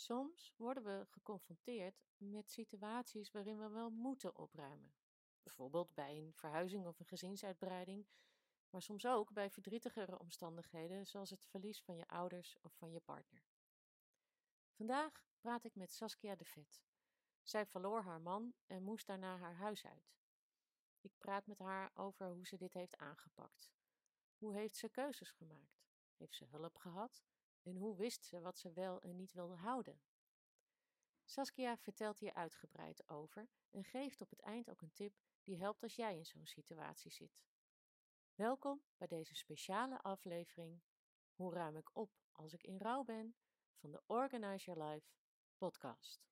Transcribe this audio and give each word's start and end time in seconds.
Soms 0.00 0.52
worden 0.56 0.84
we 0.84 1.06
geconfronteerd 1.06 2.02
met 2.16 2.50
situaties 2.50 3.30
waarin 3.30 3.58
we 3.58 3.68
wel 3.68 3.90
moeten 3.90 4.36
opruimen. 4.36 4.94
Bijvoorbeeld 5.42 5.94
bij 5.94 6.16
een 6.16 6.32
verhuizing 6.34 6.86
of 6.86 7.00
een 7.00 7.06
gezinsuitbreiding, 7.06 8.06
maar 8.70 8.82
soms 8.82 9.06
ook 9.06 9.32
bij 9.32 9.50
verdrietigere 9.50 10.18
omstandigheden 10.18 11.06
zoals 11.06 11.30
het 11.30 11.44
verlies 11.44 11.82
van 11.82 11.96
je 11.96 12.08
ouders 12.08 12.56
of 12.60 12.72
van 12.74 12.92
je 12.92 13.00
partner. 13.00 13.44
Vandaag 14.70 15.24
praat 15.38 15.64
ik 15.64 15.74
met 15.74 15.92
Saskia 15.92 16.36
de 16.36 16.44
Vet. 16.44 16.82
Zij 17.42 17.66
verloor 17.66 18.02
haar 18.02 18.20
man 18.20 18.54
en 18.66 18.82
moest 18.82 19.06
daarna 19.06 19.36
haar 19.36 19.54
huis 19.54 19.86
uit. 19.86 20.16
Ik 21.00 21.12
praat 21.18 21.46
met 21.46 21.58
haar 21.58 21.90
over 21.94 22.30
hoe 22.30 22.46
ze 22.46 22.56
dit 22.56 22.72
heeft 22.72 22.96
aangepakt. 22.96 23.72
Hoe 24.36 24.54
heeft 24.54 24.76
ze 24.76 24.88
keuzes 24.88 25.30
gemaakt? 25.30 25.84
Heeft 26.16 26.34
ze 26.34 26.44
hulp 26.44 26.76
gehad? 26.76 27.24
En 27.62 27.76
hoe 27.76 27.96
wist 27.96 28.24
ze 28.24 28.40
wat 28.40 28.58
ze 28.58 28.72
wel 28.72 29.00
en 29.00 29.16
niet 29.16 29.32
wilde 29.32 29.56
houden? 29.56 30.00
Saskia 31.24 31.76
vertelt 31.76 32.18
hier 32.18 32.34
uitgebreid 32.34 33.08
over 33.08 33.48
en 33.70 33.84
geeft 33.84 34.20
op 34.20 34.30
het 34.30 34.40
eind 34.40 34.70
ook 34.70 34.80
een 34.80 34.92
tip 34.92 35.18
die 35.42 35.58
helpt 35.58 35.82
als 35.82 35.96
jij 35.96 36.16
in 36.16 36.26
zo'n 36.26 36.46
situatie 36.46 37.10
zit. 37.10 37.42
Welkom 38.34 38.82
bij 38.96 39.06
deze 39.06 39.34
speciale 39.34 40.00
aflevering 40.02 40.80
Hoe 41.32 41.54
ruim 41.54 41.76
ik 41.76 41.90
op 41.92 42.10
als 42.32 42.52
ik 42.52 42.62
in 42.62 42.78
rouw 42.78 43.04
ben 43.04 43.36
van 43.74 43.90
de 43.90 44.02
Organize 44.06 44.64
Your 44.64 44.90
Life 44.90 45.06
podcast. 45.56 46.28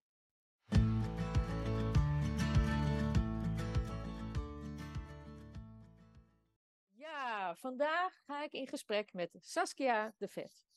Ja, 6.88 7.54
vandaag 7.54 8.24
ga 8.24 8.42
ik 8.42 8.52
in 8.52 8.66
gesprek 8.66 9.12
met 9.12 9.36
Saskia 9.40 10.14
de 10.16 10.28
Vet. 10.28 10.67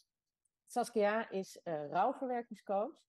Saskia 0.72 1.30
is 1.30 1.60
uh, 1.64 1.90
rouwverwerkingscoach. 1.90 3.04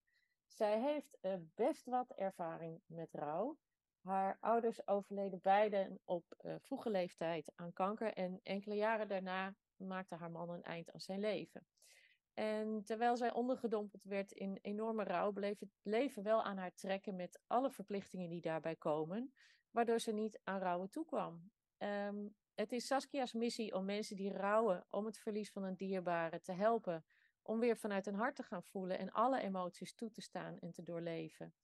Zij 0.46 0.80
heeft 0.80 1.18
uh, 1.20 1.34
best 1.54 1.86
wat 1.86 2.10
ervaring 2.10 2.80
met 2.86 3.08
rouw. 3.12 3.58
Haar 4.00 4.36
ouders 4.40 4.86
overleden 4.86 5.40
beiden 5.42 6.00
op 6.04 6.24
uh, 6.40 6.54
vroege 6.58 6.90
leeftijd 6.90 7.52
aan 7.54 7.72
kanker 7.72 8.12
en 8.12 8.40
enkele 8.42 8.74
jaren 8.74 9.08
daarna 9.08 9.54
maakte 9.76 10.14
haar 10.14 10.30
man 10.30 10.50
een 10.50 10.62
eind 10.62 10.92
aan 10.92 11.00
zijn 11.00 11.20
leven. 11.20 11.66
En 12.34 12.82
terwijl 12.84 13.16
zij 13.16 13.32
ondergedompeld 13.32 14.04
werd 14.04 14.32
in 14.32 14.58
enorme 14.62 15.04
rouw, 15.04 15.32
bleef 15.32 15.58
het 15.58 15.72
leven 15.82 16.22
wel 16.22 16.42
aan 16.42 16.56
haar 16.56 16.74
trekken 16.74 17.16
met 17.16 17.40
alle 17.46 17.70
verplichtingen 17.70 18.28
die 18.28 18.40
daarbij 18.40 18.76
komen, 18.76 19.34
waardoor 19.70 19.98
ze 19.98 20.12
niet 20.12 20.40
aan 20.44 20.60
rouwen 20.60 20.90
toekwam. 20.90 21.50
Um, 21.78 22.34
het 22.54 22.72
is 22.72 22.86
Saskia's 22.86 23.32
missie 23.32 23.74
om 23.74 23.84
mensen 23.84 24.16
die 24.16 24.32
rouwen 24.32 24.86
om 24.90 25.04
het 25.04 25.18
verlies 25.18 25.50
van 25.50 25.62
een 25.62 25.76
dierbare 25.76 26.40
te 26.40 26.52
helpen 26.52 27.04
om 27.42 27.58
weer 27.58 27.76
vanuit 27.76 28.04
hun 28.04 28.14
hart 28.14 28.36
te 28.36 28.42
gaan 28.42 28.62
voelen 28.62 28.98
en 28.98 29.12
alle 29.12 29.40
emoties 29.40 29.94
toe 29.94 30.10
te 30.10 30.20
staan 30.20 30.58
en 30.58 30.72
te 30.72 30.82
doorleven. 30.82 31.54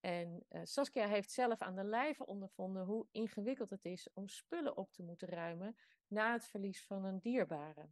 En 0.00 0.46
uh, 0.48 0.60
Saskia 0.64 1.06
heeft 1.06 1.30
zelf 1.30 1.62
aan 1.62 1.74
de 1.74 1.84
lijve 1.84 2.26
ondervonden 2.26 2.84
hoe 2.84 3.06
ingewikkeld 3.10 3.70
het 3.70 3.84
is 3.84 4.12
om 4.12 4.28
spullen 4.28 4.76
op 4.76 4.92
te 4.92 5.02
moeten 5.02 5.28
ruimen 5.28 5.76
na 6.06 6.32
het 6.32 6.46
verlies 6.46 6.84
van 6.86 7.04
een 7.04 7.20
dierbare. 7.20 7.90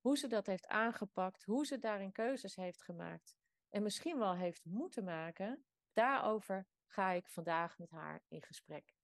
Hoe 0.00 0.18
ze 0.18 0.26
dat 0.26 0.46
heeft 0.46 0.66
aangepakt, 0.66 1.44
hoe 1.44 1.66
ze 1.66 1.78
daarin 1.78 2.12
keuzes 2.12 2.56
heeft 2.56 2.82
gemaakt 2.82 3.36
en 3.68 3.82
misschien 3.82 4.18
wel 4.18 4.34
heeft 4.34 4.64
moeten 4.64 5.04
maken, 5.04 5.64
daarover 5.92 6.66
ga 6.86 7.10
ik 7.10 7.28
vandaag 7.28 7.78
met 7.78 7.90
haar 7.90 8.22
in 8.28 8.42
gesprek. 8.42 8.94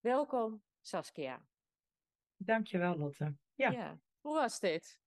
Welkom, 0.00 0.62
Saskia. 0.80 1.46
Dankjewel, 2.36 2.96
Lotte. 2.96 3.36
Ja. 3.54 3.70
ja. 3.70 4.00
Hoe 4.20 4.34
was 4.34 4.60
dit, 4.60 5.00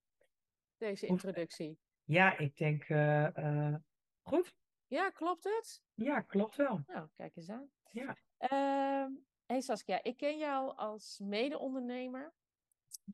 deze 0.78 1.06
introductie? 1.06 1.80
Ja, 2.08 2.38
ik 2.38 2.58
denk 2.58 2.90
uh, 2.90 3.76
goed. 4.22 4.56
Ja, 4.86 5.10
klopt 5.10 5.44
het? 5.44 5.84
Ja, 5.94 6.22
klopt 6.22 6.56
wel. 6.56 6.82
Nou, 6.86 7.08
kijk 7.16 7.36
eens 7.36 7.50
aan. 7.50 7.70
Ja. 7.92 8.18
Uh, 8.40 9.16
hey 9.46 9.62
Saskia, 9.62 10.04
ik 10.04 10.18
ken 10.18 10.38
jou 10.38 10.76
als 10.76 11.20
mede-ondernemer. 11.20 12.34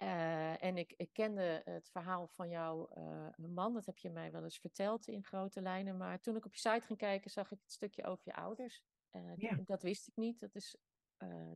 Uh, 0.01 0.63
en 0.63 0.77
ik, 0.77 0.93
ik 0.97 1.13
kende 1.13 1.61
het 1.65 1.89
verhaal 1.89 2.27
van 2.27 2.49
jouw 2.49 2.89
man, 3.35 3.73
dat 3.73 3.85
heb 3.85 3.97
je 3.97 4.09
mij 4.09 4.31
wel 4.31 4.43
eens 4.43 4.59
verteld 4.59 5.07
in 5.07 5.23
grote 5.23 5.61
lijnen. 5.61 5.97
Maar 5.97 6.19
toen 6.19 6.35
ik 6.35 6.45
op 6.45 6.53
je 6.53 6.59
site 6.59 6.85
ging 6.85 6.99
kijken, 6.99 7.31
zag 7.31 7.51
ik 7.51 7.59
het 7.61 7.71
stukje 7.71 8.03
over 8.03 8.23
je 8.25 8.35
ouders. 8.35 8.83
Ja. 9.35 9.57
Dat 9.65 9.81
wist 9.81 10.07
ik 10.07 10.15
niet. 10.15 10.39
Dat 10.39 10.55
is 10.55 10.77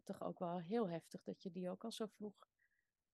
toch 0.04 0.22
ook 0.22 0.40
wel 0.40 0.60
heel 0.60 0.90
heftig 0.90 1.24
dat 1.24 1.44
je 1.44 1.52
die 1.52 1.70
ook 1.70 1.84
al 1.84 1.92
zo 1.92 2.06
vroeg 2.06 2.48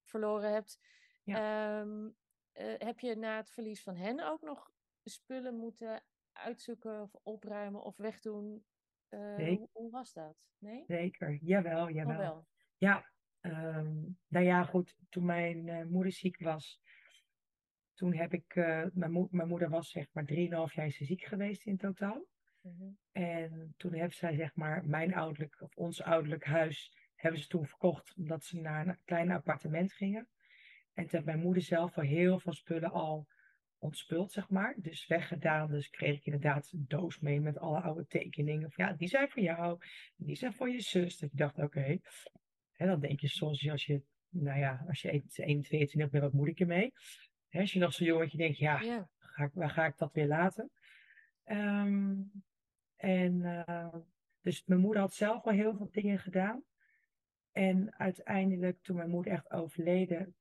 verloren 0.03 0.51
hebt. 0.51 0.79
Ja. 1.23 1.79
Um, 1.79 2.15
uh, 2.53 2.73
heb 2.77 2.99
je 2.99 3.15
na 3.15 3.37
het 3.37 3.49
verlies 3.49 3.83
van 3.83 3.95
hen 3.95 4.19
ook 4.19 4.41
nog 4.41 4.71
spullen 5.03 5.55
moeten 5.55 6.03
uitzoeken 6.31 7.01
of 7.01 7.15
opruimen 7.23 7.83
of 7.83 7.97
wegdoen? 7.97 8.65
Uh, 9.09 9.35
hoe, 9.35 9.69
hoe, 9.71 9.91
was 9.91 10.13
dat? 10.13 10.35
Nee? 10.57 10.83
Zeker, 10.87 11.37
jawel, 11.41 11.89
jawel. 11.89 12.15
Oh, 12.15 12.21
wel. 12.21 12.47
Ja, 12.77 13.11
um, 13.41 14.17
nou 14.27 14.45
ja, 14.45 14.63
goed. 14.63 14.97
Toen 15.09 15.25
mijn 15.25 15.67
uh, 15.67 15.83
moeder 15.83 16.11
ziek 16.11 16.39
was, 16.39 16.81
toen 17.93 18.13
heb 18.13 18.33
ik, 18.33 18.55
mijn, 18.93 19.11
mo 19.11 19.27
mijn, 19.31 19.47
moeder 19.47 19.69
was 19.69 19.89
zeg 19.89 20.07
maar 20.11 20.25
3,5 20.31 20.73
jaar 20.73 20.91
ziek 20.91 21.23
geweest 21.23 21.65
in 21.65 21.77
totaal. 21.77 22.25
Mm 22.61 22.75
-hmm. 22.77 22.97
En 23.11 23.73
toen 23.77 23.93
heeft 23.93 24.17
zij 24.17 24.35
zeg 24.35 24.55
maar 24.55 24.85
mijn 24.85 25.13
ouderlijk, 25.13 25.61
of 25.61 25.75
ons 25.75 26.01
ouderlijk 26.01 26.45
huis, 26.45 26.97
hebben 27.15 27.41
ze 27.41 27.47
toen 27.47 27.67
verkocht 27.67 28.13
omdat 28.17 28.43
ze 28.43 28.59
naar 28.59 28.87
een 28.87 28.99
klein 29.05 29.31
appartement 29.31 29.93
gingen. 29.93 30.27
En 30.93 31.03
toen 31.03 31.09
heeft 31.11 31.25
mijn 31.25 31.39
moeder 31.39 31.63
zelf 31.63 31.97
al 31.97 32.03
heel 32.03 32.39
veel 32.39 32.53
spullen 32.53 32.91
al 32.91 33.27
ontspuld, 33.77 34.31
zeg 34.31 34.49
maar. 34.49 34.75
Dus 34.77 35.07
weggedaan. 35.07 35.71
Dus 35.71 35.89
kreeg 35.89 36.17
ik 36.17 36.25
inderdaad 36.25 36.71
een 36.71 36.85
doos 36.87 37.19
mee 37.19 37.39
met 37.39 37.57
alle 37.57 37.81
oude 37.81 38.05
tekeningen. 38.05 38.71
Van, 38.71 38.85
ja, 38.85 38.93
die 38.93 39.07
zijn 39.07 39.29
voor 39.29 39.41
jou. 39.41 39.79
Die 40.15 40.35
zijn 40.35 40.53
voor 40.53 40.69
je 40.69 40.81
zus. 40.81 41.17
Dat 41.17 41.31
je 41.31 41.37
dacht, 41.37 41.55
oké. 41.55 41.65
Okay. 41.65 42.01
En 42.73 42.87
dan 42.87 42.99
denk 42.99 43.19
je 43.19 43.27
soms 43.27 43.69
als 43.69 43.85
je, 43.85 44.01
nou 44.29 44.59
ja, 44.59 44.83
als 44.87 45.01
je 45.01 45.09
1, 45.09 45.27
22 45.61 46.09
bent, 46.09 46.23
wat 46.23 46.33
moet 46.33 46.47
ik 46.47 46.59
ermee? 46.59 46.93
Als 47.51 47.73
je 47.73 47.79
nog 47.79 47.93
zo 47.93 48.03
jongetje 48.03 48.37
denkt, 48.37 48.57
ja, 48.57 49.07
ga 49.17 49.43
ik, 49.43 49.51
waar 49.53 49.69
ga 49.69 49.85
ik 49.85 49.97
dat 49.97 50.13
weer 50.13 50.27
laten? 50.27 50.71
Um, 51.45 52.31
en 52.95 53.33
uh, 53.33 53.93
dus 54.41 54.65
mijn 54.65 54.79
moeder 54.79 55.01
had 55.01 55.13
zelf 55.13 55.45
al 55.45 55.51
heel 55.51 55.75
veel 55.75 55.89
dingen 55.91 56.19
gedaan. 56.19 56.63
En 57.51 57.95
uiteindelijk, 57.97 58.81
toen 58.81 58.95
mijn 58.95 59.09
moeder 59.09 59.33
echt 59.33 59.51
overleden, 59.51 60.35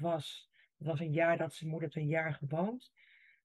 was. 0.00 0.50
Het 0.78 0.86
was 0.86 1.00
een 1.00 1.12
jaar 1.12 1.38
dat 1.38 1.54
zijn 1.54 1.70
moeder 1.70 1.88
heeft 1.88 2.04
een 2.04 2.10
jaar 2.10 2.34
gewoond. 2.34 2.92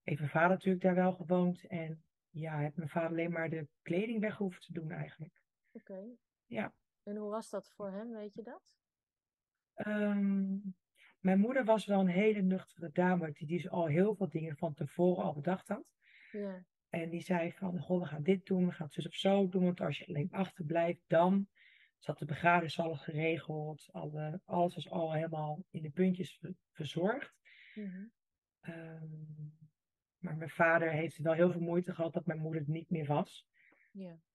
Heeft 0.02 0.20
mijn 0.20 0.32
vader 0.32 0.50
natuurlijk 0.50 0.84
daar 0.84 0.96
wel 0.96 1.14
gewoond. 1.14 1.68
En 1.68 2.04
ja, 2.30 2.58
heeft 2.58 2.76
mijn 2.76 2.90
vader 2.90 3.10
alleen 3.10 3.32
maar 3.32 3.50
de 3.50 3.68
kleding 3.82 4.20
weg 4.20 4.38
hoeven 4.38 4.62
te 4.62 4.74
doen 4.74 4.92
eigenlijk. 4.92 5.42
Oké. 5.72 6.04
Ja. 6.46 6.74
En 7.04 7.16
hoe 7.16 7.30
was 7.30 7.50
dat 7.50 7.72
voor 7.76 7.92
hem, 7.92 8.12
weet 8.12 8.34
je 8.34 8.44
dat? 8.44 8.76
Um, 9.88 10.76
mijn 11.20 11.40
moeder 11.40 11.66
was 11.66 11.86
wel 11.86 12.00
een 12.00 12.08
hele 12.08 12.42
nuchtere 12.42 12.90
dame, 12.92 13.32
die, 13.32 13.48
die 13.48 13.70
al 13.70 13.86
heel 13.86 14.16
veel 14.16 14.30
dingen 14.30 14.58
van 14.58 14.74
tevoren 14.74 15.24
al 15.24 15.34
bedacht 15.34 15.68
had. 15.68 15.84
Ja. 16.32 16.66
En 16.90 17.10
die 17.10 17.22
zei 17.22 17.52
van, 17.52 17.80
goh, 17.80 18.02
we 18.02 18.06
gaan 18.06 18.24
dit 18.24 18.46
doen, 18.46 18.66
we 18.66 18.72
gaan 18.72 18.86
het 18.86 18.96
zus 18.96 19.08
of 19.08 19.14
zo 19.14 19.50
doen, 19.50 19.64
want 19.64 19.82
als 19.82 19.98
je 19.98 20.08
alleen 20.08 20.32
achterblijft, 20.32 21.02
dan 21.08 21.48
zat 21.98 22.20
de 22.20 22.26
begrafenis 22.26 22.80
al 22.80 22.96
geregeld. 22.96 23.90
Alle, 23.92 24.42
alles 24.46 24.76
was 24.76 24.90
al 24.90 25.14
helemaal 25.14 25.64
in 25.70 25.82
de 25.82 25.90
puntjes 25.90 26.42
verzorgd. 26.72 27.34
Mm-hmm. 27.74 28.12
Um, 28.62 29.58
maar 30.18 30.38
mijn 30.38 30.50
vader 30.50 30.92
heeft 30.92 31.18
wel 31.18 31.34
heel 31.34 31.52
veel 31.52 31.62
moeite 31.62 31.94
gehad 31.94 32.14
dat 32.14 32.26
mijn 32.26 32.40
moeder 32.40 32.64
niet 32.66 32.90
meer 32.90 33.06
was. 33.06 33.48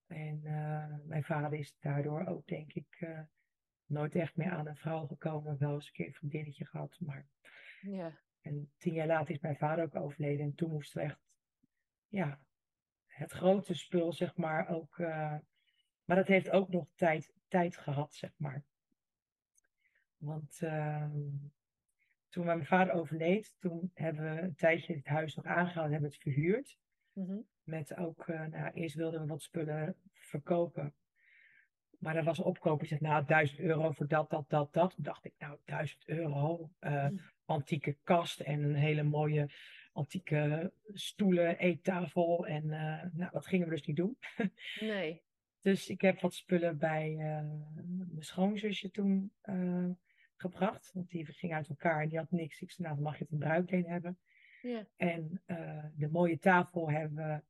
En 0.07 0.41
uh, 0.43 0.95
mijn 1.05 1.23
vader 1.23 1.59
is 1.59 1.75
daardoor 1.79 2.25
ook, 2.25 2.47
denk 2.47 2.73
ik, 2.73 2.97
uh, 2.99 3.19
nooit 3.85 4.15
echt 4.15 4.35
meer 4.35 4.51
aan 4.51 4.67
een 4.67 4.75
vrouw 4.75 5.05
gekomen. 5.05 5.57
Wel 5.57 5.73
eens 5.73 5.85
een 5.85 5.93
keer 5.93 6.07
een 6.07 6.13
vriendinnetje 6.13 6.65
gehad. 6.65 6.99
Maar... 6.99 7.27
En 8.41 8.71
tien 8.77 8.93
jaar 8.93 9.07
later 9.07 9.33
is 9.33 9.41
mijn 9.41 9.57
vader 9.57 9.83
ook 9.83 9.95
overleden. 9.95 10.45
En 10.45 10.55
toen 10.55 10.71
moesten 10.71 11.01
we 11.01 11.07
echt, 11.07 11.19
ja, 12.07 12.39
het 13.05 13.31
grote 13.31 13.73
spul, 13.73 14.13
zeg 14.13 14.35
maar, 14.35 14.67
ook. 14.67 14.97
Uh, 14.97 15.37
maar 16.03 16.15
dat 16.15 16.27
heeft 16.27 16.49
ook 16.49 16.69
nog 16.69 16.87
tijd 16.95 17.33
tijd 17.53 17.77
gehad, 17.77 18.13
zeg 18.13 18.31
maar. 18.37 18.63
Want 20.17 20.59
uh, 20.63 21.05
toen 22.29 22.45
mijn 22.45 22.65
vader 22.65 22.93
overleed, 22.93 23.55
toen 23.59 23.91
hebben 23.93 24.35
we 24.35 24.41
een 24.41 24.55
tijdje 24.55 24.95
het 24.95 25.07
huis 25.07 25.35
nog 25.35 25.45
aangehaald 25.45 25.85
en 25.85 25.91
hebben 25.91 26.09
het 26.09 26.21
verhuurd. 26.21 26.77
Mm-hmm. 27.13 27.45
Met 27.63 27.97
ook, 27.97 28.27
uh, 28.27 28.45
nou, 28.45 28.73
eerst 28.73 28.95
wilden 28.95 29.21
we 29.21 29.27
wat 29.27 29.41
spullen 29.41 29.95
verkopen. 30.13 30.93
Maar 31.99 32.15
er 32.15 32.23
was 32.23 32.37
een 32.37 32.43
opkoop 32.43 32.79
die 32.79 32.87
zegt, 32.87 33.01
nou, 33.01 33.25
1000 33.25 33.59
euro 33.59 33.91
voor 33.91 34.07
dat, 34.07 34.29
dat, 34.29 34.49
dat, 34.49 34.73
dat. 34.73 34.95
Toen 34.95 35.03
dacht 35.03 35.25
ik, 35.25 35.33
nou, 35.37 35.57
1000 35.65 36.07
euro. 36.07 36.69
Uh, 36.79 37.09
mm. 37.09 37.19
Antieke 37.45 37.97
kast 38.03 38.39
en 38.39 38.63
een 38.63 38.75
hele 38.75 39.03
mooie 39.03 39.49
antieke 39.91 40.73
stoelen, 40.93 41.57
eettafel. 41.57 42.47
En 42.47 42.63
uh, 42.63 43.03
nou, 43.13 43.31
dat 43.31 43.47
gingen 43.47 43.67
we 43.67 43.75
dus 43.75 43.85
niet 43.85 43.95
doen. 43.95 44.17
nee. 44.79 45.22
Dus 45.63 45.89
ik 45.89 46.01
heb 46.01 46.19
wat 46.19 46.33
spullen 46.33 46.77
bij 46.77 47.11
uh, 47.11 47.17
mijn 48.09 48.23
schoonzusje 48.23 48.91
toen 48.91 49.33
uh, 49.43 49.89
gebracht. 50.35 50.91
Want 50.93 51.09
die 51.09 51.25
ging 51.25 51.53
uit 51.53 51.69
elkaar 51.69 52.01
en 52.01 52.09
die 52.09 52.17
had 52.17 52.31
niks. 52.31 52.61
Ik 52.61 52.71
zei, 52.71 52.87
nou 52.87 52.95
dan 52.95 53.03
mag 53.03 53.17
je 53.17 53.23
het 53.23 53.33
een 53.33 53.39
bruikleen 53.39 53.85
hebben. 53.85 54.19
En 54.95 55.41
uh, 55.47 55.85
de 55.95 56.09
mooie 56.09 56.39
tafel 56.39 56.91
hebben 56.91 57.27
we 57.27 57.41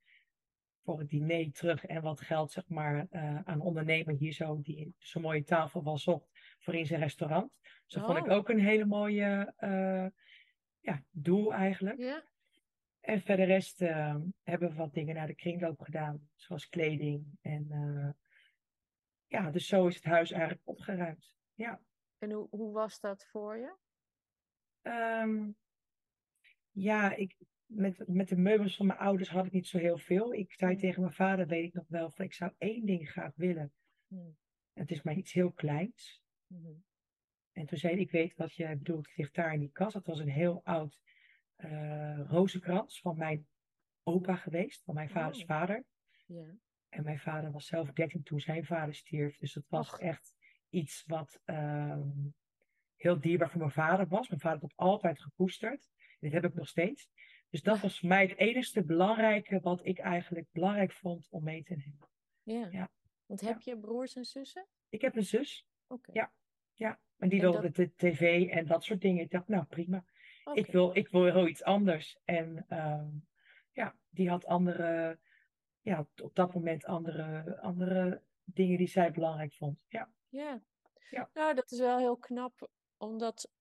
voor 0.84 1.00
het 1.00 1.10
diner 1.10 1.52
terug 1.52 1.86
en 1.86 2.02
wat 2.02 2.22
geld 2.22 2.52
zeg 2.52 2.68
maar 2.68 3.08
aan 3.44 3.62
ondernemer 3.62 4.16
hier 4.16 4.34
zo, 4.34 4.62
die 4.62 4.96
zo'n 4.98 5.22
mooie 5.22 5.44
tafel 5.44 5.84
wel 5.84 5.98
zocht 5.98 6.30
voor 6.60 6.76
in 6.76 6.86
zijn 6.86 7.00
restaurant. 7.00 7.52
Dus 7.62 7.94
dat 7.94 8.06
vond 8.06 8.18
ik 8.18 8.26
oh. 8.26 8.32
ook 8.32 8.50
een 8.50 8.60
hele 8.60 8.86
mooie 8.86 9.54
ja, 10.80 11.04
doel 11.12 11.54
eigenlijk. 11.54 12.00
Ja. 12.00 12.24
En 13.04 13.22
verder 13.22 13.46
rest 13.46 13.82
uh, 13.82 14.16
hebben 14.44 14.70
we 14.70 14.76
wat 14.76 14.94
dingen 14.94 15.16
naar 15.16 15.28
de 15.28 15.36
kringloop 15.36 15.82
gedaan, 15.82 16.30
zoals 16.36 16.70
kleding. 16.70 17.38
En 17.42 17.68
ja, 19.28 19.52
dus 19.52 19.68
zo 19.68 19.88
is 19.88 19.96
het 19.96 20.04
huis 20.04 20.32
eigenlijk 20.32 20.62
opgeruimd. 20.64 21.34
Ja. 21.54 21.82
En 22.18 22.32
hoe, 22.32 22.48
hoe 22.50 22.74
was 22.74 23.00
dat 23.00 23.26
voor 23.26 23.58
je? 23.58 23.76
Um, 24.82 25.56
ja, 26.72 27.16
ik, 27.16 27.36
met, 27.66 28.08
met 28.08 28.28
de 28.28 28.38
meubels 28.38 28.76
van 28.76 28.86
mijn 28.86 29.00
ouders 29.00 29.30
had 29.30 29.46
ik 29.46 29.52
niet 29.52 29.68
zo 29.68 29.78
heel 29.78 29.98
veel. 29.98 30.34
Ik 30.34 30.54
zei 30.54 30.76
tegen 30.76 31.02
mijn 31.02 31.14
vader, 31.14 31.48
weet 31.48 31.64
ik 31.64 31.74
nog 31.74 31.88
wel, 31.88 32.12
van 32.12 32.26
ik 32.26 32.34
zou 32.34 32.52
één 32.58 32.86
ding 32.86 33.10
graag 33.10 33.36
willen. 33.36 33.74
Hmm. 34.08 34.38
Het 34.74 34.92
is 34.92 35.02
maar 35.02 35.16
iets 35.16 35.34
heel 35.34 35.52
kleins. 35.52 36.22
Hmm. 36.48 36.84
En 37.52 37.66
toen 37.66 37.78
zei 37.78 37.94
hij, 37.94 38.02
ik 38.02 38.12
weet 38.12 38.36
wat 38.36 38.54
je 38.54 38.76
bedoelt, 38.76 39.08
het 39.08 39.18
ligt 39.18 39.36
daar 39.36 39.54
in 39.54 39.60
die 39.60 39.72
kast. 39.72 39.94
Dat 39.94 40.06
was 40.06 40.20
een 40.20 40.30
heel 40.30 40.62
oud 40.64 41.02
uh, 41.58 42.20
rozenkrans 42.30 43.00
van 43.00 43.18
mijn 43.18 43.48
opa 44.04 44.36
geweest, 44.36 44.84
van 44.84 44.94
mijn 44.94 45.10
vaders 45.10 45.42
oh. 45.42 45.48
vader. 45.48 45.84
En 46.90 47.04
mijn 47.04 47.20
vader 47.20 47.52
was 47.52 47.66
zelf 47.66 47.92
13 47.92 48.24
toen 48.24 48.40
zijn 48.40 48.66
vader 48.66 48.96
stierf. 48.96 49.38
Dus 49.38 49.54
dat 49.54 49.66
was 49.68 49.98
echt 49.98 50.36
iets 50.70 51.04
wat 51.06 51.42
uh, 51.46 52.02
heel 52.96 53.20
dierbaar 53.20 53.50
voor 53.50 53.60
mijn 53.60 53.72
vader 53.72 54.08
was. 54.08 54.30
Mijn 54.30 54.42
vader 54.42 54.62
had 54.62 54.74
altijd 54.76 55.22
gekoesterd. 55.22 55.90
Dit 56.20 56.32
heb 56.32 56.44
ik 56.44 56.54
nog 56.54 56.68
steeds. 56.68 57.10
Dus 57.50 57.62
dat 57.62 57.80
was 57.80 58.00
voor 58.00 58.10
mij 58.10 58.22
het 58.22 58.38
enige 58.38 58.84
belangrijke 58.84 59.60
wat 59.60 59.86
ik 59.86 60.00
eigenlijk 60.00 60.48
belangrijk 60.52 60.92
vond 60.92 61.28
om 61.30 61.44
mee 61.44 61.64
te 61.64 61.76
nemen. 61.76 62.10
Ja. 62.44 62.68
ja. 62.72 62.92
Want 63.26 63.42
heb 63.42 63.62
je 63.62 63.80
broers 63.80 64.16
en 64.16 64.26
zussen? 64.26 64.68
Ik 64.90 65.02
heb 65.02 65.16
een 65.16 65.24
zus. 65.24 65.68
Oké. 65.88 66.12
Ja. 66.14 66.34
ja. 66.74 67.00
En 67.18 67.30
die 67.30 67.42
wilde 67.42 67.72
de 67.72 67.94
tv 67.96 68.50
en 68.50 68.66
dat 68.66 68.84
soort 68.84 69.02
dingen. 69.02 69.24
Ik 69.24 69.32
dacht, 69.32 69.48
nou 69.48 69.66
prima. 69.66 70.06
Ik, 70.54 70.72
wil, 70.72 70.96
ik 70.96 71.10
wil 71.10 71.24
heel 71.24 71.48
iets 71.48 71.64
anders. 71.64 72.18
En 72.26 72.66
uh, 72.70 73.08
ja, 73.72 73.96
die 74.10 74.30
had 74.30 74.46
andere, 74.46 75.20
ja, 75.82 76.08
op 76.22 76.36
dat 76.36 76.54
moment 76.54 76.86
andere, 76.86 77.60
andere 77.62 78.22
dingen 78.44 78.78
die 78.78 78.88
zij 78.88 79.12
belangrijk 79.12 79.54
vond. 79.54 79.80
Ja. 79.88 80.10
ja. 80.30 80.62
Ja. 81.10 81.30
Nou, 81.34 81.54
dat 81.54 81.72
is 81.72 81.80
wel 81.80 81.98
heel 81.98 82.18
knap, 82.18 82.70
omdat 82.98 83.52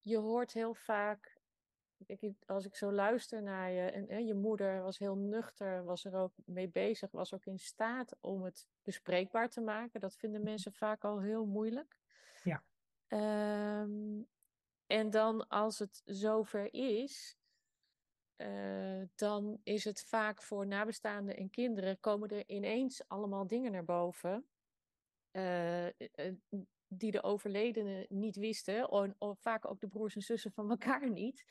je 0.00 0.16
hoort 0.16 0.52
heel 0.52 0.74
vaak 0.74 1.40
ik, 2.06 2.34
als 2.46 2.64
ik 2.64 2.76
zo 2.76 2.92
luister 2.92 3.42
naar 3.42 3.70
je, 3.70 3.90
en, 3.90 4.08
en, 4.08 4.26
je 4.26 4.34
moeder 4.34 4.82
was 4.82 4.98
heel 4.98 5.16
nuchter, 5.16 5.84
was 5.84 6.04
er 6.04 6.14
ook 6.14 6.32
mee 6.44 6.68
bezig, 6.68 7.10
was 7.10 7.34
ook 7.34 7.44
in 7.44 7.58
staat 7.58 8.16
om 8.20 8.42
het 8.42 8.66
bespreekbaar 8.82 9.48
te 9.48 9.60
maken. 9.60 10.00
Dat 10.00 10.16
vinden 10.16 10.42
mensen 10.42 10.72
vaak 10.72 11.04
al 11.04 11.20
heel 11.20 11.46
moeilijk. 11.46 11.98
Ja. 12.42 12.62
Um, 13.82 14.28
en 14.90 15.10
dan 15.10 15.48
als 15.48 15.78
het 15.78 16.02
zover 16.04 16.74
is, 16.74 17.36
uh, 18.36 19.02
dan 19.14 19.60
is 19.62 19.84
het 19.84 20.04
vaak 20.04 20.42
voor 20.42 20.66
nabestaanden 20.66 21.36
en 21.36 21.50
kinderen 21.50 22.00
komen 22.00 22.28
er 22.28 22.48
ineens 22.48 23.08
allemaal 23.08 23.46
dingen 23.46 23.72
naar 23.72 23.84
boven. 23.84 24.46
Uh, 25.32 25.86
die 26.88 27.10
de 27.10 27.22
overledenen 27.22 28.06
niet 28.08 28.36
wisten, 28.36 28.90
of, 29.18 29.40
vaak 29.40 29.70
ook 29.70 29.80
de 29.80 29.88
broers 29.88 30.14
en 30.14 30.22
zussen 30.22 30.52
van 30.52 30.70
elkaar 30.70 31.10
niet. 31.10 31.44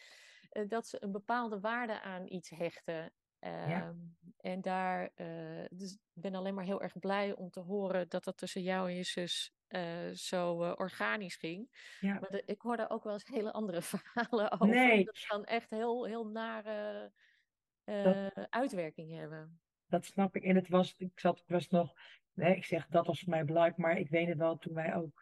Eh, 0.49 0.67
dat 0.67 0.87
ze 0.87 1.03
een 1.03 1.11
bepaalde 1.11 1.59
waarde 1.59 2.01
aan 2.01 2.27
iets 2.27 2.49
hechten. 2.49 3.13
Ehm, 3.39 3.95
en 4.37 4.61
daar, 4.61 5.09
uh, 5.15 5.65
dus 5.69 5.91
ik 5.93 5.99
ben 6.21 6.35
alleen 6.35 6.53
maar 6.53 6.63
heel 6.63 6.81
erg 6.81 6.99
blij 6.99 7.35
om 7.35 7.49
te 7.49 7.59
horen 7.59 8.09
dat 8.09 8.23
dat 8.23 8.37
tussen 8.37 8.61
jou 8.61 8.89
en 8.89 8.95
je 8.95 9.03
zus 9.03 9.53
uh, 9.69 10.09
zo 10.13 10.73
organisch 10.73 11.35
ging. 11.35 11.69
Ja. 11.99 12.13
Maar 12.13 12.41
ik 12.45 12.61
hoorde 12.61 12.89
ook 12.89 13.03
wel 13.03 13.13
eens 13.13 13.27
hele 13.27 13.51
andere 13.51 13.81
verhalen 13.93 14.51
over. 14.51 14.67
Nee. 14.67 15.05
Dat 15.05 15.25
kan 15.27 15.45
echt 15.45 15.69
heel, 15.69 16.05
heel 16.05 16.27
nare 16.27 17.11
uitwerking 18.49 19.11
hebben. 19.17 19.59
Dat 19.87 20.05
snap 20.05 20.35
ik. 20.35 20.43
En 20.43 20.55
het 20.55 20.69
was, 20.69 20.95
ik 20.97 21.19
zat, 21.19 21.43
was 21.47 21.67
nog, 21.67 21.93
nee, 22.33 22.55
ik 22.55 22.65
zeg 22.65 22.87
dat 22.87 23.07
was 23.07 23.19
voor 23.19 23.29
mij 23.29 23.45
belangrijk, 23.45 23.77
maar 23.77 23.97
ik 23.97 24.09
weet 24.09 24.27
het 24.27 24.37
wel 24.37 24.57
toen 24.57 24.73
wij 24.73 24.95
ook 24.95 25.21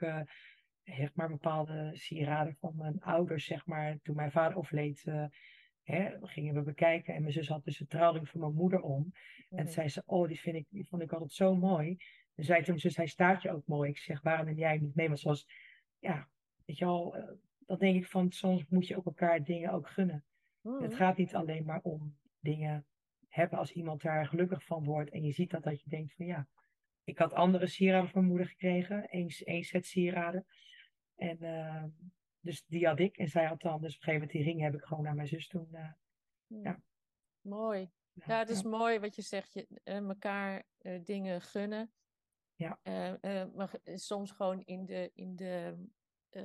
zeg 0.84 1.14
maar, 1.14 1.30
bepaalde 1.30 1.90
sieraden 1.94 2.56
van 2.60 2.74
mijn 2.75 3.02
ouders, 3.02 3.46
zeg 3.46 3.66
maar, 3.66 4.00
toen 4.02 4.16
mijn 4.16 4.31
vader 4.31 4.58
overleed, 4.58 5.04
hè, 5.88 6.12
gingen 6.22 6.54
we 6.54 6.62
bekijken. 6.62 7.13
En 7.13 7.22
mijn 7.22 7.34
zus 7.34 7.48
had 7.48 7.63
dus 7.63 7.80
een 7.80 7.88
trouwring 7.88 8.30
voor 8.30 8.39
mijn 8.39 8.54
moeder 8.54 8.81
om. 8.81 9.13
En 9.50 9.63
mhm. 9.63 9.74
zei 9.74 9.89
ze, 9.89 10.04
oh, 10.06 10.28
die, 10.28 10.39
vind 10.39 10.56
ik, 10.56 10.66
die 10.69 10.88
vond 10.88 11.01
ik 11.01 11.12
altijd 11.12 11.31
zo 11.34 11.56
mooi. 11.56 11.98
En 12.36 12.44
zei 12.44 12.57
toen 12.57 12.68
mijn 12.68 12.80
zus, 12.80 12.95
hij 12.95 13.07
staat 13.07 13.42
je 13.42 13.51
ook 13.51 13.68
mooi. 13.68 13.89
Ik 13.89 13.98
zeg, 13.98 14.22
waarom 14.22 14.45
neem 14.45 14.57
jij 14.57 14.78
niet 14.78 14.95
mee? 14.95 15.07
Want 15.07 15.19
zoals, 15.19 15.48
ja, 16.00 16.30
weet 16.66 16.78
je 16.78 16.86
al, 16.86 17.18
uh, 17.18 17.24
dan 17.60 17.78
denk 17.78 17.95
ik 17.95 18.07
van, 18.07 18.31
soms 18.31 18.66
moet 18.69 18.88
je 18.88 18.98
ook 18.98 19.06
elkaar 19.06 19.44
dingen 19.44 19.72
ook 19.72 19.89
gunnen. 19.89 20.25
Het 20.62 20.80
mhm. 20.80 20.92
gaat 20.95 21.18
niet 21.18 21.36
alleen 21.36 21.66
maar 21.66 21.81
om 21.81 22.18
dingen 22.40 22.86
hebben 23.28 23.60
als 23.60 23.72
iemand 23.72 24.01
daar 24.01 24.25
gelukkig 24.25 24.66
van 24.66 24.83
wordt. 24.83 25.10
En 25.10 25.24
je 25.24 25.31
ziet 25.31 25.50
dat, 25.50 25.63
dat 25.63 25.81
je 25.81 25.90
denkt 25.90 26.13
van, 26.13 26.25
ja, 26.25 26.48
ik 27.04 27.18
had 27.18 27.33
andere 27.33 27.68
sieraden 27.68 28.10
van 28.10 28.19
mijn 28.19 28.33
moeder 28.33 28.48
gekregen. 28.48 29.10
één 29.10 29.63
set 29.63 29.86
sieraden. 29.86 30.45
En 31.16 31.38
uh, 31.44 31.83
dus 32.48 32.66
die 32.66 32.88
had 32.88 33.00
ik. 33.00 33.18
En 33.18 33.28
zij 33.28 33.46
had 33.46 33.62
dan, 33.62 33.82
dus 33.82 33.96
op 33.96 34.02
een 34.02 34.04
gegeven 34.04 34.14
moment 34.14 34.32
die 34.32 34.44
ring 34.44 34.62
heb 34.62 34.74
ik 34.74 34.84
gewoon 34.84 35.04
naar 35.04 35.16
mijn 35.16 35.28
zus 35.28 35.48
toen. 35.48 35.68
Uh, 35.72 35.92
ja. 36.64 36.82
Mooi. 37.42 37.92
Ja, 38.14 38.40
het 38.40 38.50
is 38.50 38.64
mooi 38.64 39.00
wat 39.00 39.16
je 39.16 39.22
zegt. 39.22 39.54
Je, 39.54 39.68
uh, 39.84 39.98
elkaar 39.98 40.64
dingen 41.04 41.42
gunnen. 41.42 41.92
Ja. 42.56 42.80
maar 43.54 43.80
soms 43.84 44.32
gewoon 44.32 44.62
in 44.62 44.86
de, 44.86 45.12
in 45.14 45.36
de 45.36 45.88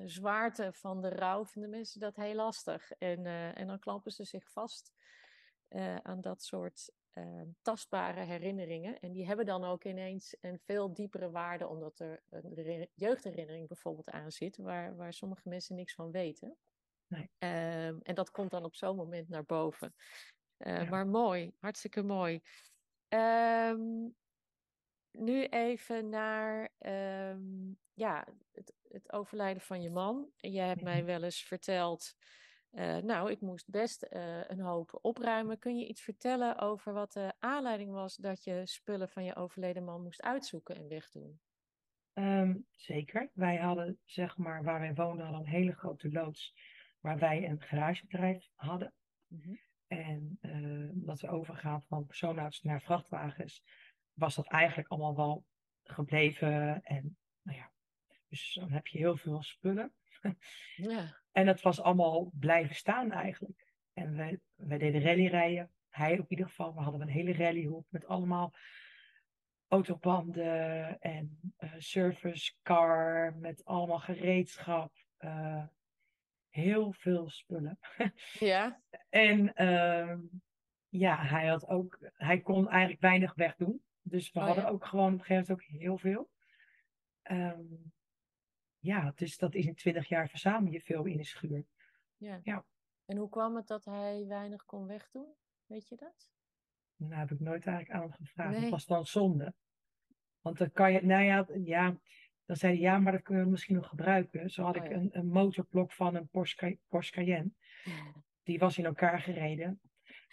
zwaarte 0.05 0.73
van 0.73 1.01
de 1.01 1.09
rouw 1.09 1.45
vinden 1.45 1.71
mensen 1.71 2.01
dat 2.01 2.17
heel 2.17 2.35
lastig. 2.35 2.93
En, 2.93 3.27
en 3.55 3.67
dan 3.67 3.79
klampen 3.79 4.13
ze 4.13 4.25
zich 4.25 4.51
vast 4.51 4.93
aan 6.03 6.21
dat 6.21 6.43
soort 6.43 6.93
Ehm, 7.13 7.49
tastbare 7.63 8.21
herinneringen. 8.21 9.01
En 9.01 9.13
die 9.13 9.27
hebben 9.27 9.47
dan 9.47 9.65
ook 9.65 9.85
ineens 9.85 10.37
een 10.41 10.59
veel 10.59 10.93
diepere 10.93 11.31
waarde, 11.31 11.69
omdat 11.69 11.99
er 11.99 12.23
een 12.29 12.89
jeugdherinnering 12.95 13.69
bijvoorbeeld 13.69 14.11
aan 14.11 14.31
zit, 14.31 14.57
waar, 14.57 14.97
waar 14.97 15.13
sommige 15.13 15.49
mensen 15.49 15.77
niks 15.77 15.95
van 15.95 16.11
weten. 16.11 16.57
Nee. 17.07 17.31
Ehm, 17.39 17.99
en 18.03 18.15
dat 18.15 18.31
komt 18.31 18.51
dan 18.51 18.65
op 18.65 18.75
zo'n 18.75 18.97
moment 18.97 19.29
naar 19.29 19.45
boven. 19.45 19.95
Uh, 20.59 20.91
Maar 20.91 21.07
mooi, 21.07 21.53
hartstikke 21.59 22.03
mooi. 22.03 22.41
Ehm, 23.09 24.09
nu 25.11 25.45
even 25.45 26.09
naar 26.09 26.71
ja, 27.95 28.27
het, 28.53 28.75
het, 28.89 29.13
overlijden 29.13 29.63
van 29.63 29.83
je 29.83 29.91
man. 29.91 30.31
Jij 30.37 30.67
hebt 30.67 30.83
mij 30.83 31.05
wel 31.05 31.23
eens 31.23 31.43
verteld 31.43 32.15
uh, 32.73 32.97
nou, 32.97 33.31
ik 33.31 33.41
moest 33.41 33.71
best 33.71 34.07
uh, 34.11 34.49
een 34.49 34.61
hoop 34.61 34.99
opruimen. 35.03 35.59
Kun 35.59 35.79
je 35.79 35.87
iets 35.87 36.03
vertellen 36.03 36.59
over 36.59 36.93
wat 36.93 37.13
de 37.13 37.33
aanleiding 37.39 37.93
was 37.93 38.17
dat 38.17 38.45
je 38.45 38.63
spullen 38.65 39.09
van 39.09 39.25
je 39.25 39.37
overleden 39.37 39.85
man 39.85 40.03
moest 40.03 40.23
uitzoeken 40.23 40.77
en 40.77 40.89
wegdoen? 40.89 41.41
Um, 42.15 42.67
zeker. 42.71 43.31
Wij 43.33 43.57
hadden, 43.57 43.99
zeg 44.05 44.37
maar, 44.37 44.63
waar 44.63 44.81
wij 44.81 44.95
woonden, 44.95 45.27
al 45.27 45.35
een 45.35 45.47
hele 45.47 45.73
grote 45.73 46.11
loods 46.11 46.55
waar 47.01 47.19
wij 47.19 47.49
een 47.49 47.61
garagebedrijf 47.61 48.49
hadden. 48.55 48.95
Mm 49.27 49.41
-hmm. 49.43 49.61
En 49.87 50.39
uh, 50.43 50.91
dat 50.93 51.21
we 51.21 51.29
overgaan 51.29 51.83
van 51.83 52.07
persoonauto's 52.07 52.63
naar 52.63 52.83
vrachtwagens, 52.83 53.63
was 54.13 54.35
dat 54.35 54.47
eigenlijk 54.47 54.89
allemaal 54.89 55.17
wel 55.17 55.45
gebleven. 55.83 56.83
En 56.83 57.17
nou 57.43 57.59
ja, 57.59 57.73
dus 58.29 58.55
dan 58.55 58.71
heb 58.71 58.87
je 58.87 58.99
heel 58.99 59.17
veel 59.17 59.43
spullen. 59.43 59.93
ja. 60.77 61.21
En 61.33 61.47
het 61.47 61.63
was 61.63 61.81
allemaal 61.81 62.31
blijven 62.39 62.75
staan 62.75 63.13
eigenlijk. 63.13 63.67
En 63.93 64.17
wij, 64.17 64.41
wij 64.55 64.79
deden 64.79 65.03
rallyrijden. 65.03 65.71
Hij 65.89 66.19
op 66.19 66.31
ieder 66.31 66.47
geval. 66.47 66.75
We 66.75 66.81
hadden 66.81 67.01
een 67.01 67.09
hele 67.09 67.33
rallyhoek 67.33 67.87
met 67.89 68.07
allemaal 68.07 68.55
autobanden 69.69 71.01
en 71.01 71.53
uh, 71.59 71.71
service 71.79 72.53
car 72.63 73.35
met 73.37 73.65
allemaal 73.65 73.99
gereedschap. 73.99 74.93
Uh, 75.21 75.65
heel 76.49 76.93
veel 76.93 77.29
spullen. 77.29 77.79
ja. 78.39 78.81
en 79.09 79.53
uh, 79.57 80.19
ja, 80.89 81.17
hij 81.17 81.47
had 81.47 81.69
ook, 81.69 81.99
hij 82.17 82.41
kon 82.41 82.69
eigenlijk 82.69 83.01
weinig 83.01 83.35
wegdoen. 83.35 83.83
Dus 84.03 84.33
we 84.33 84.39
oh, 84.39 84.47
hadden 84.47 84.69
ook 84.69 84.85
gewoon 84.85 85.13
op 85.13 85.19
een 85.19 85.25
gegeven 85.25 85.47
moment 85.49 85.73
ook 85.73 85.81
heel 85.81 85.99
veel. 85.99 86.31
Um, 87.23 87.93
ja, 88.83 89.13
dus 89.15 89.39
dat 89.39 89.55
is 89.55 89.67
in 89.67 89.75
twintig 89.75 90.09
jaar 90.09 90.29
verzamel 90.29 90.73
je 90.73 90.81
veel 90.81 91.05
in 91.05 91.17
de 91.17 91.25
schuur. 91.25 91.65
Ja. 92.17 92.41
ja. 92.43 92.65
En 93.05 93.17
hoe 93.17 93.29
kwam 93.29 93.57
het 93.57 93.67
dat 93.67 93.85
hij 93.85 94.25
weinig 94.27 94.65
kon 94.65 94.87
wegdoen? 94.87 95.35
Weet 95.67 95.89
je 95.89 95.97
dat? 95.97 96.31
Nou, 96.97 97.15
heb 97.15 97.31
ik 97.31 97.41
nooit 97.41 97.67
eigenlijk 97.67 97.97
aan 97.97 98.03
hem 98.03 98.13
gevraagd. 98.13 98.61
Nee. 98.61 98.71
was 98.71 98.87
dan 98.87 99.07
zonde. 99.07 99.55
Want 100.41 100.59
dan 100.59 100.73
kan 100.73 100.93
je, 100.93 101.01
nou 101.03 101.23
ja, 101.23 101.47
ja 101.65 102.01
dan 102.45 102.57
zei 102.57 102.73
hij 102.73 102.83
ja, 102.83 102.99
maar 102.99 103.13
dat 103.13 103.23
kunnen 103.23 103.45
we 103.45 103.51
misschien 103.51 103.75
nog 103.75 103.89
gebruiken. 103.89 104.51
Zo 104.51 104.63
had 104.63 104.77
oh, 104.77 104.85
ik 104.85 104.91
een, 104.91 105.09
een 105.13 105.29
motorblok 105.29 105.93
van 105.93 106.15
een 106.15 106.29
Porsche, 106.29 106.79
Porsche 106.89 107.13
Cayenne. 107.13 107.51
Die 108.43 108.59
was 108.59 108.79
in 108.79 108.85
elkaar 108.85 109.21
gereden. 109.21 109.81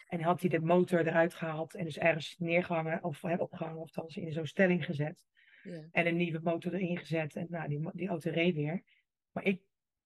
En 0.08 0.22
had 0.22 0.42
hij 0.42 0.50
de 0.50 0.60
motor 0.60 1.08
eruit 1.08 1.34
gehaald 1.34 1.76
en 1.76 1.84
dus 1.84 1.98
ergens 1.98 2.36
neergehangen 2.38 3.04
of 3.04 3.24
opgehangen 3.24 3.82
of 3.82 3.92
dan 3.92 4.08
in 4.08 4.32
zo'n 4.32 4.46
stelling 4.46 4.86
gezet. 4.86 5.24
Ja. 5.64 5.88
En 5.92 6.08
een 6.08 6.16
nieuwe 6.16 6.40
motor 6.44 6.74
erin 6.74 6.98
gezet 6.98 7.36
en 7.36 7.48
nou, 7.50 7.68
die, 7.68 7.90
die 7.94 8.08
auto 8.08 8.32
reed 8.32 8.56
weer. 8.56 8.84
Maar 9.32 9.44
ik 9.44 9.62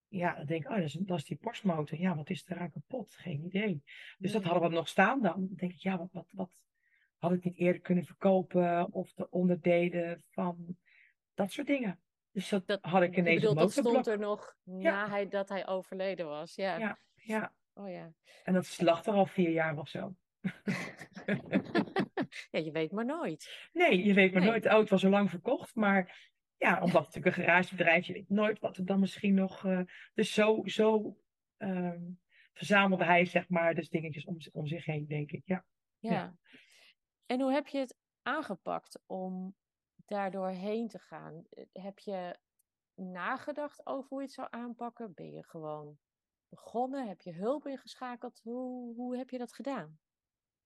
ja, 0.08 0.44
denk, 0.44 0.70
oh, 0.70 0.76
dat 0.76 0.84
is, 0.84 0.94
dat 0.94 1.18
is 1.18 1.26
die 1.26 1.38
Porsche 1.38 1.98
Ja, 1.98 2.16
wat 2.16 2.30
is 2.30 2.44
er 2.48 2.60
aan 2.60 2.72
kapot? 2.72 3.14
Geen 3.16 3.46
idee. 3.46 3.84
Dus 4.18 4.32
dat 4.32 4.44
hadden 4.44 4.70
we 4.70 4.76
nog 4.76 4.88
staan 4.88 5.22
dan. 5.22 5.48
Dan 5.48 5.56
denk 5.56 5.72
ik, 5.72 5.80
ja, 5.80 5.98
wat, 5.98 6.10
wat, 6.12 6.28
wat 6.32 6.62
had 7.18 7.32
ik 7.32 7.44
niet 7.44 7.58
eerder 7.58 7.82
kunnen 7.82 8.06
verkopen? 8.06 8.94
Of 8.94 9.14
de 9.14 9.30
onderdelen 9.30 10.24
van 10.30 10.78
dat 11.34 11.52
soort 11.52 11.68
dingen. 11.68 12.00
Dus 12.32 12.50
dat, 12.50 12.68
dat 12.68 12.80
had 12.82 13.02
ik 13.02 13.18
ineens 13.18 13.42
bedoel, 13.42 13.56
dat 13.56 13.72
stond 13.72 14.08
er 14.08 14.20
nog 14.20 14.56
na 14.64 15.10
hij, 15.10 15.28
dat 15.28 15.50
hij 15.50 15.68
overleden 15.68 16.28
was. 16.28 16.56
Ja. 16.56 16.78
ja, 16.78 16.98
ja. 17.16 17.54
Oh 17.74 17.90
ja. 17.90 18.14
En 18.44 18.54
dat 18.54 18.82
lag 18.82 19.06
er 19.06 19.14
al 19.14 19.26
vier 19.26 19.50
jaar 19.50 19.78
of 19.78 19.88
zo. 19.88 20.16
ja, 22.54 22.60
je 22.60 22.72
weet 22.72 22.92
maar 22.92 23.06
nooit. 23.06 23.70
Nee, 23.74 24.04
je 24.04 24.14
weet 24.14 24.34
maar 24.34 24.44
nooit. 24.44 24.64
De 24.64 24.70
auto 24.70 24.90
was 24.90 25.02
zo 25.02 25.10
lang 25.10 25.30
verkocht, 25.30 25.76
maar 25.76 26.32
ja, 26.58 26.74
omdat 26.74 27.06
het 27.06 27.16
natuurlijk 27.16 27.38
een 27.38 27.44
garagebedrijf, 27.44 28.06
je 28.06 28.14
weet 28.14 28.30
nooit 28.30 28.60
wat 28.60 28.78
er 28.78 28.86
dan 28.86 29.00
misschien 29.00 29.34
nog. 29.34 29.64
Uh, 29.64 29.82
dus 30.14 30.34
zo, 30.34 30.62
zo 30.66 31.18
uh, 31.58 32.02
verzamelde 32.54 33.04
hij, 33.06 33.26
zeg 33.26 33.50
maar, 33.50 33.76
dus 33.76 33.90
dingetjes 33.90 34.26
om, 34.26 34.38
om 34.52 34.68
zich 34.68 34.86
heen, 34.86 35.08
denk 35.08 35.32
ik. 35.32 35.42
Ja. 35.46 35.66
ja. 35.98 36.36
En 37.26 37.42
hoe 37.42 37.52
heb 37.52 37.68
je 37.68 37.80
het 37.80 37.98
aangepakt 38.22 39.04
om 39.06 39.56
daardoor 40.06 40.50
heen 40.50 40.88
te 40.88 41.00
gaan? 41.00 41.44
Heb 41.72 42.00
je 42.00 42.40
nagedacht 42.96 43.86
over 43.86 44.10
hoe 44.10 44.20
je 44.20 44.26
het 44.26 44.36
zou 44.36 44.48
aanpakken? 44.52 45.14
Ben 45.14 45.32
je 45.32 45.44
gewoon 45.44 45.98
begonnen? 46.50 47.08
Heb 47.08 47.22
je 47.22 47.34
hulp 47.34 47.68
ingeschakeld? 47.68 48.40
Hoe, 48.44 48.96
hoe 48.96 49.18
heb 49.18 49.30
je 49.30 49.38
dat 49.38 49.54
gedaan? 49.54 50.00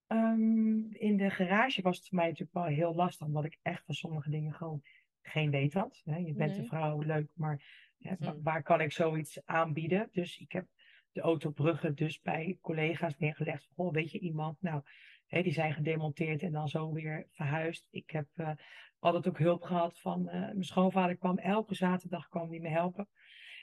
Um, 0.08 0.88
in 0.92 1.18
de 1.18 1.30
garage 1.30 1.82
was 1.82 1.98
het 1.98 2.08
voor 2.08 2.18
mij 2.18 2.28
natuurlijk 2.28 2.54
wel 2.54 2.66
heel 2.66 2.96
lastig, 2.96 3.28
omdat 3.28 3.46
ik 3.46 3.60
echt 3.62 3.86
van 3.86 3.96
sommige 3.96 4.30
dingen 4.30 4.54
gewoon 4.54 4.82
geen 5.22 5.52
weet 5.52 5.74
had. 5.74 6.02
Hè. 6.06 6.18
Je 6.18 6.34
bent 6.34 6.58
een 6.58 6.68
vrouw, 6.68 7.02
leuk, 7.02 7.30
maar 7.34 7.64
hè, 8.00 8.16
hm. 8.20 8.42
waar 8.42 8.64
kan 8.64 8.82
ik 8.82 8.92
zoiets 8.92 9.46
aanbieden? 9.46 10.10
Dus 10.12 10.38
ik 10.38 10.52
heb 10.52 10.68
de 11.12 11.22
autobruggen 11.22 11.96
dus 11.96 12.22
bij 12.22 12.58
collega's 12.62 13.18
neergelegd. 13.18 13.70
Oh, 13.76 13.94
weet 13.94 14.12
je 14.12 14.20
iemand? 14.20 14.62
Nou, 14.62 14.82
hè, 15.26 15.42
die 15.42 15.54
zijn 15.54 15.74
gedemonteerd 15.74 16.42
en 16.44 16.52
dan 16.52 16.68
zo 16.68 16.92
weer 16.94 17.28
verhuisd. 17.32 17.88
Ik 17.90 18.10
heb 18.10 18.28
uh, 18.36 18.52
altijd 19.00 19.28
ook 19.28 19.38
hulp 19.38 19.62
gehad 19.62 20.00
van 20.00 20.22
uh, 20.26 20.32
mijn 20.32 20.64
schoonvader 20.64 21.18
kwam 21.18 21.38
elke 21.38 21.76
zaterdag 21.76 22.28
kwam 22.28 22.50
die 22.50 22.62
me 22.62 22.70
helpen. 22.70 23.08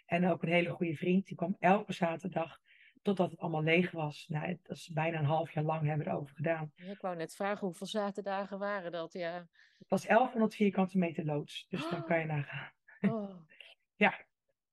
En 0.07 0.27
ook 0.27 0.43
een 0.43 0.53
hele 0.53 0.71
goede 0.71 0.97
vriend, 0.97 1.27
die 1.27 1.37
kwam 1.37 1.57
elke 1.59 1.93
zaterdag 1.93 2.61
totdat 3.05 3.31
het 3.31 3.41
allemaal 3.41 3.63
leeg 3.63 3.91
was. 3.91 4.27
Nou, 4.29 4.59
dat 4.63 4.77
is 4.77 4.89
bijna 4.89 5.19
een 5.19 5.25
half 5.25 5.53
jaar 5.53 5.65
lang 5.65 5.87
hebben 5.87 6.07
we 6.07 6.13
erover 6.13 6.35
gedaan. 6.35 6.73
Ik 6.77 7.01
wou 7.01 7.17
net 7.17 7.35
vragen, 7.35 7.67
hoeveel 7.67 7.87
zaterdagen 7.87 8.59
waren 8.59 8.93
dat? 8.93 9.13
Ja. 9.13 9.49
Het 9.79 9.89
was 9.89 10.07
1100 10.07 10.55
vierkante 10.55 10.99
meter 10.99 11.25
loods, 11.25 11.67
dus 11.69 11.89
dan 11.91 12.05
kan 12.05 12.19
je 12.19 12.27
nagaan. 12.27 12.73
Oh. 13.01 13.37
ja, 14.05 14.27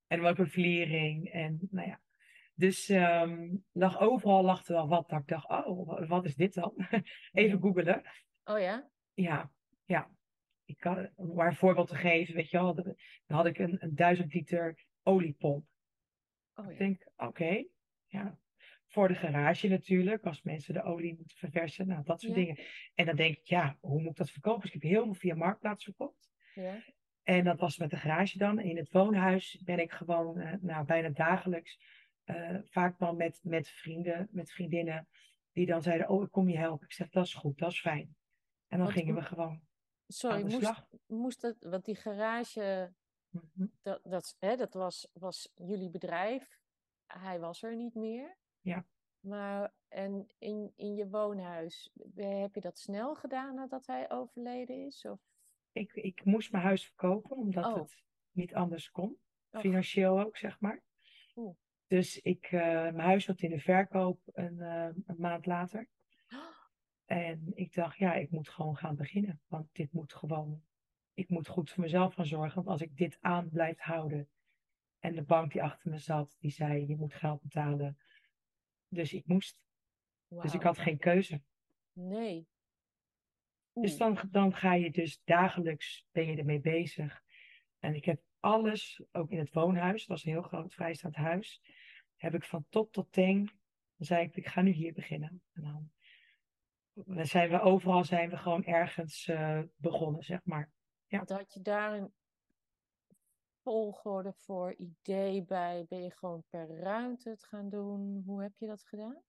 en 0.06 0.24
ook 0.24 0.38
een 0.38 0.50
vliering 0.50 1.32
en 1.32 1.68
nou 1.70 1.88
ja. 1.88 2.00
Dus 2.54 2.88
um, 2.88 3.64
lag 3.72 4.00
overal 4.00 4.42
lag 4.42 4.66
er 4.66 4.74
wel 4.74 4.88
wat. 4.88 5.08
Dat 5.08 5.20
ik 5.20 5.26
dacht, 5.26 5.48
oh, 5.48 6.08
wat 6.08 6.24
is 6.24 6.34
dit 6.34 6.54
dan? 6.54 6.74
Even 7.32 7.60
googelen. 7.60 8.02
Oh 8.44 8.58
ja? 8.58 8.90
Ja, 9.14 9.50
ja. 9.84 10.10
Ik 10.64 10.78
kan, 10.78 11.10
om 11.14 11.34
maar 11.34 11.46
een 11.46 11.56
voorbeeld 11.56 11.88
te 11.88 11.96
geven, 11.96 12.34
weet 12.34 12.50
je 12.50 12.58
wel, 12.58 12.74
dan 12.74 12.96
had 13.26 13.46
ik 13.46 13.58
een, 13.58 13.76
een 13.82 13.94
duizend 13.94 14.34
liter 14.34 14.84
oliepomp. 15.02 15.66
Oh, 16.54 16.64
ja. 16.64 16.70
Ik 16.70 16.78
denk, 16.78 17.06
oké, 17.16 17.64
ja. 18.12 18.38
Voor 18.86 19.08
de 19.08 19.14
garage 19.14 19.68
natuurlijk, 19.68 20.24
als 20.24 20.42
mensen 20.42 20.74
de 20.74 20.82
olie 20.82 21.16
moeten 21.16 21.36
verversen, 21.36 21.86
nou, 21.86 22.02
dat 22.04 22.20
soort 22.20 22.34
dingen. 22.34 22.58
En 22.94 23.06
dan 23.06 23.16
denk 23.16 23.36
ik, 23.36 23.46
ja, 23.46 23.76
hoe 23.80 24.00
moet 24.00 24.10
ik 24.10 24.16
dat 24.16 24.30
verkopen? 24.30 24.60
Dus 24.60 24.74
ik 24.74 24.82
heb 24.82 24.90
heel 24.90 25.04
veel 25.04 25.14
via 25.14 25.34
Marktplaats 25.34 25.84
verkocht. 25.84 26.30
Ja. 26.54 26.82
En 27.22 27.44
dat 27.44 27.60
was 27.60 27.78
met 27.78 27.90
de 27.90 27.96
garage 27.96 28.38
dan. 28.38 28.60
In 28.60 28.76
het 28.76 28.90
woonhuis 28.90 29.60
ben 29.64 29.78
ik 29.78 29.92
gewoon 29.92 30.38
uh, 30.38 30.52
nou, 30.60 30.84
bijna 30.84 31.08
dagelijks, 31.08 31.78
uh, 32.24 32.58
vaak 32.64 32.98
dan 32.98 33.16
met, 33.16 33.40
met 33.42 33.68
vrienden, 33.68 34.28
met 34.30 34.52
vriendinnen, 34.52 35.08
die 35.52 35.66
dan 35.66 35.82
zeiden, 35.82 36.08
oh, 36.08 36.22
ik 36.22 36.30
kom 36.30 36.48
je 36.48 36.58
helpen. 36.58 36.86
Ik 36.86 36.92
zeg, 36.92 37.08
dat 37.08 37.26
is 37.26 37.34
goed, 37.34 37.58
dat 37.58 37.70
is 37.70 37.80
fijn. 37.80 38.16
En 38.68 38.78
dan 38.78 38.90
gingen 38.90 39.14
we 39.14 39.22
gewoon 39.22 39.62
Sorry, 40.06 40.42
moest, 40.42 40.82
moest 41.06 41.42
het, 41.42 41.64
want 41.64 41.84
die 41.84 41.96
garage, 41.96 42.92
mhm. 43.28 43.66
dat, 43.82 44.00
dat, 44.02 44.36
hè, 44.38 44.56
dat 44.56 44.74
was, 44.74 45.08
was 45.12 45.52
jullie 45.54 45.90
bedrijf 45.90 46.60
hij 47.18 47.40
was 47.40 47.62
er 47.62 47.76
niet 47.76 47.94
meer. 47.94 48.36
Ja. 48.60 48.86
Maar 49.20 49.74
en 49.88 50.26
in, 50.38 50.72
in 50.76 50.94
je 50.94 51.08
woonhuis, 51.08 51.92
heb 52.14 52.54
je 52.54 52.60
dat 52.60 52.78
snel 52.78 53.14
gedaan 53.14 53.54
nadat 53.54 53.86
hij 53.86 54.10
overleden 54.10 54.86
is? 54.86 55.04
Of? 55.04 55.20
Ik, 55.72 55.92
ik 55.92 56.24
moest 56.24 56.52
mijn 56.52 56.64
huis 56.64 56.86
verkopen, 56.86 57.36
omdat 57.36 57.64
oh. 57.64 57.74
het 57.74 58.02
niet 58.30 58.54
anders 58.54 58.90
kon. 58.90 59.18
Financieel 59.50 60.20
ook, 60.20 60.36
zeg 60.36 60.60
maar. 60.60 60.82
Oeh. 61.36 61.56
Dus 61.86 62.18
ik, 62.18 62.52
uh, 62.52 62.60
mijn 62.60 62.98
huis 62.98 63.24
zat 63.24 63.40
in 63.40 63.50
de 63.50 63.58
verkoop 63.58 64.20
een, 64.24 64.54
uh, 64.54 64.84
een 64.84 65.16
maand 65.18 65.46
later. 65.46 65.88
En 67.04 67.50
ik 67.54 67.74
dacht, 67.74 67.96
ja, 67.96 68.14
ik 68.14 68.30
moet 68.30 68.48
gewoon 68.48 68.76
gaan 68.76 68.96
beginnen. 68.96 69.40
Want 69.46 69.74
dit 69.74 69.92
moet 69.92 70.14
gewoon, 70.14 70.62
ik 71.14 71.28
moet 71.28 71.48
goed 71.48 71.70
voor 71.70 71.82
mezelf 71.82 72.14
gaan 72.14 72.26
zorgen. 72.26 72.54
Want 72.54 72.68
als 72.68 72.80
ik 72.80 72.96
dit 72.96 73.18
aan 73.20 73.48
blijf 73.48 73.78
houden, 73.78 74.28
en 75.02 75.14
de 75.14 75.22
bank 75.22 75.52
die 75.52 75.62
achter 75.62 75.90
me 75.90 75.98
zat, 75.98 76.36
die 76.40 76.50
zei: 76.50 76.86
Je 76.86 76.96
moet 76.96 77.14
geld 77.14 77.42
betalen. 77.42 77.98
Dus 78.88 79.12
ik 79.12 79.26
moest. 79.26 79.58
Dus 80.28 80.54
ik 80.54 80.62
had 80.62 80.78
geen 80.78 80.98
keuze. 80.98 81.42
Nee. 81.92 82.46
Dus 83.72 83.96
dan, 83.96 84.18
dan 84.30 84.54
ga 84.54 84.74
je 84.74 84.90
dus 84.90 85.20
dagelijks 85.24 86.06
ben 86.10 86.26
je 86.26 86.36
ermee 86.36 86.60
bezig. 86.60 87.22
En 87.78 87.94
ik 87.94 88.04
heb 88.04 88.22
alles, 88.40 89.02
ook 89.12 89.30
in 89.30 89.38
het 89.38 89.52
woonhuis, 89.52 89.98
dat 89.98 90.08
was 90.08 90.24
een 90.24 90.32
heel 90.32 90.42
groot 90.42 90.74
vrijstaand 90.74 91.16
huis, 91.16 91.62
heb 92.16 92.34
ik 92.34 92.44
van 92.44 92.66
top 92.68 92.92
tot 92.92 93.12
teen. 93.12 93.44
Dan 93.96 94.06
zei 94.06 94.24
ik, 94.24 94.36
ik 94.36 94.46
ga 94.46 94.60
nu 94.60 94.70
hier 94.70 94.92
beginnen. 94.92 95.42
En 95.52 95.62
dan 95.62 97.26
zijn 97.26 97.50
we 97.50 97.60
overal 97.60 98.04
zijn 98.04 98.30
we 98.30 98.36
gewoon 98.36 98.64
ergens 98.64 99.26
uh, 99.26 99.62
begonnen, 99.76 100.22
zeg 100.22 100.44
maar. 100.44 100.70
Ja. 101.06 101.18
Wat 101.18 101.28
had 101.28 101.52
je 101.52 101.60
daarin 101.60 102.12
volgorde 103.62 104.32
voor 104.32 104.74
idee 104.74 105.42
bij? 105.42 105.86
Ben 105.88 106.02
je 106.02 106.10
gewoon 106.10 106.44
per 106.50 106.68
ruimte 106.68 107.28
het 107.28 107.44
gaan 107.44 107.68
doen? 107.68 108.22
Hoe 108.26 108.42
heb 108.42 108.52
je 108.56 108.66
dat 108.66 108.82
gedaan? 108.82 109.22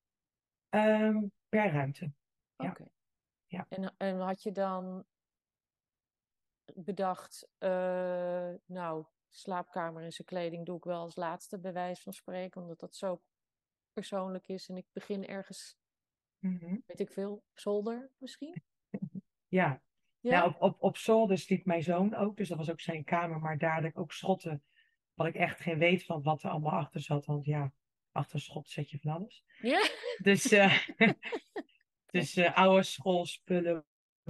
Um, 0.70 1.32
per 1.50 1.72
ruimte. 1.72 2.12
Oké. 2.56 2.86
Ja. 3.46 3.66
En, 3.70 3.94
en 3.98 4.20
had 4.20 4.44
je 4.44 4.52
dan 4.52 5.06
bedacht, 6.76 7.48
uh, 7.60 8.54
nou, 8.66 9.06
slaapkamer 9.30 10.04
en 10.04 10.12
zijn 10.12 10.28
kleding 10.28 10.66
doe 10.66 10.78
ik 10.78 10.84
wel 10.84 11.00
als 11.02 11.16
laatste 11.16 11.60
bewijs 11.60 12.02
van 12.02 12.14
spreken, 12.14 12.62
omdat 12.62 12.80
dat 12.80 12.96
zo 12.96 13.22
persoonlijk 13.94 14.48
is 14.48 14.70
en 14.70 14.78
ik 14.78 14.86
begin 14.92 15.28
ergens, 15.28 15.78
mm 16.40 16.84
weet 16.86 17.00
ik 17.00 17.12
veel, 17.12 17.44
zolder 17.54 18.10
misschien? 18.18 18.64
Ja, 19.48 19.82
ja? 20.32 20.46
op, 20.46 20.62
op, 20.62 20.76
op 20.80 20.98
zolder 20.98 21.38
sliep 21.38 21.66
mijn 21.66 21.84
zoon 21.84 22.16
ook, 22.16 22.38
dus 22.38 22.50
dat 22.50 22.58
was 22.58 22.72
ook 22.72 22.82
zijn 22.82 23.04
kamer. 23.04 23.40
Maar 23.40 23.58
daar 23.58 23.86
ik 23.86 24.00
ook 24.00 24.12
schotten, 24.12 24.64
wat 25.14 25.28
ik 25.28 25.36
echt 25.36 25.60
geen 25.60 25.78
weet 25.78 26.06
van 26.06 26.22
wat 26.22 26.44
er 26.44 26.50
allemaal 26.50 26.72
achter 26.72 27.02
zat. 27.02 27.26
Want 27.26 27.46
ja, 27.46 27.72
achter 28.12 28.40
schot 28.40 28.70
zet 28.70 28.90
je 28.90 29.00
van 29.00 29.12
alles. 29.12 29.44
Ja. 29.62 29.90
Dus, 30.18 30.52
uh, 30.52 30.78
dus 32.12 32.38
uh, 32.38 32.58
oude 32.58 32.84
schoolspullen, 32.84 33.86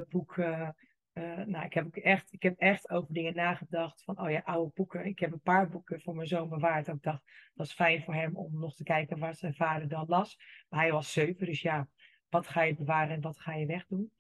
boeken. 0.10 0.76
Uh, 1.14 1.38
nou, 1.46 1.66
ik 1.66 1.74
heb, 1.74 1.86
ook 1.86 1.98
echt, 1.98 2.34
ik 2.34 2.44
heb 2.44 2.60
echt 2.60 2.90
over 2.90 3.14
dingen 3.14 3.36
nagedacht. 3.36 4.04
Van, 4.04 4.20
oh 4.20 4.30
ja, 4.30 4.42
oude 4.44 4.72
boeken. 4.74 5.06
Ik 5.06 5.20
heb 5.20 5.32
een 5.32 5.42
paar 5.42 5.70
boeken 5.70 6.02
voor 6.02 6.16
mijn 6.16 6.28
zoon 6.28 6.50
bewaard. 6.50 6.88
En 6.88 6.96
ik 6.96 7.04
dacht, 7.04 7.24
dat 7.54 7.66
is 7.66 7.74
fijn 7.74 8.04
voor 8.04 8.14
hem 8.14 8.36
om 8.36 8.60
nog 8.60 8.76
te 8.76 8.84
kijken 8.84 9.20
waar 9.20 9.36
zijn 9.36 9.56
vader 9.56 9.88
dan 9.88 10.06
las. 10.08 10.38
Maar 10.70 10.80
hij 10.80 10.92
was 10.92 11.12
zeven, 11.12 11.46
dus 11.46 11.62
ja, 11.62 11.88
wat 12.34 12.48
ga 12.48 12.62
je 12.62 12.75
bewaren 12.75 13.16
en 13.16 13.22
wat 13.22 13.40
ga 13.40 13.54
je 13.54 13.66
wegdoen? 13.66 14.12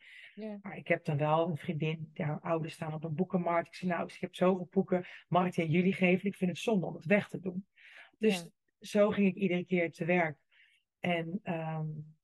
Maar 0.61 0.77
ik 0.77 0.87
heb 0.87 1.05
dan 1.05 1.17
wel 1.17 1.49
een 1.49 1.57
vriendin, 1.57 2.11
haar 2.13 2.39
ouders 2.41 2.73
staan 2.73 2.93
op 2.93 3.03
een 3.03 3.15
boekenmarkt. 3.15 3.67
Ik 3.67 3.75
zei, 3.75 3.91
nou, 3.91 4.07
ik 4.07 4.17
heb 4.19 4.35
zoveel 4.35 4.67
boeken, 4.71 5.05
mag 5.27 5.45
ik 5.45 5.53
die 5.53 5.63
aan 5.63 5.71
jullie 5.71 5.93
geven? 5.93 6.27
Ik 6.27 6.35
vind 6.35 6.51
het 6.51 6.59
zonde 6.59 6.85
om 6.85 6.95
het 6.95 7.05
weg 7.05 7.29
te 7.29 7.39
doen. 7.39 7.67
Dus 8.17 8.47
zo 8.79 9.09
ging 9.09 9.27
ik 9.27 9.35
iedere 9.35 9.65
keer 9.65 9.91
te 9.91 10.05
werk. 10.05 10.37
En 10.99 11.39
um, 11.43 12.15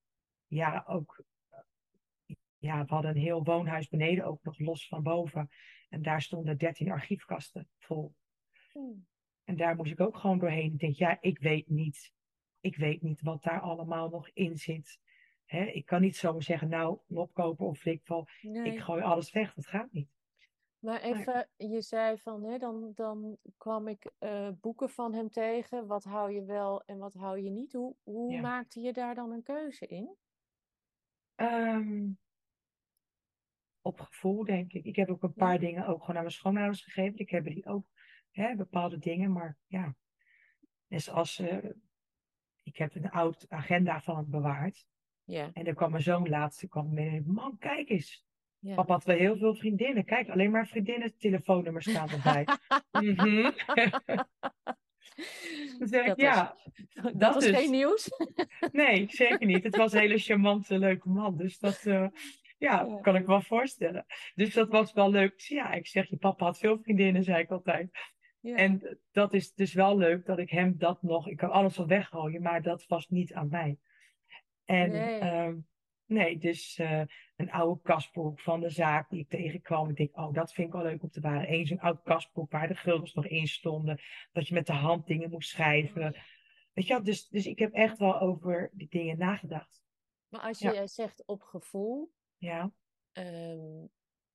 ja, 0.48 0.84
ook, 0.88 1.24
ja, 2.58 2.86
we 2.86 2.94
hadden 2.94 3.12
een 3.12 3.22
heel 3.22 3.44
woonhuis 3.44 3.88
beneden, 3.88 4.26
ook 4.26 4.44
nog 4.44 4.60
los 4.60 4.88
van 4.88 5.04
boven. 5.04 5.50
En 5.90 6.02
daar 6.02 6.22
stonden 6.22 6.58
dertien 6.58 6.92
archiefkasten 6.92 7.70
vol. 7.78 8.16
Hmm. 8.72 9.08
En 9.44 9.56
daar 9.56 9.76
moest 9.76 9.92
ik 9.92 10.00
ook 10.00 10.18
gewoon 10.18 10.40
doorheen. 10.40 10.74
Ik 10.74 10.80
denk, 10.80 10.96
ja, 10.96 11.18
ik 11.22 11.40
weet 11.40 11.70
niet. 11.70 12.14
Ik 12.60 12.76
weet 12.76 13.02
niet 13.02 13.22
wat 13.22 13.44
daar 13.44 13.60
allemaal 13.60 14.10
nog 14.10 14.30
in 14.34 14.58
zit. 14.58 15.00
Hè, 15.50 15.64
ik 15.64 15.86
kan 15.86 16.02
niet 16.02 16.16
zomaar 16.16 16.44
zeggen, 16.44 16.70
nou, 16.70 17.00
opkopen 17.08 17.66
of 17.66 17.86
ik, 17.86 18.02
val, 18.04 18.28
ik 18.42 18.80
gooi 18.80 19.02
alles 19.02 19.32
weg. 19.32 19.54
Dat 19.54 19.68
gaat 19.68 19.92
niet. 19.92 20.10
Maar 20.80 21.02
even, 21.02 21.50
je 21.56 21.82
zei 21.82 22.18
van, 22.18 22.44
hè, 22.44 22.58
dan, 22.58 22.92
dan 22.96 23.38
kwam 23.58 23.88
ik 23.88 24.12
uh, 24.20 24.50
boeken 24.62 24.90
van 24.90 25.14
hem 25.14 25.30
tegen. 25.30 25.88
Wat 25.88 26.04
hou 26.04 26.32
je 26.32 26.44
wel 26.44 26.84
en 26.86 26.98
wat 26.98 27.14
hou 27.14 27.40
je 27.40 27.50
niet? 27.50 27.74
Hoe, 27.74 27.96
hoe 28.04 28.42
maakte 28.42 28.80
je 28.80 28.94
daar 28.94 29.16
dan 29.16 29.32
een 29.32 29.44
keuze 29.44 29.88
in? 29.88 30.16
Ehm, 31.36 32.10
op 33.82 34.00
gevoel, 34.00 34.44
denk 34.44 34.74
ik. 34.74 34.86
Ik 34.86 34.96
heb 34.96 35.10
ook 35.10 35.24
een 35.24 35.34
paar 35.34 35.60
dingen 35.60 35.88
ook 35.88 36.00
gewoon 36.00 36.16
aan 36.16 36.22
mijn 36.22 36.32
schoonouders 36.32 36.84
gegeven. 36.84 37.20
Ik 37.20 37.30
heb 37.30 37.44
die 37.44 37.66
ook 37.66 37.86
hè, 38.32 38.56
bepaalde 38.56 38.98
dingen, 38.98 39.32
maar 39.32 39.58
ja. 39.68 39.96
Dus 40.88 41.10
als, 41.10 41.40
uh, 41.40 41.70
ik 42.64 42.78
heb 42.78 42.96
een 42.96 43.10
oud 43.10 43.46
agenda 43.50 44.02
van 44.02 44.18
het 44.18 44.30
bewaard. 44.30 44.88
Ja. 45.30 45.50
En 45.54 45.64
dan 45.64 45.74
kwam 45.74 45.92
mijn 45.92 46.04
zoon 46.04 46.30
laatst, 46.30 46.68
kwam 46.68 46.94
mee, 46.94 47.24
man, 47.26 47.58
kijk 47.60 47.90
eens. 47.90 48.26
Ja. 48.60 48.76
Papa 48.76 48.94
had 48.94 49.04
wel 49.04 49.18
heel 49.18 49.38
veel 49.38 49.56
vriendinnen. 49.56 50.06
Kijk, 50.06 50.30
alleen 50.30 50.52
maar 50.52 50.68
vriendinnen 50.68 51.18
telefoonnummers 51.18 51.90
staan 51.90 52.10
erbij. 52.10 52.46
mm 53.02 53.54
zeg 55.80 56.06
ik, 56.06 56.20
ja. 56.20 56.56
dat, 57.14 57.34
was 57.34 57.46
geen 57.46 57.72
nieuws? 57.72 58.10
nee, 58.72 59.06
zeker 59.10 59.46
niet. 59.46 59.64
Het 59.64 59.76
was 59.76 59.94
een 59.94 60.00
hele 60.00 60.18
charmante, 60.18 60.78
leuke 60.78 61.10
man. 61.10 61.38
Dus 61.38 61.60
dat, 61.60 61.86
uh, 61.86 62.08
ja, 62.58 63.00
kan 63.02 63.16
ik 63.16 63.26
wel 63.26 63.42
voorstellen. 63.42 64.06
Dus 64.36 64.54
dat 64.54 64.70
was 64.70 64.94
wel 64.94 65.10
leuk. 65.10 65.40
Ja, 65.40 65.72
ik 65.72 65.88
zeg, 65.88 66.10
je 66.10 66.18
papa 66.18 66.46
had 66.46 66.58
veel 66.58 66.80
vriendinnen, 66.82 67.24
zei 67.24 67.42
ik 67.42 67.52
altijd. 67.52 67.90
Ja. 68.40 68.56
En 68.56 69.00
dat 69.12 69.34
is 69.34 69.54
dus 69.54 69.74
wel 69.74 69.98
leuk 69.98 70.26
dat 70.26 70.40
ik 70.40 70.50
hem 70.50 70.78
dat 70.78 71.02
nog... 71.02 71.28
Ik 71.28 71.38
kan 71.38 71.52
alles 71.52 71.78
wel 71.78 71.88
weggooien, 71.88 72.42
maar 72.42 72.62
dat 72.62 72.86
was 72.88 73.08
niet 73.10 73.34
aan 73.34 73.50
mij. 73.50 73.78
En 74.70 74.92
nee, 74.92 75.20
ehm, 75.20 75.58
nee 76.06 76.38
dus 76.38 76.78
uh, 76.78 77.02
een 77.36 77.52
oude 77.52 77.82
kasboek 77.82 78.40
van 78.40 78.60
de 78.60 78.70
zaak 78.70 79.10
die 79.10 79.20
ik 79.20 79.30
tegenkwam. 79.30 79.90
Ik 79.90 79.96
denk, 79.96 80.18
oh, 80.18 80.34
dat 80.34 80.54
vind 80.54 80.68
ik 80.68 80.74
wel 80.74 80.84
leuk 80.84 81.04
om 81.04 81.10
te 81.10 81.22
waren. 81.22 81.54
Eén 81.54 81.66
zo'n 81.66 81.80
oud 81.80 82.02
kasboek 82.04 82.52
waar 82.52 82.68
de 82.68 82.76
guldens 82.76 83.14
nog 83.14 83.26
in 83.26 83.48
stonden. 83.48 84.00
Dat 84.32 84.48
je 84.48 84.54
met 84.54 84.68
de 84.68 84.74
hand 84.74 85.08
dingen 85.08 85.30
moest 85.30 85.50
schrijven. 85.50 86.16
Weet 86.74 86.88
je, 86.88 87.02
dus, 87.02 87.28
dus 87.28 87.46
ik 87.46 87.60
heb 87.60 87.74
echt 87.74 87.98
wel 87.98 88.20
over 88.20 88.70
die 88.74 88.88
dingen 88.90 89.18
nagedacht. 89.18 89.82
Maar 90.28 90.42
als 90.42 90.60
je 90.60 90.88
zegt 90.88 91.24
op 91.26 91.42
gevoel, 91.42 92.12
ja. 92.38 92.72
Um, 93.14 93.90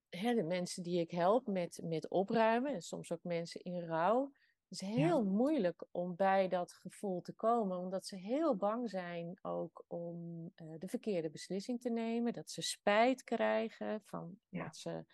hè, 0.09 0.35
de 0.35 0.45
mensen 0.45 0.83
die 0.83 1.01
ik 1.01 1.11
help 1.11 1.47
met, 1.47 1.81
met 1.83 2.09
opruimen, 2.09 2.73
en 2.73 2.83
soms 2.83 3.13
ook 3.13 3.23
mensen 3.23 3.61
in 3.61 3.81
rouw. 3.81 4.33
Het 4.75 4.83
is 4.83 4.95
heel 4.95 5.25
moeilijk 5.25 5.85
om 5.91 6.17
bij 6.17 6.49
dat 6.49 6.73
gevoel 6.73 7.23
te 7.23 7.33
komen, 7.33 7.79
omdat 7.79 8.07
ze 8.07 8.17
heel 8.17 8.57
bang 8.57 8.91
zijn 8.91 9.39
ook 9.43 9.85
om 9.89 10.43
uh, 10.57 10.79
de 10.79 10.89
verkeerde 10.89 11.31
beslissing 11.31 11.81
te 11.81 11.91
nemen. 11.91 12.33
Dat 12.33 12.51
ze 12.51 12.63
spijt 12.63 13.25
krijgen 13.25 14.03
van 14.05 14.39
ja. 14.49 14.63
wat 14.63 14.77
ze 14.77 15.05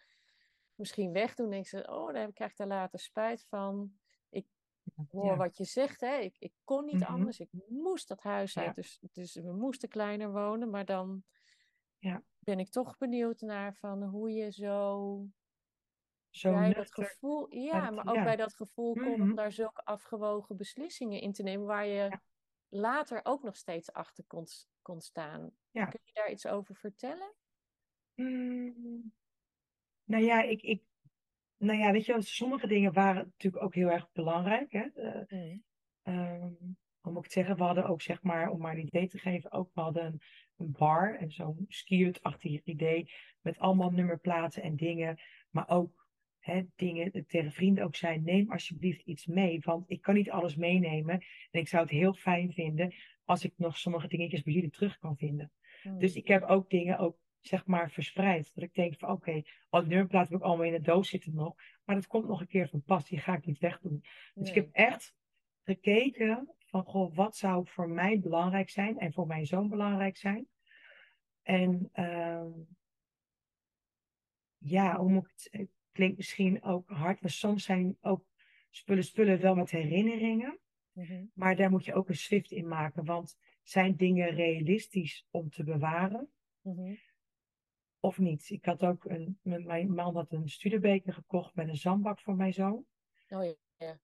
misschien 0.75 1.13
wegdoen. 1.13 1.51
Denken 1.51 1.69
ze, 1.69 1.87
oh, 1.91 2.13
daar 2.13 2.33
krijg 2.33 2.51
ik 2.51 2.57
daar 2.57 2.67
later 2.67 2.99
spijt 2.99 3.45
van. 3.45 3.93
Ik 4.29 4.47
hoor 5.11 5.37
wat 5.37 5.57
je 5.57 5.65
zegt, 5.65 6.01
hè. 6.01 6.17
Ik, 6.17 6.37
ik 6.39 6.53
kon 6.65 6.85
niet 6.85 7.01
mhm. 7.01 7.13
anders. 7.13 7.41
Ik 7.41 7.51
moest 7.69 8.09
dat 8.09 8.23
huis 8.23 8.59
uit, 8.59 8.75
dus, 8.75 8.99
dus 9.13 9.35
we 9.35 9.53
moesten 9.53 9.89
kleiner 9.89 10.33
wonen. 10.33 10.71
Maar 10.71 10.85
dan 10.85 11.25
ja. 11.99 12.23
ben 12.39 12.59
ik 12.59 12.71
toch 12.71 12.99
benieuwd 12.99 13.41
naar 13.41 13.75
van 13.75 14.03
hoe 14.03 14.33
je 14.33 14.53
zo, 14.53 15.27
zo 16.31 16.53
bij 16.53 16.73
dat 16.73 16.93
gevoel, 16.93 17.55
ja, 17.55 17.91
maar 17.91 18.07
ook 18.07 18.25
bij 18.25 18.37
dat 18.37 18.55
gevoel 18.55 18.95
mm 18.95 19.05
komt 19.05 19.21
om 19.21 19.35
daar 19.35 19.53
zulke 19.53 19.85
afgewogen 19.85 20.57
beslissingen 20.57 21.21
in 21.21 21.33
te 21.33 21.43
nemen 21.43 21.67
waar 21.67 21.87
je 21.87 22.19
later 22.69 23.21
ook 23.23 23.43
nog 23.43 23.57
steeds 23.57 23.93
achter 23.93 24.25
kon, 24.27 24.47
kon 24.83 25.01
staan. 25.01 25.51
Kun 25.73 26.01
je 26.03 26.13
daar 26.13 26.31
iets 26.31 26.47
over 26.47 26.75
vertellen? 26.75 27.35
Mm. 28.15 29.13
Nou 30.05 30.25
ja, 30.25 30.43
ik, 30.43 30.63
ik, 30.63 30.83
nou 31.57 31.79
ja, 31.79 31.93
weet 31.93 32.05
je, 32.05 32.23
sommige 32.23 32.67
dingen 32.67 32.93
waren 32.93 33.25
natuurlijk 33.25 33.65
ook 33.65 33.75
heel 33.75 33.91
erg 33.91 34.13
belangrijk. 34.13 34.73
Hè? 34.73 34.87
Mm. 36.05 36.77
Hoe 37.01 37.13
moet 37.13 37.19
ik 37.19 37.25
het 37.25 37.33
zeggen, 37.33 37.57
we 37.57 37.63
hadden 37.63 37.87
ook, 37.87 38.03
zeg 38.03 38.23
maar, 38.23 38.51
om 38.51 38.61
maar 38.61 38.73
een 38.73 38.87
idee 38.87 39.09
te 39.09 39.19
geven, 39.19 39.53
ook 39.53 39.71
we 39.75 39.81
hadden 39.81 40.05
een, 40.05 40.21
een 40.57 40.73
bar 40.73 41.15
en 41.15 41.31
zo'n 41.31 41.65
skiertachtig 41.69 42.65
idee 42.65 43.13
met 43.41 43.59
allemaal 43.59 43.91
nummerplaten 43.91 44.63
en 44.63 44.77
dingen, 44.77 45.21
maar 45.51 45.69
ook 45.69 46.00
hè, 46.41 46.63
dingen 46.77 47.27
tegen 47.27 47.53
vrienden 47.53 47.85
ook 47.85 47.97
zijn, 47.97 48.23
neem 48.25 48.53
alsjeblieft 48.53 49.03
iets 49.03 49.27
mee, 49.27 49.61
want 49.61 49.91
ik 49.91 50.01
kan 50.01 50.15
niet 50.15 50.31
alles 50.31 50.57
meenemen 50.57 51.15
en 51.51 51.61
ik 51.61 51.69
zou 51.69 51.83
het 51.83 51.93
heel 51.93 52.15
fijn 52.15 52.53
vinden 52.53 52.95
als 53.25 53.45
ik 53.45 53.53
nog 53.57 53.79
sommige 53.79 54.09
dingetjes 54.09 54.43
bij 54.43 54.53
jullie 54.53 54.71
terug 54.71 54.99
kan 54.99 55.17
vinden. 55.17 55.53
Hmm. 55.83 55.99
Dus 55.99 56.15
ik 56.15 56.29
heb 56.29 56.43
ook 56.43 56.71
dingen 56.71 56.99
ook 56.99 57.19
zeg 57.41 57.67
maar 57.67 57.91
verspreid. 57.91 58.55
Dat 58.55 58.65
ik 58.65 58.75
denk 58.75 58.99
van 58.99 59.11
oké, 59.11 59.29
okay, 59.29 59.45
al 59.69 59.81
die 59.81 59.89
nummerplaten 59.89 60.33
heb 60.33 60.41
ik 60.41 60.47
allemaal 60.47 60.67
in 60.67 60.73
de 60.73 60.81
doos 60.81 61.09
zitten 61.09 61.35
nog. 61.35 61.55
Maar 61.85 61.95
dat 61.95 62.07
komt 62.07 62.29
nog 62.29 62.41
een 62.41 62.47
keer 62.47 62.69
van 62.69 62.83
pas. 62.83 63.09
Die 63.09 63.19
ga 63.19 63.37
ik 63.37 63.47
niet 63.47 63.59
wegdoen. 63.59 64.05
Dus 64.35 64.49
ik 64.49 64.55
heb 64.55 64.69
echt 64.73 65.15
gekeken 65.65 66.55
van 66.59 66.85
goh, 66.85 67.15
wat 67.15 67.37
zou 67.37 67.67
voor 67.69 67.89
mij 67.89 68.21
belangrijk 68.21 68.71
zijn 68.71 68.99
en 68.99 69.13
voor 69.13 69.27
mijn 69.27 69.47
zoon 69.47 69.69
belangrijk 69.69 70.17
zijn. 70.17 70.49
En 71.43 71.91
uh, 71.95 72.47
ja, 74.59 74.97
hoe 74.97 75.11
moet 75.11 75.49
ik 75.51 75.51
het 75.51 75.69
klinkt 75.93 76.17
misschien 76.17 76.63
ook 76.63 76.89
hard, 76.89 77.21
maar 77.21 77.31
soms 77.31 77.65
zijn 77.65 77.97
ook 78.01 78.25
spullen 78.71 79.05
spullen 79.05 79.41
wel 79.41 79.55
met 79.55 79.71
herinneringen. 79.71 80.59
Mhm. 80.93 81.25
Maar 81.35 81.57
daar 81.57 81.71
moet 81.71 81.85
je 81.85 81.95
ook 81.95 82.09
een 82.09 82.17
swift 82.17 82.51
in 82.51 82.69
maken, 82.69 83.05
want 83.05 83.39
zijn 83.63 83.97
dingen 83.97 84.31
realistisch 84.31 85.27
om 85.31 85.51
te 85.51 85.65
bewaren? 85.65 86.31
Mhm. 86.61 86.95
Of 88.01 88.19
niet? 88.19 88.51
Ik 88.51 88.65
had 88.65 88.85
ook 88.85 89.05
een, 89.05 89.39
mijn 89.43 89.95
man 89.95 90.15
had 90.15 90.33
een 90.33 90.49
studebeker 90.49 91.13
gekocht 91.13 91.55
met 91.55 91.69
een 91.69 91.77
zandbak 91.77 92.21
voor 92.21 92.37
mijn 92.37 92.53
zoon. 92.53 92.87
Oh 93.29 93.45
ja. 93.77 94.01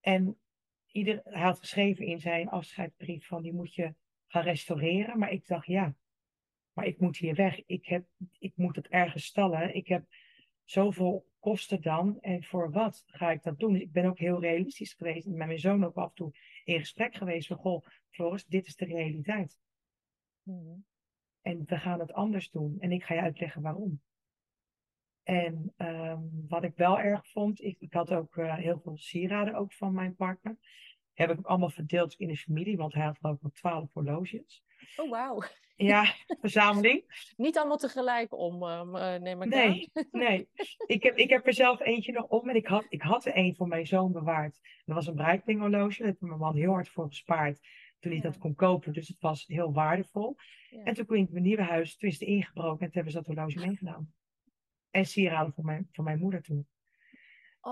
En 0.00 0.38
ieder, 0.86 1.20
hij 1.24 1.42
had 1.42 1.58
geschreven 1.58 2.06
in 2.06 2.20
zijn 2.20 2.48
afscheidsbrief 2.48 3.26
van 3.26 3.42
die 3.42 3.52
moet 3.52 3.74
je 3.74 3.94
gaan 4.26 4.42
restaureren. 4.42 5.18
Maar 5.18 5.30
ik 5.30 5.46
dacht, 5.46 5.66
ja, 5.66 5.94
maar 6.72 6.86
ik 6.86 7.00
moet 7.00 7.16
hier 7.16 7.34
weg. 7.34 7.62
Ik, 7.66 7.86
heb, 7.86 8.06
ik 8.38 8.52
moet 8.56 8.76
het 8.76 8.88
ergens 8.88 9.24
stallen. 9.24 9.74
Ik 9.74 9.86
heb 9.86 10.06
zoveel 10.66 11.26
kosten 11.38 11.82
dan. 11.82 12.20
En 12.20 12.44
voor 12.44 12.70
wat 12.70 13.04
ga 13.06 13.30
ik 13.30 13.42
dat 13.42 13.58
doen? 13.58 13.72
Dus 13.72 13.82
ik 13.82 13.92
ben 13.92 14.04
ook 14.04 14.18
heel 14.18 14.40
realistisch 14.40 14.92
geweest. 14.92 15.26
En 15.26 15.36
met 15.36 15.46
mijn 15.46 15.58
zoon 15.58 15.84
ook 15.84 15.96
af 15.96 16.08
en 16.08 16.14
toe 16.14 16.32
in 16.64 16.78
gesprek 16.78 17.14
geweest. 17.14 17.46
Van, 17.46 17.56
goh, 17.56 17.86
Floris, 18.08 18.46
dit 18.46 18.66
is 18.66 18.76
de 18.76 18.84
realiteit. 18.84 19.58
Mhm. 20.42 20.78
En 21.40 21.64
we 21.66 21.78
gaan 21.78 22.00
het 22.00 22.12
anders 22.12 22.50
doen. 22.50 22.76
En 22.80 22.92
ik 22.92 23.04
ga 23.04 23.14
je 23.14 23.20
uitleggen 23.20 23.62
waarom. 23.62 24.00
En 25.22 25.74
um, 25.76 26.46
wat 26.48 26.64
ik 26.64 26.76
wel 26.76 27.00
erg 27.00 27.28
vond, 27.28 27.62
ik, 27.62 27.76
ik 27.80 27.92
had 27.92 28.10
ook 28.12 28.36
uh, 28.36 28.54
heel 28.54 28.80
veel 28.80 28.96
sieraden 28.96 29.54
ook 29.54 29.72
van 29.72 29.94
mijn 29.94 30.14
partner. 30.14 30.56
Heb 31.12 31.30
ik 31.30 31.46
allemaal 31.46 31.70
verdeeld 31.70 32.14
in 32.14 32.28
de 32.28 32.36
familie, 32.36 32.76
want 32.76 32.94
hij 32.94 33.04
had 33.04 33.18
ook 33.20 33.42
nog 33.42 33.52
twaalf 33.52 33.92
horloges. 33.92 34.64
Oh, 34.96 35.10
wauw. 35.10 35.42
Ja, 35.76 36.14
verzameling. 36.40 37.32
Niet 37.36 37.58
allemaal 37.58 37.76
tegelijk 37.76 38.38
om, 38.38 38.62
uh, 38.62 39.16
neem 39.16 39.42
ik 39.42 39.48
Nee, 39.48 39.90
nee. 40.10 40.48
Ik 40.86 41.02
heb, 41.02 41.16
ik 41.16 41.30
heb 41.30 41.46
er 41.46 41.54
zelf 41.54 41.80
eentje 41.80 42.12
nog 42.12 42.26
om 42.26 42.48
en 42.48 42.56
ik 42.56 42.66
had, 42.66 42.86
ik 42.88 43.02
had 43.02 43.26
er 43.26 43.36
een 43.36 43.54
voor 43.54 43.68
mijn 43.68 43.86
zoon 43.86 44.12
bewaard. 44.12 44.58
Dat 44.84 44.94
was 44.94 45.06
een 45.06 45.14
Breitling 45.14 45.60
horloge, 45.60 45.98
daar 45.98 46.06
heeft 46.06 46.20
mijn 46.20 46.38
man 46.38 46.56
heel 46.56 46.72
hard 46.72 46.88
voor 46.88 47.08
gespaard 47.08 47.60
toen 47.98 48.12
hij 48.12 48.20
dat 48.20 48.38
kon 48.38 48.54
kopen. 48.54 48.92
Dus 48.92 49.08
het 49.08 49.20
was 49.20 49.46
heel 49.46 49.72
waardevol. 49.72 50.36
Ja. 50.70 50.82
En 50.82 50.94
toen 50.94 51.06
kwam 51.06 51.18
ik 51.18 51.30
mijn 51.30 51.44
nieuwe 51.44 51.62
huis, 51.62 51.96
toen 51.96 52.08
is 52.08 52.20
het 52.20 52.28
ingebroken 52.28 52.80
en 52.80 52.92
toen 52.92 53.02
hebben 53.02 53.12
ze 53.12 53.18
dat 53.18 53.26
horloge 53.26 53.66
meegenomen 53.66 54.14
en 54.96 55.04
sieraden 55.04 55.52
voor 55.52 55.64
mijn, 55.64 55.88
voor 55.92 56.04
mijn 56.04 56.18
moeder 56.18 56.42
toen. 56.42 56.68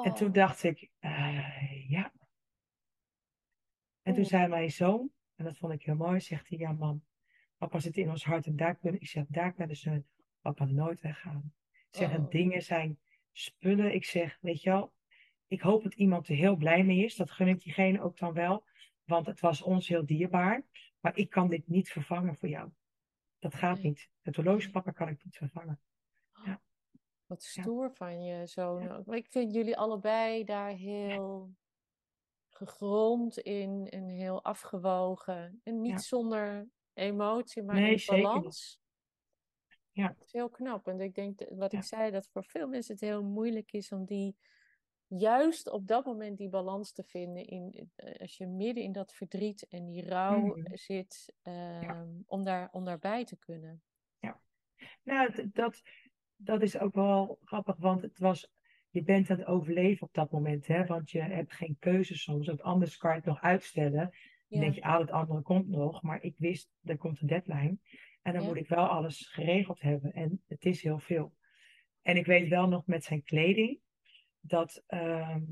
En 0.03 0.15
toen 0.15 0.29
oh. 0.29 0.35
dacht 0.35 0.63
ik, 0.63 0.91
uh, 1.01 1.91
ja. 1.91 2.13
En 4.03 4.15
toen 4.15 4.25
zei 4.25 4.49
mijn 4.49 4.71
zoon, 4.71 5.11
en 5.45 5.51
dat 5.51 5.59
vond 5.59 5.73
ik 5.73 5.83
heel 5.83 5.97
mooi, 5.97 6.21
zegt 6.21 6.49
hij, 6.49 6.59
ja 6.59 6.73
man, 6.73 7.05
papa 7.57 7.79
zit 7.79 7.97
in 7.97 8.11
ons 8.11 8.25
hart 8.25 8.47
en 8.47 8.57
daar 8.57 8.77
kunnen, 8.77 9.01
ik 9.01 9.07
zeg, 9.07 9.25
daar 9.29 9.53
kunnen 9.53 9.77
ze 9.77 10.05
papa 10.41 10.65
nooit 10.65 11.01
weggaan. 11.01 11.53
Ik 11.91 12.01
zeg, 12.01 12.19
oh. 12.19 12.31
dingen 12.31 12.63
zijn 12.63 12.99
spullen. 13.33 13.95
Ik 13.95 14.05
zeg, 14.05 14.39
weet 14.41 14.63
je 14.63 14.71
wel, 14.71 14.93
ik 15.47 15.61
hoop 15.61 15.83
dat 15.83 15.95
iemand 15.95 16.29
er 16.29 16.35
heel 16.35 16.57
blij 16.57 16.85
mee 16.85 17.05
is. 17.05 17.17
Dat 17.17 17.31
gun 17.31 17.49
ik 17.49 17.63
diegene 17.63 18.03
ook 18.03 18.19
dan 18.19 18.33
wel. 18.33 18.65
Want 19.05 19.27
het 19.27 19.41
was 19.41 19.63
ons 19.63 19.89
heel 19.89 20.07
dierbaar. 20.07 20.63
Maar 21.01 21.17
ik 21.17 21.31
kan 21.31 21.49
dit 21.49 21.69
niet 21.69 21.91
vervangen 21.91 22.37
voor 22.37 22.49
jou. 22.49 22.71
Dat 23.39 23.55
gaat 23.55 23.83
niet. 23.83 24.11
Het 24.23 24.37
horlogepapa 24.37 24.91
kan 24.91 25.09
ik 25.09 25.25
niet 25.25 25.37
vervangen. 25.37 25.81
Ja. 26.45 26.63
Wat 27.27 27.43
stoer 27.43 27.93
van 27.93 28.23
je 28.23 28.47
zoon. 28.47 29.15
Ik 29.15 29.27
vind 29.31 29.55
jullie 29.55 29.77
allebei 29.77 30.45
daar 30.45 30.71
heel 30.71 31.55
gegrond 32.57 33.39
in 33.39 33.89
en 33.89 34.09
heel 34.09 34.45
afgewogen. 34.45 35.61
En 35.63 35.81
niet 35.81 36.03
zonder 36.03 36.69
emotie, 36.93 37.63
maar 37.63 37.77
in 37.77 38.03
balans. 38.07 38.81
Ja. 39.93 40.09
Het 40.09 40.23
is 40.27 40.33
heel 40.33 40.49
knap. 40.49 40.89
En 40.89 41.01
ik 41.01 41.15
denk, 41.15 41.41
wat 41.49 41.73
ik 41.73 41.83
zei, 41.83 42.11
dat 42.11 42.29
voor 42.29 42.45
veel 42.45 42.69
mensen 42.69 42.95
het 42.95 43.03
heel 43.03 43.23
moeilijk 43.23 43.73
is 43.73 43.93
om 43.93 44.05
die 44.05 44.37
juist 45.07 45.71
op 45.71 45.87
dat 45.87 46.05
moment 46.05 46.39
die 46.39 46.49
balans 46.49 46.93
te 46.93 47.03
vinden. 47.03 47.45
In, 47.45 47.91
eh, 47.95 48.21
als 48.21 48.37
je 48.37 48.47
midden 48.47 48.85
in 48.85 48.93
dat 48.93 49.13
verdriet 49.13 49.67
en 49.69 49.85
die 49.85 50.09
rouw 50.09 50.41
mm-hmm. 50.41 50.77
zit, 50.77 51.35
ehm, 51.43 52.11
om, 52.27 52.45
daar, 52.45 52.69
om 52.73 52.85
daarbij 52.85 53.25
te 53.25 53.37
kunnen. 53.37 53.83
Ja, 54.19 54.41
nou, 55.03 55.51
dat, 55.53 55.83
dat 56.37 56.63
is 56.63 56.79
ook 56.79 56.95
wel 56.95 57.39
grappig, 57.45 57.77
want 57.77 58.03
het 58.03 58.19
was, 58.19 58.49
je 58.95 59.03
bent 59.03 59.31
aan 59.31 59.39
het 59.39 59.47
overleven 59.47 60.07
op 60.07 60.15
dat 60.15 60.31
moment, 60.31 60.67
hè? 60.67 60.87
want 60.87 61.11
je 61.11 61.21
hebt 61.21 61.53
geen 61.53 61.77
keuze 61.79 62.19
soms, 62.19 62.47
want 62.47 62.63
anders 62.63 62.97
kan 62.97 63.11
je 63.11 63.17
het 63.17 63.25
nog 63.25 63.41
uitstellen. 63.41 64.15
Dan 64.49 64.61
denk 64.61 64.75
je, 64.75 64.83
ah, 64.83 65.01
het 65.01 65.11
andere 65.11 65.43
komt 65.43 65.69
nog, 65.69 66.03
maar 66.03 66.23
ik 66.23 66.35
wist, 66.39 66.71
er 66.85 66.97
komt 66.97 67.21
een 67.21 67.27
deadline. 67.27 67.79
En 68.23 68.33
dan 68.33 68.43
Ja. 68.43 68.49
moet 68.49 68.57
ik 68.57 68.69
wel 68.69 68.87
alles 68.87 69.27
geregeld 69.27 69.81
hebben. 69.81 70.13
En 70.13 70.43
het 70.47 70.65
is 70.65 70.83
heel 70.83 70.99
veel. 70.99 71.35
En 72.03 72.17
ik 72.17 72.27
weet 72.27 72.49
wel 72.49 72.69
nog 72.69 72.87
met 72.87 73.05
zijn 73.05 73.23
kleding 73.23 73.81
dat 74.41 74.85
ehm, 74.87 75.43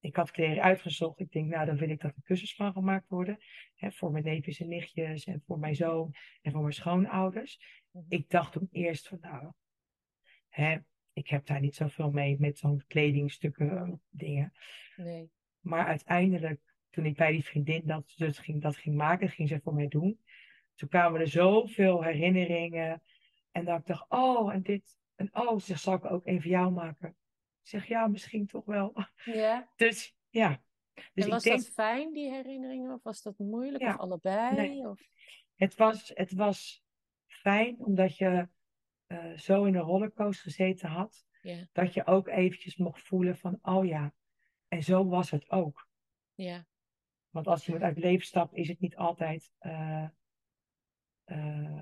ik 0.00 0.16
had 0.16 0.30
kleding 0.30 0.60
uitgezocht. 0.60 1.20
Ik 1.20 1.32
denk, 1.32 1.48
nou 1.50 1.66
dan 1.66 1.76
wil 1.76 1.90
ik 1.90 2.00
dat 2.00 2.16
er 2.16 2.22
kussens 2.22 2.54
van 2.54 2.72
gemaakt 2.72 3.08
worden. 3.08 3.38
Hè, 3.74 3.92
voor 3.92 4.10
mijn 4.10 4.24
neefjes 4.24 4.60
en 4.60 4.68
nichtjes 4.68 5.24
en 5.24 5.42
voor 5.46 5.58
mijn 5.58 5.74
zoon 5.74 6.14
en 6.42 6.52
voor 6.52 6.60
mijn 6.60 6.72
schoonouders. 6.72 7.60
Mhm. 7.90 8.04
Ik 8.08 8.30
dacht 8.30 8.52
toen 8.52 8.68
eerst 8.70 9.08
van 9.08 9.18
nou, 9.20 9.52
hè, 10.48 10.78
ik 11.16 11.28
heb 11.28 11.46
daar 11.46 11.60
niet 11.60 11.74
zoveel 11.74 12.10
mee 12.10 12.36
met 12.38 12.58
zo'n 12.58 12.84
kledingstukken 12.86 14.02
dingen. 14.10 14.52
Nee. 14.96 15.30
Maar 15.60 15.86
uiteindelijk, 15.86 16.60
toen 16.90 17.06
ik 17.06 17.16
bij 17.16 17.32
die 17.32 17.44
vriendin 17.44 17.82
dat, 17.84 18.12
dus 18.16 18.38
ging, 18.38 18.62
dat 18.62 18.76
ging 18.76 18.96
maken, 18.96 19.28
ging 19.28 19.48
ze 19.48 19.60
voor 19.60 19.74
mij 19.74 19.88
doen. 19.88 20.20
Toen 20.74 20.88
kwamen 20.88 21.20
er 21.20 21.28
zoveel 21.28 22.02
herinneringen. 22.02 23.02
En 23.50 23.64
dat 23.64 23.78
ik 23.78 23.86
dacht, 23.86 24.06
oh, 24.08 24.52
en 24.52 24.62
dit. 24.62 24.98
En 25.14 25.28
oh, 25.32 25.58
ze 25.58 25.66
zegt, 25.66 25.80
zal 25.80 25.94
ik 25.94 26.10
ook 26.10 26.26
een 26.26 26.42
voor 26.42 26.50
jou 26.50 26.72
maken? 26.72 27.08
Ik 27.62 27.68
zeg, 27.68 27.86
ja, 27.86 28.06
misschien 28.06 28.46
toch 28.46 28.64
wel. 28.64 28.92
Ja. 29.24 29.70
Dus 29.76 30.16
ja. 30.28 30.62
Dus 30.94 31.24
en 31.24 31.30
was 31.30 31.44
ik 31.44 31.50
denk, 31.50 31.62
dat 31.62 31.72
fijn, 31.72 32.12
die 32.12 32.30
herinneringen? 32.30 32.92
Of 32.92 33.02
was 33.02 33.22
dat 33.22 33.38
moeilijk? 33.38 33.82
Ja. 33.82 33.94
Of 33.94 33.98
allebei? 33.98 34.56
Nee. 34.56 34.88
Of... 34.88 35.00
het, 35.54 35.74
was, 35.74 36.10
het 36.14 36.32
was 36.32 36.84
fijn, 37.26 37.76
omdat 37.78 38.16
je 38.16 38.48
eh, 39.06 39.32
zo 39.36 39.64
in 39.64 39.74
een 39.74 39.80
rollercoaster 39.82 40.44
gezeten 40.50 40.88
had. 40.88 41.24
Ja. 41.42 41.66
Dat 41.72 41.94
je 41.94 42.06
ook 42.06 42.28
eventjes 42.28 42.76
mocht 42.76 43.02
voelen 43.02 43.36
van, 43.36 43.58
oh 43.62 43.84
ja. 43.86 44.14
En 44.68 44.82
zo 44.82 45.06
was 45.06 45.30
het 45.30 45.50
ook. 45.50 45.88
Ja. 46.34 46.66
Want 47.30 47.46
als 47.46 47.66
iemand 47.66 47.84
uit 47.84 47.94
het 47.94 48.04
leven 48.04 48.26
stapt, 48.26 48.54
is 48.54 48.68
het 48.68 48.80
niet 48.80 48.96
altijd. 48.96 49.52
eh, 49.58 50.08
eh, 51.24 51.80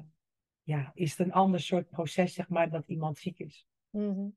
ja, 0.62 0.90
is 0.94 1.10
het 1.10 1.26
een 1.26 1.32
ander 1.32 1.60
soort 1.60 1.88
proces, 1.90 2.34
zeg 2.34 2.48
maar, 2.48 2.70
dat 2.70 2.86
iemand 2.86 3.18
ziek 3.18 3.38
is. 3.38 3.66
Mhm. 3.90 4.28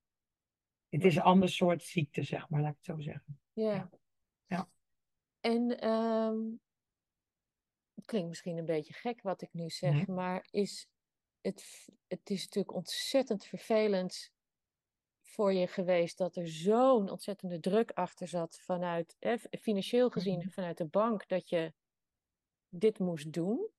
Het 0.90 1.04
is 1.06 1.16
een 1.16 1.22
ander 1.22 1.50
soort 1.50 1.84
ziekte, 1.84 2.24
zeg 2.24 2.50
maar, 2.50 2.62
laat 2.62 2.70
ik 2.72 2.76
het 2.78 2.86
zo 2.86 3.00
zeggen. 3.00 3.40
Ja. 3.54 3.74
Ja. 3.74 3.90
Ja. 4.46 4.70
En 5.40 5.80
ehm, 5.80 6.40
het 7.94 8.06
klinkt 8.06 8.28
misschien 8.28 8.58
een 8.58 8.66
beetje 8.66 8.94
gek 8.94 9.22
wat 9.22 9.42
ik 9.42 9.54
nu 9.54 9.70
zeg, 9.70 9.94
Nee. 9.94 10.08
maar 10.16 10.48
is 10.52 10.88
het, 11.42 11.88
het 12.08 12.30
is 12.30 12.44
natuurlijk 12.44 12.74
ontzettend 12.76 13.46
vervelend 13.46 14.32
voor 15.22 15.54
je 15.54 15.68
geweest 15.68 16.18
dat 16.18 16.36
er 16.36 16.48
zo'n 16.48 17.10
ontzettende 17.10 17.60
druk 17.60 17.92
achter 17.92 18.28
zat 18.28 18.60
vanuit, 18.60 19.16
eh, 19.20 19.38
financieel 19.60 20.10
gezien, 20.10 20.38
Mhm. 20.40 20.50
vanuit 20.50 20.78
de 20.78 20.86
bank, 20.88 21.28
dat 21.28 21.50
je 21.50 21.74
dit 22.70 23.00
moest 23.00 23.32
doen. 23.34 23.70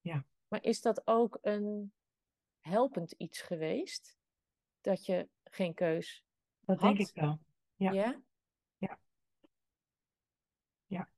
Ja. 0.00 0.26
Maar 0.48 0.62
is 0.64 0.80
dat 0.80 1.06
ook 1.06 1.38
een 1.40 1.92
helpend 2.60 3.12
iets 3.12 3.40
geweest? 3.40 4.16
Dat 4.80 5.06
je 5.06 5.28
geen 5.44 5.74
keus 5.74 6.24
Dat 6.60 6.80
had? 6.80 6.96
denk 6.96 7.08
ik 7.08 7.14
wel. 7.14 7.38
Ja. 7.76 7.92
Ja? 7.92 8.22
Ja. 8.76 9.00
Ja. 10.86 11.10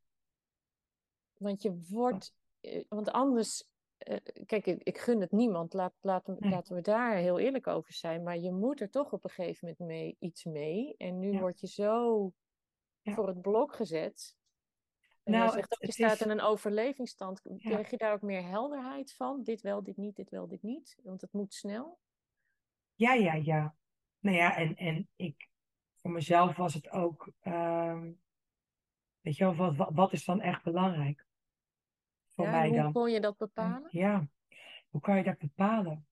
Want 1.37 1.63
je 1.63 1.81
wordt, 1.89 2.35
eh, 2.61 2.85
want 2.89 3.11
anders, 3.11 3.65
eh, 4.01 4.45
kijk, 4.47 4.67
ik, 4.67 4.83
ik 4.83 4.99
gun 4.99 5.21
het 5.21 5.31
niemand, 5.33 5.73
laat, 5.73 5.95
laten, 6.01 6.37
Nee. 6.41 6.51
laten 6.51 6.75
we 6.75 6.81
daar 6.83 7.17
heel 7.17 7.39
eerlijk 7.39 7.67
over 7.67 7.93
zijn, 7.93 8.23
maar 8.23 8.39
je 8.39 8.53
moet 8.53 8.81
er 8.81 8.91
toch 8.91 9.13
op 9.13 9.25
een 9.25 9.31
gegeven 9.31 9.59
moment 9.69 9.89
mee, 9.89 10.17
iets 10.19 10.45
mee. 10.45 10.95
En 10.97 11.19
nu 11.19 11.33
Ja. 11.33 11.41
word 11.41 11.61
je 11.61 11.67
zo 11.67 12.33
Ja. 13.01 13.15
voor 13.15 13.27
het 13.29 13.41
blok 13.41 13.75
gezet. 13.75 14.37
En 15.23 15.33
Nou, 15.33 15.51
zegt 15.51 15.71
het- 15.71 15.79
je 15.81 15.87
het 15.87 15.95
staat 15.95 16.13
is- 16.13 16.21
in 16.21 16.31
een 16.31 16.41
overlevingsstand. 16.41 17.41
Ja. 17.45 17.57
Krijg 17.71 17.91
je 17.91 17.97
daar 17.97 18.13
ook 18.13 18.23
meer 18.23 18.43
helderheid 18.45 19.13
van? 19.15 19.43
Dit 19.43 19.61
wel, 19.61 19.83
dit 19.83 19.97
niet, 19.97 20.17
dit 20.17 20.31
wel, 20.31 20.49
dit 20.49 20.63
niet. 20.63 20.99
Want 21.03 21.21
het 21.21 21.33
moet 21.33 21.55
snel. 21.55 21.99
Ja, 22.95 23.13
ja, 23.15 23.35
ja. 23.35 23.77
Nou 24.19 24.37
ja, 24.37 24.57
en, 24.57 24.77
en 24.77 25.09
ik, 25.17 25.49
voor 25.97 26.11
mezelf 26.11 26.57
was 26.57 26.75
het 26.75 26.91
ook, 26.91 27.33
ehm, 27.41 28.13
weet 29.21 29.37
je 29.37 29.45
wel, 29.55 29.75
wat, 29.77 29.91
wat 29.95 30.13
is 30.13 30.25
dan 30.25 30.41
echt 30.41 30.63
belangrijk? 30.63 31.27
Voor 32.45 32.51
Ja, 32.53 32.59
mij 32.59 32.69
hoe 32.69 32.77
dan. 32.77 32.93
kon 32.93 33.11
je 33.11 33.21
dat 33.21 33.37
bepalen? 33.37 33.89
Ja, 33.91 34.29
hoe 34.89 35.01
kan 35.01 35.17
je 35.17 35.23
dat 35.23 35.39
bepalen? 35.39 36.07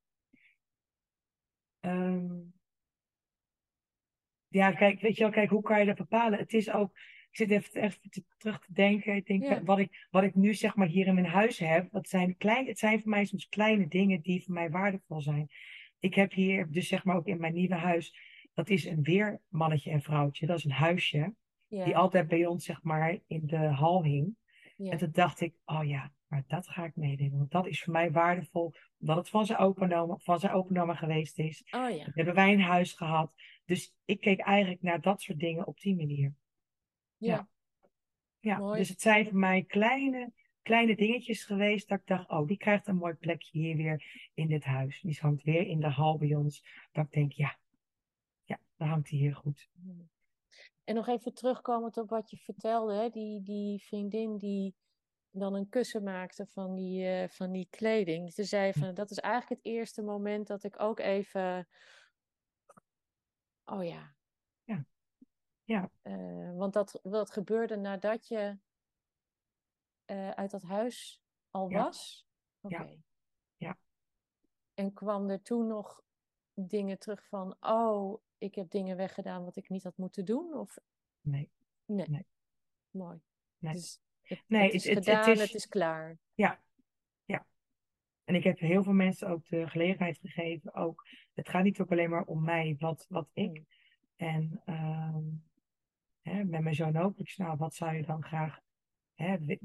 Ehm, 1.81 2.37
ja, 4.49 4.73
kijk, 4.73 5.01
weet 5.01 5.17
je 5.17 5.23
wel, 5.23 5.33
kijk, 5.33 5.51
hoe 5.51 5.63
kan 5.63 5.79
je 5.81 5.87
dat 5.87 5.97
bepalen? 5.97 6.39
Het 6.39 6.53
is 6.53 6.71
ook, 6.71 6.91
ik 7.31 7.37
zit 7.37 7.51
even, 7.51 7.83
even 7.83 8.11
te- 8.11 8.25
terug 8.37 8.59
te 8.61 8.73
denken. 8.73 9.15
Ik 9.15 9.27
denk, 9.27 9.45
Ja. 9.45 9.63
wat, 9.63 9.79
ik, 9.79 10.07
wat 10.11 10.23
ik 10.23 10.35
nu 10.35 10.55
zeg 10.55 10.77
maar 10.77 10.87
hier 10.87 11.07
in 11.07 11.15
mijn 11.15 11.27
huis 11.27 11.59
heb, 11.59 11.91
dat 11.91 12.09
zijn 12.09 12.37
klein, 12.37 12.67
het 12.67 12.79
zijn 12.79 13.01
voor 13.01 13.11
mij 13.11 13.25
soms 13.25 13.49
kleine 13.49 13.89
dingen 13.89 14.21
die 14.21 14.45
voor 14.45 14.55
mij 14.55 14.71
waardevol 14.71 15.21
zijn. 15.21 15.49
Ik 15.99 16.15
heb 16.15 16.33
hier 16.33 16.71
dus 16.71 16.89
zeg 16.89 17.05
maar 17.05 17.17
ook 17.17 17.27
in 17.27 17.41
mijn 17.41 17.55
nieuwe 17.55 17.75
huis, 17.75 18.19
dat 18.55 18.69
is 18.69 18.85
een 18.85 19.03
weermannetje 19.03 19.91
en 19.91 20.03
vrouwtje. 20.03 20.47
Dat 20.47 20.59
is 20.59 20.65
een 20.65 20.71
huisje, 20.71 21.35
die 21.85 21.97
altijd 21.97 22.29
bij 22.29 22.47
ons 22.47 22.65
zeg 22.65 22.83
maar 22.83 23.19
in 23.27 23.47
de 23.47 23.57
hal 23.57 24.05
hing. 24.05 24.37
ja. 24.77 24.91
En 24.91 24.99
toen 24.99 25.11
dacht 25.13 25.41
ik, 25.41 25.55
oh 25.65 25.85
ja, 25.85 26.13
maar 26.29 26.45
dat 26.47 26.69
ga 26.69 26.85
ik 26.85 26.97
meenemen. 26.97 27.39
Want 27.39 27.51
dat 27.51 27.67
is 27.67 27.83
voor 27.83 27.93
mij 27.93 28.11
waardevol, 28.11 28.75
omdat 28.99 29.17
het 29.17 29.29
van 29.29 29.47
zijn 29.47 29.59
opa 29.59 30.17
van 30.19 30.41
zijn 30.41 30.53
opa 30.53 30.95
geweest 30.95 31.39
is. 31.39 31.63
Oh 31.71 31.91
ja. 31.91 32.05
Dat 32.05 32.15
hebben 32.15 32.35
wij 32.35 32.53
een 32.53 32.61
huis 32.61 32.93
gehad. 32.93 33.33
Dus 33.65 33.95
ik 34.05 34.21
keek 34.21 34.41
eigenlijk 34.41 34.83
naar 34.83 35.01
dat 35.01 35.23
soort 35.23 35.39
dingen 35.39 35.67
op 35.67 35.81
die 35.81 35.97
manier. 35.97 36.35
Ja. 37.17 37.49
Ja, 38.41 38.59
Mooi. 38.59 38.79
dus 38.79 38.89
het 38.89 39.01
zijn 39.01 39.25
voor 39.25 39.39
mij 39.39 39.63
kleine, 39.63 40.33
kleine 40.63 40.97
dingetjes 40.97 41.45
geweest 41.45 41.89
dat 41.89 41.99
ik 41.99 42.07
dacht, 42.07 42.29
oh, 42.29 42.47
die 42.47 42.57
krijgt 42.57 42.87
een 42.87 42.97
mooi 42.97 43.15
plekje 43.15 43.59
hier 43.59 43.77
weer 43.77 44.29
in 44.35 44.49
dit 44.49 44.65
huis. 44.65 45.01
Die 45.01 45.19
hangt 45.21 45.43
weer 45.43 45.67
in 45.67 45.81
de 45.81 45.89
hal 45.89 46.19
bij 46.19 46.35
ons. 46.35 46.65
Dat 46.93 47.05
ik 47.05 47.13
denk, 47.13 47.33
ja, 47.33 47.59
ja, 48.45 48.61
dan 48.77 48.89
hangt 48.89 49.09
die 49.09 49.19
hier 49.19 49.35
goed. 49.35 49.69
En 50.85 50.95
nog 50.95 51.09
even 51.09 51.35
terugkomend 51.35 51.97
op 51.97 52.09
wat 52.09 52.31
je 52.31 52.37
vertelde, 52.37 52.95
hè? 52.95 53.09
Die, 53.09 53.43
die 53.43 53.83
vriendin 53.83 54.39
die 54.39 54.75
dan 55.31 55.55
een 55.55 55.69
kussen 55.69 56.03
maakte 56.03 56.47
van 56.47 56.75
die, 56.75 57.07
eh, 57.07 57.29
van 57.29 57.53
die 57.53 57.67
kleding. 57.71 58.33
Ze 58.33 58.45
zei 58.45 58.73
van, 58.73 58.95
dat 58.95 59.11
is 59.11 59.19
eigenlijk 59.19 59.63
het 59.63 59.73
eerste 59.73 60.03
moment 60.03 60.47
dat 60.47 60.65
ik 60.65 60.81
ook 60.81 60.99
even... 60.99 61.69
Oh 63.65 63.85
ja. 63.85 64.15
Ja. 64.65 64.85
Ja. 65.65 65.91
Eh, 66.03 66.57
want 66.57 66.73
dat, 66.73 67.01
dat 67.03 67.31
gebeurde 67.31 67.77
nadat 67.77 68.29
je 68.29 68.59
eh, 70.05 70.31
uit 70.31 70.51
dat 70.51 70.63
huis 70.63 71.23
al 71.51 71.71
Ja. 71.71 71.83
was? 71.83 72.27
Oké. 72.61 72.83
Ja. 72.83 72.97
Ja. 73.57 73.79
En 74.75 74.93
kwam 74.93 75.31
er 75.31 75.43
toen 75.43 75.67
nog 75.67 76.03
dingen 76.55 76.99
terug 76.99 77.25
van, 77.27 77.57
oh, 77.61 78.23
ik 78.39 78.55
heb 78.55 78.71
dingen 78.71 78.97
weggedaan 78.97 79.45
wat 79.45 79.57
ik 79.57 79.69
niet 79.69 79.85
had 79.85 79.97
moeten 79.97 80.25
doen? 80.25 80.55
Of 80.55 80.79
Nee, 81.21 81.51
Nee. 81.85 82.09
Nee. 82.09 82.27
Mooi. 82.91 83.21
Nee. 83.59 83.73
Dus 83.73 84.01
Nee, 84.47 84.63
het 84.63 84.75
is 84.75 84.85
het- 84.89 85.07
is- 85.07 85.41
het 85.41 85.55
is 85.55 85.69
klaar. 85.69 86.19
ja, 86.35 86.63
ja. 87.25 87.47
En 88.25 88.35
ik 88.35 88.45
heb 88.45 88.59
heel 88.59 88.83
veel 88.83 88.93
mensen 88.93 89.29
ook 89.29 89.47
de 89.47 89.69
gelegenheid 89.69 90.19
gegeven. 90.19 90.75
Ook, 90.75 91.07
het 91.35 91.49
gaat 91.49 91.63
niet 91.65 91.81
ook 91.81 91.91
alleen 91.93 92.11
maar 92.11 92.25
om 92.25 92.45
mij, 92.45 92.77
wat, 92.79 93.07
wat 93.09 93.29
ik. 93.33 93.49
Mm. 93.51 93.67
En 94.17 94.63
ehm, 94.65 95.25
hè, 96.23 96.45
met 96.45 96.61
mijn 96.63 96.75
zoon 96.75 96.97
ook. 96.97 97.19
Ik 97.19 97.35
nou, 97.37 97.57
wat 97.57 97.75
zou 97.75 97.95
je 97.97 98.03
dan 98.03 98.25
graag, 98.25 98.61
hè, 99.15 99.39
wi- 99.39 99.59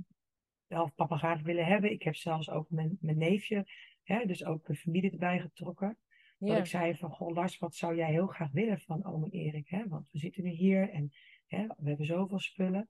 of 0.67 0.95
papa 0.95 1.17
graag 1.17 1.41
willen 1.41 1.65
hebben? 1.65 1.91
Ik 1.91 2.04
heb 2.04 2.15
zelfs 2.15 2.49
ook 2.49 2.69
mijn, 2.69 2.97
mijn 3.02 3.17
neefje, 3.17 3.65
hè, 4.04 4.26
dus 4.26 4.45
ook 4.45 4.65
de 4.65 4.76
familie 4.76 5.12
erbij 5.12 5.39
getrokken. 5.39 5.97
Dat 6.38 6.49
Ja. 6.49 6.58
ik 6.58 6.65
zei 6.65 6.95
van, 6.95 7.10
goh 7.12 7.34
Lars, 7.34 7.58
wat 7.58 7.76
zou 7.76 7.95
jij 7.95 8.12
heel 8.12 8.28
graag 8.28 8.52
willen 8.52 8.80
van 8.80 9.06
oom 9.06 9.26
Erik? 9.30 9.67
Hè? 9.69 9.88
Want 9.88 10.08
we 10.12 10.17
zitten 10.19 10.43
nu 10.43 10.49
hier 10.49 10.89
en 10.89 11.13
hè, 11.47 11.67
we 11.67 11.88
hebben 11.88 12.06
zoveel 12.06 12.39
spullen. 12.39 12.89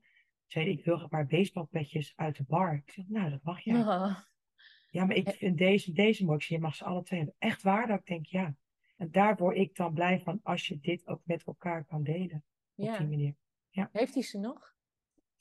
Zei 0.53 0.69
ik 0.69 0.85
wil 0.85 1.07
paar 1.07 1.25
baseballpetjes 1.25 2.13
uit 2.15 2.35
de 2.37 2.43
bar. 2.43 2.73
Ik 2.73 2.91
zeg, 2.91 3.05
nou, 3.07 3.29
dat 3.29 3.43
mag 3.43 3.59
jij. 3.59 3.83
Ah, 3.83 4.17
Ja, 4.89 5.05
maar 5.05 5.15
ik 5.15 5.29
vind 5.29 5.57
deze, 5.57 5.91
deze 5.91 6.25
mooi. 6.25 6.37
Ik 6.37 6.43
zeg, 6.43 6.57
je 6.57 6.63
mag 6.63 6.75
ze 6.75 6.83
alle 6.83 7.03
twee 7.03 7.19
hebben. 7.19 7.37
Echt 7.39 7.61
waar? 7.61 7.87
Dat 7.87 7.99
ik 7.99 8.05
denk, 8.05 8.25
ja. 8.25 8.55
En 8.97 9.11
daar 9.11 9.35
word 9.35 9.57
ik 9.57 9.75
dan 9.75 9.93
blij 9.93 10.19
van 10.19 10.39
als 10.43 10.67
je 10.67 10.79
dit 10.79 11.07
ook 11.07 11.21
met 11.23 11.43
elkaar 11.43 11.85
kan 11.85 12.03
delen. 12.03 12.43
Op 12.75 12.85
ja. 12.85 12.97
die 12.97 13.07
manier. 13.07 13.35
Heeft 13.91 14.13
hij 14.13 14.23
ze 14.23 14.37
nog? 14.37 14.73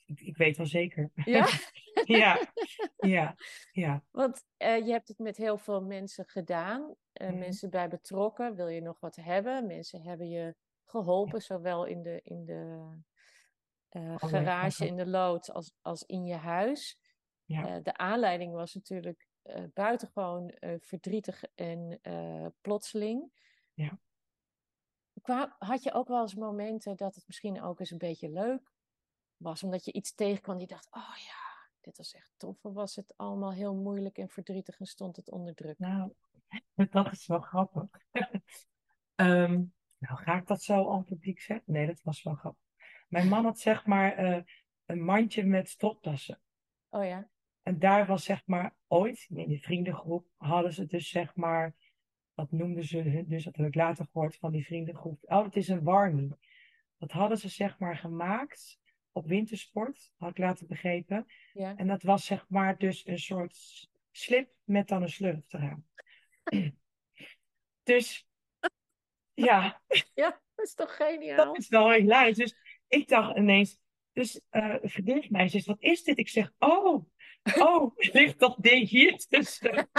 Ik, 0.05 0.19
ik 0.19 0.37
weet 0.37 0.57
wel 0.57 0.65
zeker. 0.65 1.11
Ja? 1.15 1.47
ja, 2.21 2.51
ja, 2.97 3.35
ja. 3.71 4.03
Want 4.11 4.45
eh, 4.57 4.77
je 4.85 4.91
hebt 4.91 5.07
het 5.07 5.17
met 5.19 5.37
heel 5.37 5.57
veel 5.57 5.81
mensen 5.83 6.25
gedaan. 6.27 6.95
eh, 7.13 7.27
Mhm. 7.29 7.37
Mensen 7.37 7.69
bij 7.69 7.89
betrokken. 7.89 8.55
Wil 8.55 8.67
je 8.67 8.81
nog 8.81 8.99
wat 8.99 9.15
hebben? 9.15 9.67
Mensen 9.67 10.01
hebben 10.01 10.29
je 10.29 10.55
geholpen, 10.85 11.41
zowel 11.41 11.85
in 11.85 12.01
de, 12.01 12.19
in 12.23 12.45
de 12.45 12.87
eh, 13.93 14.15
garage, 14.17 14.75
vlakken. 14.75 14.87
in 14.87 14.95
de 14.95 15.11
loods, 15.11 15.51
als, 15.51 15.73
als 15.81 16.03
in 16.03 16.25
je 16.25 16.35
huis. 16.35 16.99
Ja. 17.45 17.67
Eh, 17.67 17.83
de 17.83 17.97
aanleiding 17.97 18.53
was 18.53 18.73
natuurlijk 18.73 19.27
eh, 19.41 19.63
buitengewoon 19.73 20.53
verdrietig 20.79 21.43
en 21.55 21.99
plotseling. 22.61 23.31
Ja. 23.73 23.99
Kwa- 25.21 25.55
had 25.59 25.83
je 25.83 25.93
ook 25.93 26.07
wel 26.07 26.21
eens 26.21 26.35
momenten 26.35 26.97
dat 26.97 27.15
het 27.15 27.27
misschien 27.27 27.61
ook 27.61 27.79
eens 27.79 27.91
een 27.91 27.97
beetje 27.97 28.29
leuk 28.29 28.71
was, 29.37 29.63
omdat 29.63 29.85
je 29.85 29.91
iets 29.91 30.13
tegenkwam 30.13 30.57
die 30.57 30.67
dacht, 30.67 30.87
oh 30.91 31.15
ja, 31.15 31.69
dit 31.81 31.97
was 31.97 32.13
echt 32.13 32.33
tof? 32.37 32.65
Of 32.65 32.73
was 32.73 32.95
het 32.95 33.13
allemaal 33.17 33.53
heel 33.53 33.75
moeilijk 33.75 34.17
en 34.17 34.29
verdrietig 34.29 34.79
en 34.79 34.85
stond 34.85 35.15
het 35.15 35.31
onder 35.31 35.55
druk? 35.55 35.79
Nou, 35.79 36.13
dat 36.91 37.11
is 37.11 37.27
wel 37.27 37.39
grappig. 37.39 37.87
um, 39.15 39.73
nou, 40.03 40.17
ga 40.17 40.37
ik 40.37 40.47
dat 40.47 40.61
zo 40.61 40.91
aan 40.91 40.97
het 40.97 41.05
publiek 41.05 41.39
zeggen? 41.39 41.73
Nee, 41.73 41.87
dat 41.87 42.01
was 42.01 42.23
wel 42.23 42.35
grappig. 42.35 42.62
Mijn 43.13 43.27
man 43.27 43.43
had 43.43 43.59
zeg 43.59 43.85
maar 43.85 44.23
uh, 44.23 44.39
een 44.85 45.03
mandje 45.03 45.43
met 45.43 45.69
stropdassen. 45.69 46.39
Oh 46.89 47.05
ja. 47.05 47.29
En 47.61 47.79
daar 47.79 48.05
was 48.05 48.23
zeg 48.23 48.41
maar 48.45 48.75
ooit, 48.87 49.27
in 49.29 49.49
de 49.49 49.59
vriendengroep, 49.59 50.27
hadden 50.37 50.73
ze 50.73 50.85
dus 50.85 51.09
zeg 51.09 51.35
maar, 51.35 51.75
wat 52.33 52.51
noemden 52.51 52.83
ze, 52.83 53.23
dus 53.27 53.43
dat 53.43 53.55
heb 53.55 53.65
ik 53.65 53.75
later 53.75 54.05
gehoord 54.11 54.35
van 54.35 54.51
die 54.51 54.65
vriendengroep. 54.65 55.19
Oh, 55.21 55.43
het 55.43 55.55
is 55.55 55.67
een 55.67 55.83
warmie. 55.83 56.35
Dat 56.97 57.11
hadden 57.11 57.37
ze 57.37 57.49
zeg 57.49 57.79
maar 57.79 57.97
gemaakt 57.97 58.79
op 59.11 59.27
wintersport, 59.27 60.11
had 60.17 60.29
ik 60.29 60.37
later 60.37 60.67
begrepen. 60.67 61.25
Ja. 61.53 61.75
En 61.75 61.87
dat 61.87 62.03
was 62.03 62.25
zeg 62.25 62.45
maar 62.49 62.77
dus 62.77 63.07
een 63.07 63.19
soort 63.19 63.89
slip 64.11 64.53
met 64.63 64.87
dan 64.87 65.01
een 65.01 65.09
slurf 65.09 65.53
eraan. 65.53 65.85
dus 67.83 68.27
ja. 69.33 69.81
Ja, 70.13 70.41
dat 70.55 70.65
is 70.65 70.73
toch 70.73 70.95
geniaal? 70.95 71.45
Dat 71.45 71.57
is 71.57 71.67
wel 71.67 71.91
hilarisch. 71.91 72.37
Dus 72.37 72.55
ik 72.93 73.07
dacht 73.07 73.37
ineens, 73.37 73.79
dus 74.13 74.41
uh, 74.51 75.29
mij 75.29 75.47
zegt, 75.47 75.65
wat 75.65 75.81
is 75.81 76.03
dit? 76.03 76.17
Ik 76.17 76.29
zeg, 76.29 76.51
oh, 76.59 77.05
oh, 77.59 77.97
ligt 78.13 78.39
dat 78.39 78.55
ding 78.59 78.89
hier 78.89 79.17
tussen? 79.17 79.89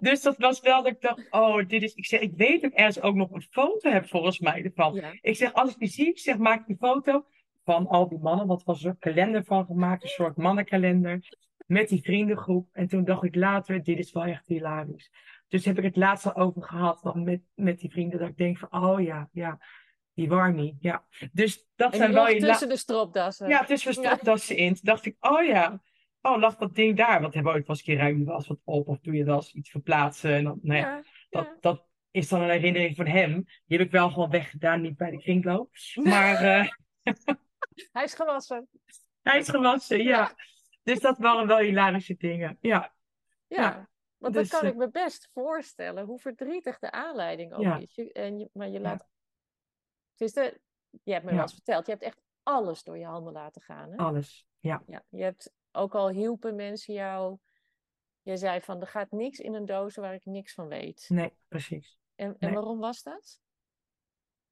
dus 0.00 0.22
dat 0.22 0.36
was 0.38 0.60
wel 0.60 0.82
dat 0.82 0.92
ik 0.92 1.00
dacht, 1.00 1.26
oh, 1.30 1.68
dit 1.68 1.82
is... 1.82 1.94
Ik 1.94 2.06
zeg, 2.06 2.20
ik 2.20 2.32
weet 2.36 2.62
dat 2.62 2.70
ik 2.70 2.76
ergens 2.76 3.00
ook 3.00 3.14
nog 3.14 3.30
een 3.30 3.46
foto 3.50 3.90
heb 3.90 4.08
volgens 4.08 4.38
mij 4.38 4.64
ervan. 4.64 5.02
Ik 5.20 5.36
zeg, 5.36 5.52
als 5.52 5.70
ik 5.70 5.78
die 5.78 5.88
zie, 5.88 6.08
ik 6.08 6.18
zeg, 6.18 6.38
maak 6.38 6.66
die 6.66 6.76
foto 6.76 7.26
van 7.64 7.86
al 7.86 8.08
die 8.08 8.18
mannen. 8.18 8.46
Want 8.46 8.60
er 8.60 8.66
was 8.66 8.82
een 8.82 8.98
kalender 8.98 9.44
van 9.44 9.66
gemaakt, 9.66 10.02
een 10.02 10.08
soort 10.08 10.36
mannenkalender. 10.36 11.36
Met 11.66 11.88
die 11.88 12.02
vriendengroep. 12.02 12.68
En 12.72 12.88
toen 12.88 13.04
dacht 13.04 13.24
ik 13.24 13.34
later, 13.34 13.82
dit 13.82 13.98
is 13.98 14.12
wel 14.12 14.24
echt 14.24 14.46
hilarisch. 14.46 15.10
Dus 15.48 15.64
heb 15.64 15.78
ik 15.78 15.84
het 15.84 15.96
laatst 15.96 16.26
al 16.26 16.34
over 16.34 16.62
gehad 16.62 17.02
dan 17.02 17.24
met, 17.24 17.42
met 17.54 17.78
die 17.78 17.90
vrienden. 17.90 18.18
Dat 18.18 18.28
ik 18.28 18.36
denk 18.36 18.58
van, 18.58 18.82
oh 18.82 19.02
ja, 19.02 19.28
ja. 19.32 19.58
Die 20.14 20.28
warmie, 20.28 20.76
ja. 20.80 21.04
Dus 21.32 21.66
dat 21.76 21.92
en 21.92 21.98
zijn 21.98 22.12
wel 22.12 22.28
je 22.28 22.40
tussen 22.40 22.68
de 22.68 22.76
stropdassen. 22.76 23.48
Ja, 23.48 23.64
tussen 23.64 23.92
de 23.94 24.00
stropdassen 24.00 24.56
in. 24.56 24.74
Toen 24.74 24.84
dacht 24.84 25.06
ik, 25.06 25.16
oh 25.20 25.44
ja. 25.44 25.82
Oh, 26.20 26.38
lag 26.38 26.56
dat 26.56 26.74
ding 26.74 26.96
daar? 26.96 27.20
Want 27.20 27.34
hebben 27.34 27.52
we 27.52 27.58
ooit 27.58 27.66
wel 27.66 27.76
eens 27.76 27.86
een 27.86 27.94
keer 27.94 28.04
ruim 28.04 28.18
je 28.18 28.24
was 28.24 28.46
wat 28.46 28.60
op. 28.64 28.88
Of 28.88 28.98
doe 29.00 29.14
je 29.14 29.24
wel 29.24 29.36
eens 29.36 29.52
iets 29.52 29.70
verplaatsen. 29.70 30.34
En 30.34 30.44
dan, 30.44 30.58
nou 30.62 30.78
ja, 30.78 31.02
dat, 31.30 31.56
dat 31.60 31.86
is 32.10 32.28
dan 32.28 32.40
een 32.40 32.50
herinnering 32.50 32.96
van 32.96 33.06
hem. 33.06 33.32
Die 33.66 33.78
heb 33.78 33.86
ik 33.86 33.92
wel 33.92 34.10
gewoon 34.10 34.30
weggedaan. 34.30 34.80
Niet 34.80 34.96
bij 34.96 35.10
de 35.10 35.18
kringloop. 35.18 35.70
Maar... 36.02 36.44
Uh... 36.44 36.68
Hij 37.92 38.04
is 38.04 38.14
gewassen. 38.14 38.68
Hij 39.22 39.38
is 39.38 39.48
gewassen, 39.48 40.02
ja. 40.02 40.32
Dus 40.82 41.00
dat 41.00 41.18
waren 41.18 41.46
wel 41.46 41.58
hilarische 41.58 42.14
dingen. 42.16 42.58
Ja. 42.60 42.94
Ja. 43.48 43.88
Want 44.18 44.34
dus, 44.34 44.50
dan 44.50 44.60
kan 44.60 44.68
ik 44.68 44.76
me 44.76 44.90
best 44.90 45.30
voorstellen 45.32 46.04
hoe 46.04 46.18
verdrietig 46.18 46.78
de 46.78 46.90
aanleiding 46.90 47.52
ook 47.52 47.80
is. 47.80 47.94
Je, 47.94 48.12
en 48.12 48.38
je, 48.38 48.48
maar 48.52 48.68
je 48.68 48.80
laat. 48.80 49.06
Ja. 50.14 50.26
de, 50.26 50.60
je 51.02 51.12
hebt 51.12 51.24
me 51.24 51.30
wel 51.30 51.40
eens 51.40 51.52
verteld, 51.52 51.86
je 51.86 51.92
hebt 51.92 52.04
echt 52.04 52.22
alles 52.42 52.82
door 52.82 52.98
je 52.98 53.04
handen 53.04 53.32
laten 53.32 53.62
gaan. 53.62 53.90
Hè? 53.90 53.96
Alles, 53.96 54.46
ja. 54.60 54.82
ja. 54.86 55.04
Je 55.08 55.22
hebt 55.22 55.52
ook 55.72 55.94
al 55.94 56.08
hielpen 56.08 56.54
mensen 56.54 56.94
jou. 56.94 57.38
Je 58.22 58.36
zei 58.36 58.60
van 58.60 58.80
er 58.80 58.86
gaat 58.86 59.10
niks 59.10 59.38
in 59.38 59.54
een 59.54 59.66
doos 59.66 59.96
waar 59.96 60.14
ik 60.14 60.24
niks 60.24 60.54
van 60.54 60.68
weet. 60.68 61.06
Nee, 61.08 61.32
precies. 61.48 61.98
En, 62.14 62.36
en 62.38 62.52
waarom 62.52 62.78
was 62.78 63.02
dat? 63.02 63.40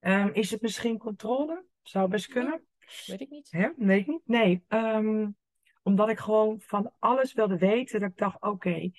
Um, 0.01 0.33
is 0.33 0.51
het 0.51 0.62
misschien 0.62 0.98
controle? 0.98 1.64
Zou 1.83 2.09
best 2.09 2.27
kunnen. 2.27 2.66
weet 3.07 3.20
ik 3.20 3.31
niet. 3.31 3.48
Ja, 3.51 3.75
weet 3.77 4.01
ik 4.01 4.07
niet. 4.07 4.22
Nee, 4.27 4.64
um, 4.68 5.37
omdat 5.83 6.09
ik 6.09 6.18
gewoon 6.18 6.61
van 6.61 6.92
alles 6.98 7.33
wilde 7.33 7.59
weten. 7.59 8.01
Dat 8.01 8.11
ik 8.11 8.16
dacht, 8.16 8.40
oké, 8.40 8.90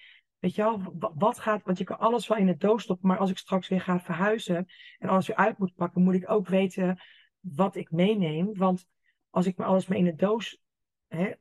Weet 0.43 0.55
je 0.55 0.61
wel, 0.61 0.93
wat 1.15 1.39
gaat, 1.39 1.63
want 1.63 1.77
je 1.77 1.83
kan 1.83 1.99
alles 1.99 2.27
wel 2.27 2.37
in 2.37 2.45
de 2.45 2.57
doos 2.57 2.83
stoppen, 2.83 3.07
maar 3.07 3.17
als 3.17 3.29
ik 3.29 3.37
straks 3.37 3.67
weer 3.67 3.81
ga 3.81 3.99
verhuizen 3.99 4.67
en 4.99 5.09
alles 5.09 5.27
weer 5.27 5.35
uit 5.35 5.57
moet 5.57 5.75
pakken, 5.75 6.03
moet 6.03 6.13
ik 6.13 6.29
ook 6.29 6.47
weten 6.47 6.99
wat 7.39 7.75
ik 7.75 7.91
meeneem. 7.91 8.57
Want 8.57 8.85
als 9.29 9.45
ik 9.45 9.57
me 9.57 9.63
alles 9.65 9.87
maar 9.87 9.97
in 9.97 10.05
de 10.05 10.15
doos, 10.15 10.61
hè, 11.07 11.33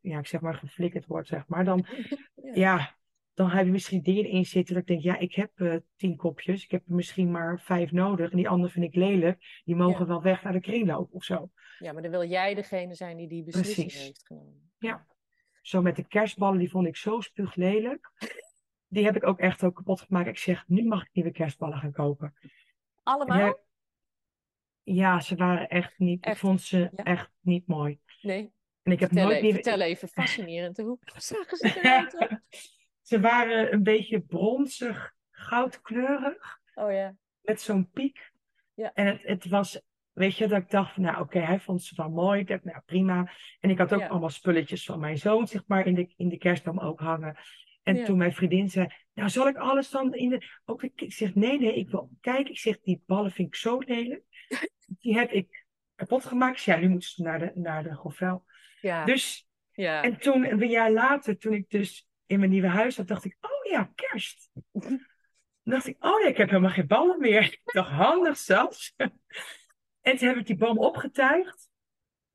ja, 0.00 0.18
ik 0.18 0.26
zeg 0.26 0.40
maar 0.40 0.54
geflikkerd 0.54 1.06
wordt, 1.06 1.28
zeg 1.28 1.46
maar, 1.46 1.64
dan, 1.64 1.86
ja. 2.54 2.96
dan 3.34 3.50
heb 3.50 3.64
je 3.64 3.72
misschien 3.72 4.02
dingen 4.02 4.24
in 4.24 4.44
zitten 4.44 4.74
dat 4.74 4.82
ik 4.82 4.88
denk, 4.88 5.02
ja, 5.02 5.18
ik 5.18 5.34
heb 5.34 5.50
uh, 5.56 5.76
tien 5.96 6.16
kopjes, 6.16 6.64
ik 6.64 6.70
heb 6.70 6.88
er 6.88 6.94
misschien 6.94 7.30
maar 7.30 7.60
vijf 7.60 7.92
nodig 7.92 8.30
en 8.30 8.36
die 8.36 8.48
andere 8.48 8.72
vind 8.72 8.84
ik 8.84 8.94
lelijk, 8.94 9.62
die 9.64 9.76
mogen 9.76 10.06
wel 10.06 10.22
weg 10.22 10.42
naar 10.42 10.52
de 10.52 10.60
kringloop 10.60 11.14
of 11.14 11.24
zo. 11.24 11.50
Ja, 11.78 11.92
maar 11.92 12.02
dan 12.02 12.10
wil 12.10 12.24
jij 12.24 12.54
degene 12.54 12.94
zijn 12.94 13.16
die 13.16 13.28
die 13.28 13.44
beslissing 13.44 13.86
Precies. 13.86 14.06
heeft 14.06 14.26
genomen. 14.26 14.70
Ja, 14.78 15.06
zo 15.62 15.82
met 15.82 15.96
de 15.96 16.06
kerstballen, 16.06 16.58
die 16.58 16.70
vond 16.70 16.86
ik 16.86 16.96
zo 16.96 17.20
spuuglelijk. 17.20 18.10
Die 18.86 19.04
heb 19.04 19.16
ik 19.16 19.26
ook 19.26 19.38
echt 19.38 19.64
ook 19.64 19.74
kapot 19.74 20.00
gemaakt. 20.00 20.28
Ik 20.28 20.38
zeg, 20.38 20.68
nu 20.68 20.84
mag 20.84 21.02
ik 21.02 21.10
nieuwe 21.12 21.30
kerstballen 21.30 21.78
gaan 21.78 21.92
kopen. 21.92 22.34
Allemaal? 23.02 23.64
Ja, 24.82 25.20
ze 25.20 25.34
waren 25.34 25.68
echt 25.68 25.98
niet, 25.98 26.26
ik 26.26 26.36
vond 26.36 26.60
ze 26.60 26.90
echt 26.94 27.30
niet 27.40 27.66
mooi. 27.66 27.98
Nee. 28.20 28.52
En 28.82 28.92
ik 28.92 29.00
heb 29.00 29.08
vertel 29.08 29.24
nooit 29.24 29.36
even, 29.36 29.48
nieuwe... 29.48 29.62
Vertel 29.62 29.86
even, 29.86 30.08
fascinerend. 30.08 30.76
Hoe 30.76 30.98
zagen 31.16 31.56
ze 31.56 31.76
eruit? 31.82 32.40
ze 33.02 33.20
waren 33.20 33.72
een 33.72 33.82
beetje 33.82 34.20
bronzig, 34.20 35.14
goudkleurig. 35.30 36.60
Oh 36.74 36.92
ja. 36.92 37.16
Met 37.40 37.60
zo'n 37.60 37.90
piek. 37.90 38.32
Ja. 38.74 38.92
En 38.94 39.06
het, 39.06 39.22
het 39.22 39.48
was 39.48 39.80
Weet 40.12 40.36
je, 40.36 40.48
dat 40.48 40.62
ik 40.62 40.70
dacht 40.70 40.94
van, 40.94 41.02
nou 41.02 41.20
oké, 41.20 41.38
hij 41.38 41.60
vond 41.60 41.82
ze 41.82 41.94
wel 41.96 42.10
mooi. 42.10 42.40
Ik 42.40 42.48
dacht, 42.48 42.64
nou 42.64 42.80
prima. 42.86 43.32
En 43.60 43.70
ik 43.70 43.78
had 43.78 43.94
ook 43.94 44.08
allemaal 44.08 44.30
spulletjes 44.30 44.84
van 44.84 45.00
mijn 45.00 45.18
zoon, 45.18 45.46
zeg 45.46 45.62
maar, 45.66 45.86
in 45.86 45.94
de, 45.94 46.12
in 46.16 46.28
de 46.28 46.38
kerstboom 46.38 46.78
ook 46.78 47.00
hangen. 47.00 47.36
En 47.82 48.04
toen 48.04 48.18
mijn 48.18 48.32
vriendin 48.32 48.70
zei, 48.70 48.86
nou 49.14 49.28
zal 49.28 49.48
ik 49.48 49.56
alles 49.56 49.90
dan 49.90 50.14
in 50.14 50.28
de... 50.28 50.46
Ook, 50.64 50.82
ik 50.82 51.12
zeg, 51.12 51.34
nee, 51.34 51.58
nee, 51.58 51.74
ik 51.74 51.88
wil... 51.88 52.10
Kijk, 52.20 52.48
ik 52.48 52.58
zeg, 52.58 52.80
die 52.80 53.02
ballen 53.06 53.30
vind 53.30 53.48
ik 53.48 53.54
zo 53.54 53.78
lelijk. 53.78 54.22
Die 54.98 55.18
heb 55.18 55.30
ik 55.30 55.64
kapot 55.94 56.24
gemaakt. 56.24 56.62
Ja, 56.62 56.76
nu 56.76 56.88
moeten 56.88 57.08
ze 57.08 57.22
naar 57.22 57.38
de, 57.38 57.52
naar 57.54 57.82
de. 57.82 58.40
Ja. 58.80 59.04
Dus, 59.04 59.48
ja. 59.72 60.02
en 60.02 60.18
toen, 60.18 60.50
een 60.50 60.68
jaar 60.68 60.92
later, 60.92 61.38
toen 61.38 61.52
ik 61.52 61.70
dus 61.70 62.08
in 62.26 62.38
mijn 62.38 62.50
nieuwe 62.50 62.68
huis 62.68 62.94
zat, 62.94 63.08
dacht 63.08 63.24
ik, 63.24 63.36
oh 63.40 63.70
ja, 63.70 63.92
kerst. 63.94 64.50
Dan 64.72 65.00
dacht 65.74 65.86
ik, 65.86 66.04
oh 66.04 66.20
ja, 66.20 66.28
ik 66.28 66.36
heb 66.36 66.48
helemaal 66.48 66.70
geen 66.70 66.86
ballen 66.86 67.20
meer. 67.20 67.42
Ik 67.52 67.60
dacht, 67.64 67.90
handig 67.90 68.36
zelfs. 68.36 68.94
En 70.02 70.16
toen 70.16 70.28
heb 70.28 70.36
ik 70.36 70.46
die 70.46 70.56
boom 70.56 70.78
opgetuigd. 70.78 71.70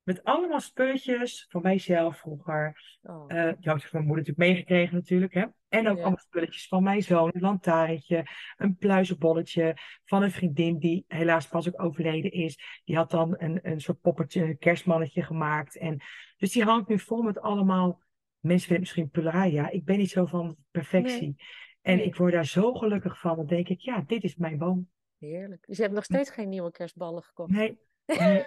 Met 0.02 0.24
allemaal 0.24 0.60
spulletjes 0.60 1.46
van 1.48 1.62
mijzelf 1.62 2.18
vroeger. 2.18 2.98
Oh. 3.02 3.24
Uh, 3.28 3.52
die 3.58 3.70
had 3.70 3.82
ik 3.82 3.88
van 3.88 3.90
mijn 3.92 4.06
moeder 4.06 4.16
natuurlijk 4.16 4.38
meegekregen 4.38 4.94
natuurlijk. 4.94 5.34
Hè? 5.34 5.44
En 5.68 5.88
ook 5.88 5.98
allemaal 5.98 6.18
spulletjes 6.18 6.68
van 6.68 6.82
mijn 6.82 7.02
zoon. 7.02 7.30
Een 7.34 7.40
lantaarntje, 7.40 8.26
een 8.56 8.76
pluizenbolletje 8.76 9.76
van 10.04 10.22
een 10.22 10.30
vriendin 10.30 10.78
die 10.78 11.04
helaas 11.08 11.48
pas 11.48 11.68
ook 11.68 11.82
overleden 11.82 12.30
is. 12.30 12.82
Die 12.84 12.96
had 12.96 13.10
dan 13.10 13.34
een, 13.38 13.58
een 13.62 13.80
soort 13.80 14.00
poppetje, 14.00 14.44
een 14.44 14.58
kerstmannetje 14.58 15.22
gemaakt. 15.22 15.76
En, 15.76 16.00
dus 16.36 16.52
die 16.52 16.64
hangt 16.64 16.88
nu 16.88 16.98
vol 16.98 17.22
met 17.22 17.40
allemaal... 17.40 18.06
Mensen 18.38 18.66
vinden 18.66 18.80
misschien 18.80 19.10
pularia. 19.10 19.70
Ik 19.70 19.84
ben 19.84 19.98
niet 19.98 20.10
zo 20.10 20.26
van 20.26 20.56
perfectie. 20.70 21.36
En 21.80 22.04
ik 22.04 22.16
word 22.16 22.32
daar 22.32 22.46
zo 22.46 22.74
gelukkig 22.74 23.20
van. 23.20 23.36
Dan 23.36 23.46
denk 23.46 23.68
ik, 23.68 23.80
ja, 23.80 24.04
dit 24.06 24.24
is 24.24 24.36
mijn 24.36 24.58
boom. 24.58 24.88
Heerlijk. 25.18 25.66
Dus 25.66 25.76
je 25.76 25.82
hebt 25.82 25.94
nog 25.94 26.04
steeds 26.04 26.30
geen 26.30 26.48
nieuwe 26.48 26.70
kerstballen 26.70 27.22
gekocht? 27.22 27.50
Nee, 27.50 27.78
nee, 28.06 28.44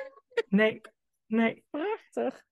nee. 0.50 0.82
nee. 1.26 1.66
Prachtig. 1.70 2.44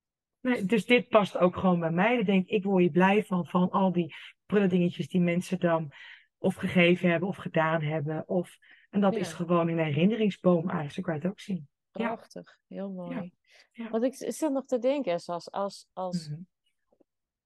Nee, 0.41 0.65
dus 0.65 0.85
dit 0.85 1.07
past 1.07 1.37
ook 1.37 1.55
gewoon 1.55 1.79
bij 1.79 1.91
mij. 1.91 2.15
Dan 2.15 2.25
denk 2.25 2.43
ik, 2.43 2.49
ik 2.49 2.63
word 2.63 2.83
je 2.83 2.91
blij 2.91 3.23
van, 3.23 3.45
van 3.45 3.69
al 3.69 3.91
die 3.91 4.15
dingetjes 4.45 5.07
die 5.07 5.21
mensen 5.21 5.59
dan 5.59 5.91
of 6.37 6.55
gegeven 6.55 7.09
hebben 7.09 7.29
of 7.29 7.37
gedaan 7.37 7.81
hebben. 7.81 8.27
Of, 8.27 8.57
en 8.89 9.01
dat 9.01 9.15
is 9.15 9.33
gewoon 9.33 9.67
een 9.67 9.77
herinneringsboom 9.77 10.69
eigenlijk, 10.69 10.93
zo 10.93 11.01
kan 11.01 11.13
je 11.13 11.19
het 11.19 11.29
ook 11.29 11.39
zien. 11.39 11.67
Prachtig, 11.91 12.57
heel 12.67 12.89
mooi. 12.89 13.31
Ja. 13.71 13.89
Want 13.89 14.03
ik 14.03 14.15
zit 14.15 14.51
nog 14.51 14.65
te 14.65 14.79
denken, 14.79 15.13
als, 15.13 15.51
als, 15.51 15.87
als 15.93 16.29
mhm. 16.29 16.41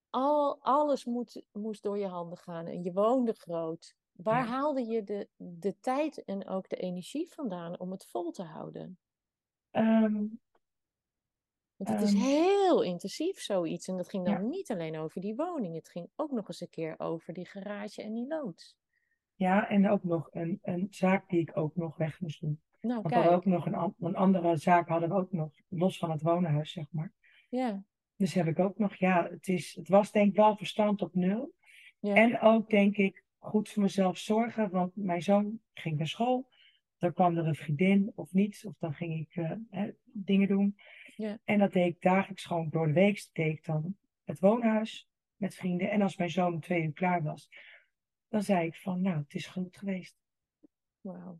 al, 0.10 0.58
alles 0.62 1.06
moet, 1.06 1.44
moest 1.52 1.84
door 1.84 1.98
je 1.98 2.08
handen 2.08 2.38
gaan 2.38 2.66
en 2.66 2.84
je 2.84 2.92
woonde 2.92 3.34
groot. 3.34 3.96
Waar 4.14 4.46
haalde 4.46 4.86
je 4.86 5.04
de, 5.04 5.28
de 5.36 5.80
tijd 5.80 6.24
en 6.24 6.48
ook 6.48 6.70
de 6.70 6.76
energie 6.76 7.32
vandaan 7.32 7.80
om 7.80 7.92
het 7.92 8.06
vol 8.06 8.32
te 8.32 8.44
houden? 8.44 8.98
Um, 9.72 10.40
Want 11.76 11.90
het 11.90 12.02
is 12.02 12.14
ehm. 12.14 12.22
heel 12.22 12.84
intensief 12.84 13.40
zoiets. 13.40 13.88
En 13.88 13.98
dat 13.98 14.10
ging 14.10 14.26
dan 14.26 14.50
niet 14.50 14.72
alleen 14.72 14.98
over 14.98 15.22
die 15.22 15.36
woning. 15.36 15.76
Het 15.76 15.90
ging 15.90 16.10
ook 16.16 16.32
nog 16.32 16.48
eens 16.48 16.62
een 16.62 16.70
keer 16.70 17.00
over 17.00 17.34
die 17.34 17.46
garage 17.46 18.02
en 18.02 18.14
die 18.14 18.28
loods. 18.28 18.78
Ja, 19.36 19.70
en 19.70 19.90
ook 19.90 20.04
nog 20.04 20.30
een, 20.32 20.60
een 20.62 20.88
zaak 20.90 21.30
die 21.30 21.40
ik 21.40 21.58
ook 21.58 21.76
nog 21.76 21.98
weg 21.98 22.22
moest 22.22 22.42
doen. 22.42 22.62
Nou, 22.82 23.02
Want 23.02 23.16
we 23.16 23.30
ook 23.30 23.46
nog 23.46 23.66
een, 23.66 23.96
een 24.00 24.16
andere 24.16 24.58
zaak 24.58 24.88
hadden 24.88 25.10
we 25.10 25.16
ook 25.16 25.32
nog, 25.32 25.52
los 25.68 25.98
van 25.98 26.12
het 26.12 26.22
wonenhuis, 26.22 26.72
zeg 26.72 26.86
maar. 26.92 27.14
Ja. 27.50 27.84
Dus 28.16 28.34
heb 28.34 28.48
ik 28.48 28.60
ook 28.60 28.78
nog, 28.78 28.96
ja, 28.96 29.28
het, 29.30 29.48
is, 29.48 29.76
het 29.76 29.88
was 29.88 30.12
denk 30.12 30.30
ik 30.30 30.36
wel 30.36 30.58
verstand 30.58 31.02
op 31.02 31.16
nul. 31.16 31.54
Ja. 32.00 32.16
En 32.16 32.40
ook 32.40 32.70
denk 32.70 32.98
ik 32.98 33.23
goed 33.44 33.70
voor 33.70 33.82
mezelf 33.84 34.18
zorgen, 34.18 34.70
want 34.70 34.96
mijn 34.96 35.22
zoon 35.22 35.60
ging 35.74 35.98
naar 35.98 36.08
school. 36.08 36.50
Dan 36.98 37.14
kwam 37.14 37.38
er 37.38 37.48
een 37.48 37.56
vriendin 37.56 38.12
of 38.16 38.34
niet, 38.34 38.64
of 38.66 38.78
dan 38.78 38.94
ging 38.94 39.20
ik 39.20 39.36
uh, 39.36 39.52
hè, 39.70 39.92
dingen 40.04 40.48
doen. 40.48 40.78
Ja. 41.16 41.38
En 41.44 41.60
dat 41.60 41.72
deed 41.72 41.96
ik 41.96 42.02
dagelijks 42.02 42.46
gewoon 42.46 42.70
door 42.70 42.88
de 42.88 42.94
week. 42.94 43.30
Deed 43.34 43.58
ik 43.58 43.66
dan 43.66 43.98
het 44.24 44.40
woonhuis 44.40 45.08
met 45.36 45.56
vrienden. 45.56 45.92
En 45.92 46.02
als 46.02 46.18
mijn 46.18 46.30
zoon 46.30 46.54
om 46.54 46.60
twee 46.60 46.84
uur 46.84 46.94
klaar 46.94 47.24
was, 47.24 47.50
dan 48.28 48.44
zei 48.44 48.66
ik 48.66 48.76
van, 48.76 49.02
nou, 49.02 49.18
het 49.18 49.34
is 49.34 49.48
goed 49.48 49.78
geweest. 49.78 50.16
Wauw. 51.02 51.40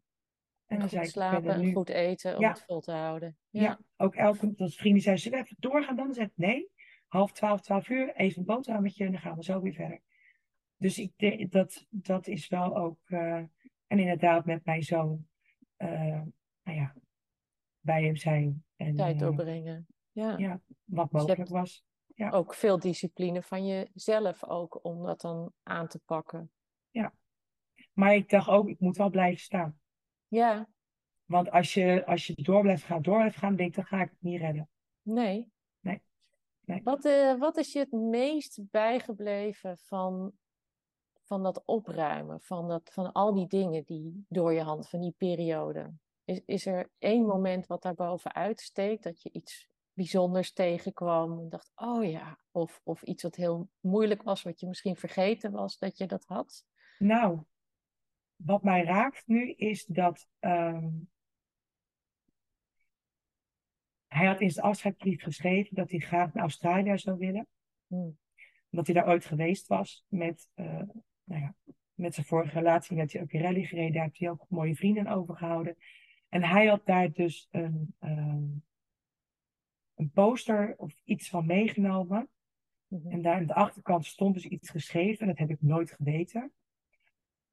En 0.66 0.80
dan 0.80 0.82
goed 0.82 0.90
zei 0.90 1.04
ik, 1.04 1.10
slapen 1.10 1.52
en 1.54 1.62
nu. 1.62 1.74
goed 1.74 1.90
eten 1.90 2.36
om 2.36 2.42
Ja. 2.42 2.50
het 2.50 2.64
vol 2.68 2.82
te 2.82 2.92
houden. 2.92 3.38
Ja. 3.50 3.80
ook 3.98 4.16
elke 4.16 4.54
als 4.58 4.76
vrienden 4.76 5.02
zeiden, 5.02 5.24
zullen 5.24 5.40
we 5.40 5.46
even 5.46 5.58
doorgaan 5.60 5.96
dan? 5.96 6.06
Dan 6.06 6.14
zei 6.14 6.28
ik, 6.28 6.34
nee, 6.36 6.70
half 7.08 7.32
twaalf, 7.32 7.62
twaalf 7.62 7.90
uur, 7.90 8.16
even 8.16 8.40
een 8.40 8.46
boterhammetje 8.46 9.06
en 9.06 9.12
dan 9.12 9.22
gaan 9.22 9.36
we 9.36 9.44
zo 9.44 9.62
weer 9.62 9.74
verder. 9.74 10.02
Dus 10.84 10.98
ik 11.00 11.14
denk, 11.16 11.52
dat, 11.52 11.86
dat 11.90 12.28
is 12.28 12.48
wel 12.48 12.78
ook, 12.78 13.00
eh, 13.06 13.36
en 13.88 14.00
inderdaad 14.00 14.46
met 14.46 14.66
mijn 14.66 14.84
zoon, 14.84 15.28
eh, 15.76 16.22
nou 16.64 16.78
ja, 16.78 16.96
bij 17.80 18.04
hem 18.04 18.16
zijn. 18.16 18.66
En 18.76 18.96
Tijd 18.96 19.14
eh, 19.14 19.20
doorbrengen. 19.20 19.88
Ja. 20.12 20.38
ja, 20.38 20.62
wat 20.84 21.12
Dus 21.12 21.22
mogelijk 21.22 21.50
was. 21.50 21.86
ja. 22.16 22.30
Ook 22.30 22.54
veel 22.54 22.80
discipline 22.80 23.42
van 23.42 23.66
jezelf 23.66 24.44
ook 24.44 24.84
om 24.86 25.04
dat 25.06 25.22
dan 25.22 25.54
aan 25.64 25.88
te 25.88 26.00
pakken. 26.00 26.52
Maar 27.94 28.16
ik 28.16 28.30
dacht 28.30 28.48
ook, 28.48 28.68
ik 28.68 28.80
moet 28.80 28.98
wel 28.98 29.10
blijven 29.10 29.42
staan. 29.42 29.80
Ja, 30.28 30.70
Want 31.26 31.52
als 31.52 31.74
je, 31.74 32.06
als 32.06 32.28
je 32.28 32.34
door 32.44 32.62
blijft 32.62 32.84
gaan, 32.84 33.02
door 33.02 33.16
blijft 33.16 33.38
gaan, 33.38 33.56
denk 33.56 33.70
ik, 33.70 33.76
dan 33.76 33.86
ga 33.86 34.02
ik 34.02 34.10
het 34.10 34.22
niet 34.22 34.40
redden. 34.40 34.70
nee. 35.02 35.52
Nee. 35.80 36.02
Nee. 36.66 36.82
Wat, 36.84 37.06
eh, 37.06 37.40
wat 37.40 37.58
is 37.58 37.74
je 37.74 37.80
het 37.80 37.92
meest 37.92 38.62
bijgebleven 38.72 39.78
van, 39.78 40.34
van 41.24 41.44
dat 41.44 41.64
opruimen, 41.66 42.42
van, 42.42 42.68
dat, 42.68 42.90
van 42.94 43.12
al 43.12 43.34
die 43.34 43.48
dingen 43.48 43.84
die 43.84 44.26
door 44.30 44.54
je 44.54 44.62
hand, 44.62 44.90
van 44.90 45.02
die 45.02 45.16
periode? 45.18 45.94
Is, 46.26 46.42
is 46.46 46.66
er 46.66 46.90
één 46.98 47.26
moment 47.26 47.68
wat 47.68 47.82
daar 47.82 47.94
bovenuit 47.94 48.62
steekt, 48.62 49.04
dat 49.04 49.22
je 49.22 49.30
iets 49.32 49.72
bijzonders 49.94 50.54
tegenkwam 50.54 51.40
en 51.40 51.50
dacht, 51.50 51.72
oh 51.76 52.10
ja, 52.10 52.40
of, 52.52 52.82
of 52.84 53.02
iets 53.02 53.24
wat 53.24 53.36
heel 53.36 53.70
moeilijk 53.80 54.24
was, 54.24 54.44
wat 54.44 54.60
je 54.60 54.68
misschien 54.68 54.96
vergeten 54.96 55.52
was 55.52 55.78
dat 55.78 55.98
je 55.98 56.06
dat 56.06 56.26
had? 56.26 56.66
Nou, 56.98 57.44
wat 58.36 58.64
mij 58.64 58.84
raakt 58.84 59.28
nu 59.28 59.52
is 59.52 59.86
dat 59.86 60.28
ehm, 60.40 60.90
hij 64.08 64.28
had 64.28 64.42
in 64.42 64.52
zijn 64.52 64.66
afscheidsbrief 64.66 65.24
geschreven 65.24 65.76
dat 65.76 65.92
hij 65.92 66.00
graag 66.00 66.34
naar 66.34 66.44
Australië 66.44 66.98
zou 66.98 67.18
willen. 67.18 67.48
Hmm. 67.88 68.18
Dat 68.70 68.86
hij 68.86 68.96
daar 68.96 69.08
ooit 69.08 69.26
geweest 69.26 69.68
was 69.68 70.06
met, 70.08 70.50
eh, 70.54 70.82
nou 71.24 71.42
ja, 71.42 71.56
met 71.94 72.14
zijn 72.14 72.26
vorige 72.26 72.58
relatie. 72.58 72.98
Dat 72.98 73.12
hij 73.12 73.22
ook 73.22 73.32
in 73.32 73.42
rally 73.42 73.64
gereden. 73.64 73.94
Daar 73.94 74.04
heeft 74.04 74.20
hij 74.20 74.30
ook 74.30 74.46
mooie 74.50 74.76
vrienden 74.76 75.08
overgehouden. 75.08 75.78
En 76.30 76.44
hij 76.44 76.66
had 76.68 76.86
daar 76.86 77.12
dus 77.12 77.48
een, 77.52 77.96
ehm, 78.00 78.44
een 79.96 80.12
poster 80.14 80.74
of 80.78 81.02
iets 81.04 81.30
van 81.30 81.46
meegenomen. 81.46 82.30
Mhm. 82.88 83.12
En 83.12 83.22
daar 83.22 83.36
aan 83.36 83.46
de 83.46 83.54
achterkant 83.54 84.06
stond 84.06 84.34
dus 84.34 84.46
iets 84.46 84.70
geschreven. 84.70 85.20
En 85.20 85.28
dat 85.28 85.38
heb 85.38 85.50
ik 85.50 85.62
nooit 85.62 85.92
geweten. 85.92 86.52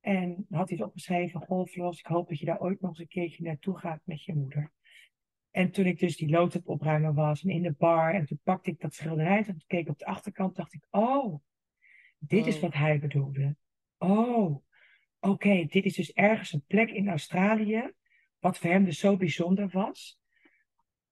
En 0.01 0.47
dan 0.49 0.59
had 0.59 0.69
hij 0.69 0.79
het 0.79 0.87
opgeschreven. 0.87 1.41
Goh, 1.41 1.67
Flos, 1.67 1.99
ik 1.99 2.07
hoop 2.07 2.29
dat 2.29 2.39
je 2.39 2.47
daar 2.47 2.61
ooit 2.61 2.81
nog 2.81 2.91
eens 2.91 2.99
een 2.99 3.09
keertje 3.09 3.45
naartoe 3.45 3.79
gaat 3.79 4.01
met 4.05 4.25
je 4.25 4.35
moeder. 4.35 4.73
En 5.51 5.71
toen 5.71 5.87
ik 5.87 5.99
dus 5.99 6.17
die 6.17 6.31
lood 6.31 6.53
het 6.53 6.67
opruimen 6.67 7.15
was 7.15 7.43
en 7.43 7.51
in 7.51 7.63
de 7.63 7.73
bar. 7.73 8.15
En 8.15 8.27
toen 8.27 8.41
pakte 8.43 8.71
ik 8.71 8.81
dat 8.81 8.95
schilderij. 8.95 9.37
En 9.39 9.45
toen 9.45 9.63
keek 9.67 9.81
ik 9.81 9.89
op 9.89 9.99
de 9.99 10.05
achterkant. 10.05 10.57
dacht 10.57 10.75
ik, 10.75 10.87
oh, 10.91 11.41
dit 12.19 12.47
is 12.47 12.57
Oh. 12.57 12.63
wat 12.63 12.75
hij 12.75 13.01
bedoelde. 13.01 13.57
Oh, 14.05 14.63
oké, 15.21 15.65
dit 15.65 15.85
is 15.85 15.95
dus 15.95 16.13
ergens 16.13 16.53
een 16.53 16.65
plek 16.67 16.91
in 16.91 17.09
Australië. 17.09 17.93
Wat 18.39 18.59
voor 18.59 18.71
hem 18.71 18.85
dus 18.85 18.99
zo 18.99 19.17
bijzonder 19.17 19.69
was. 19.73 20.19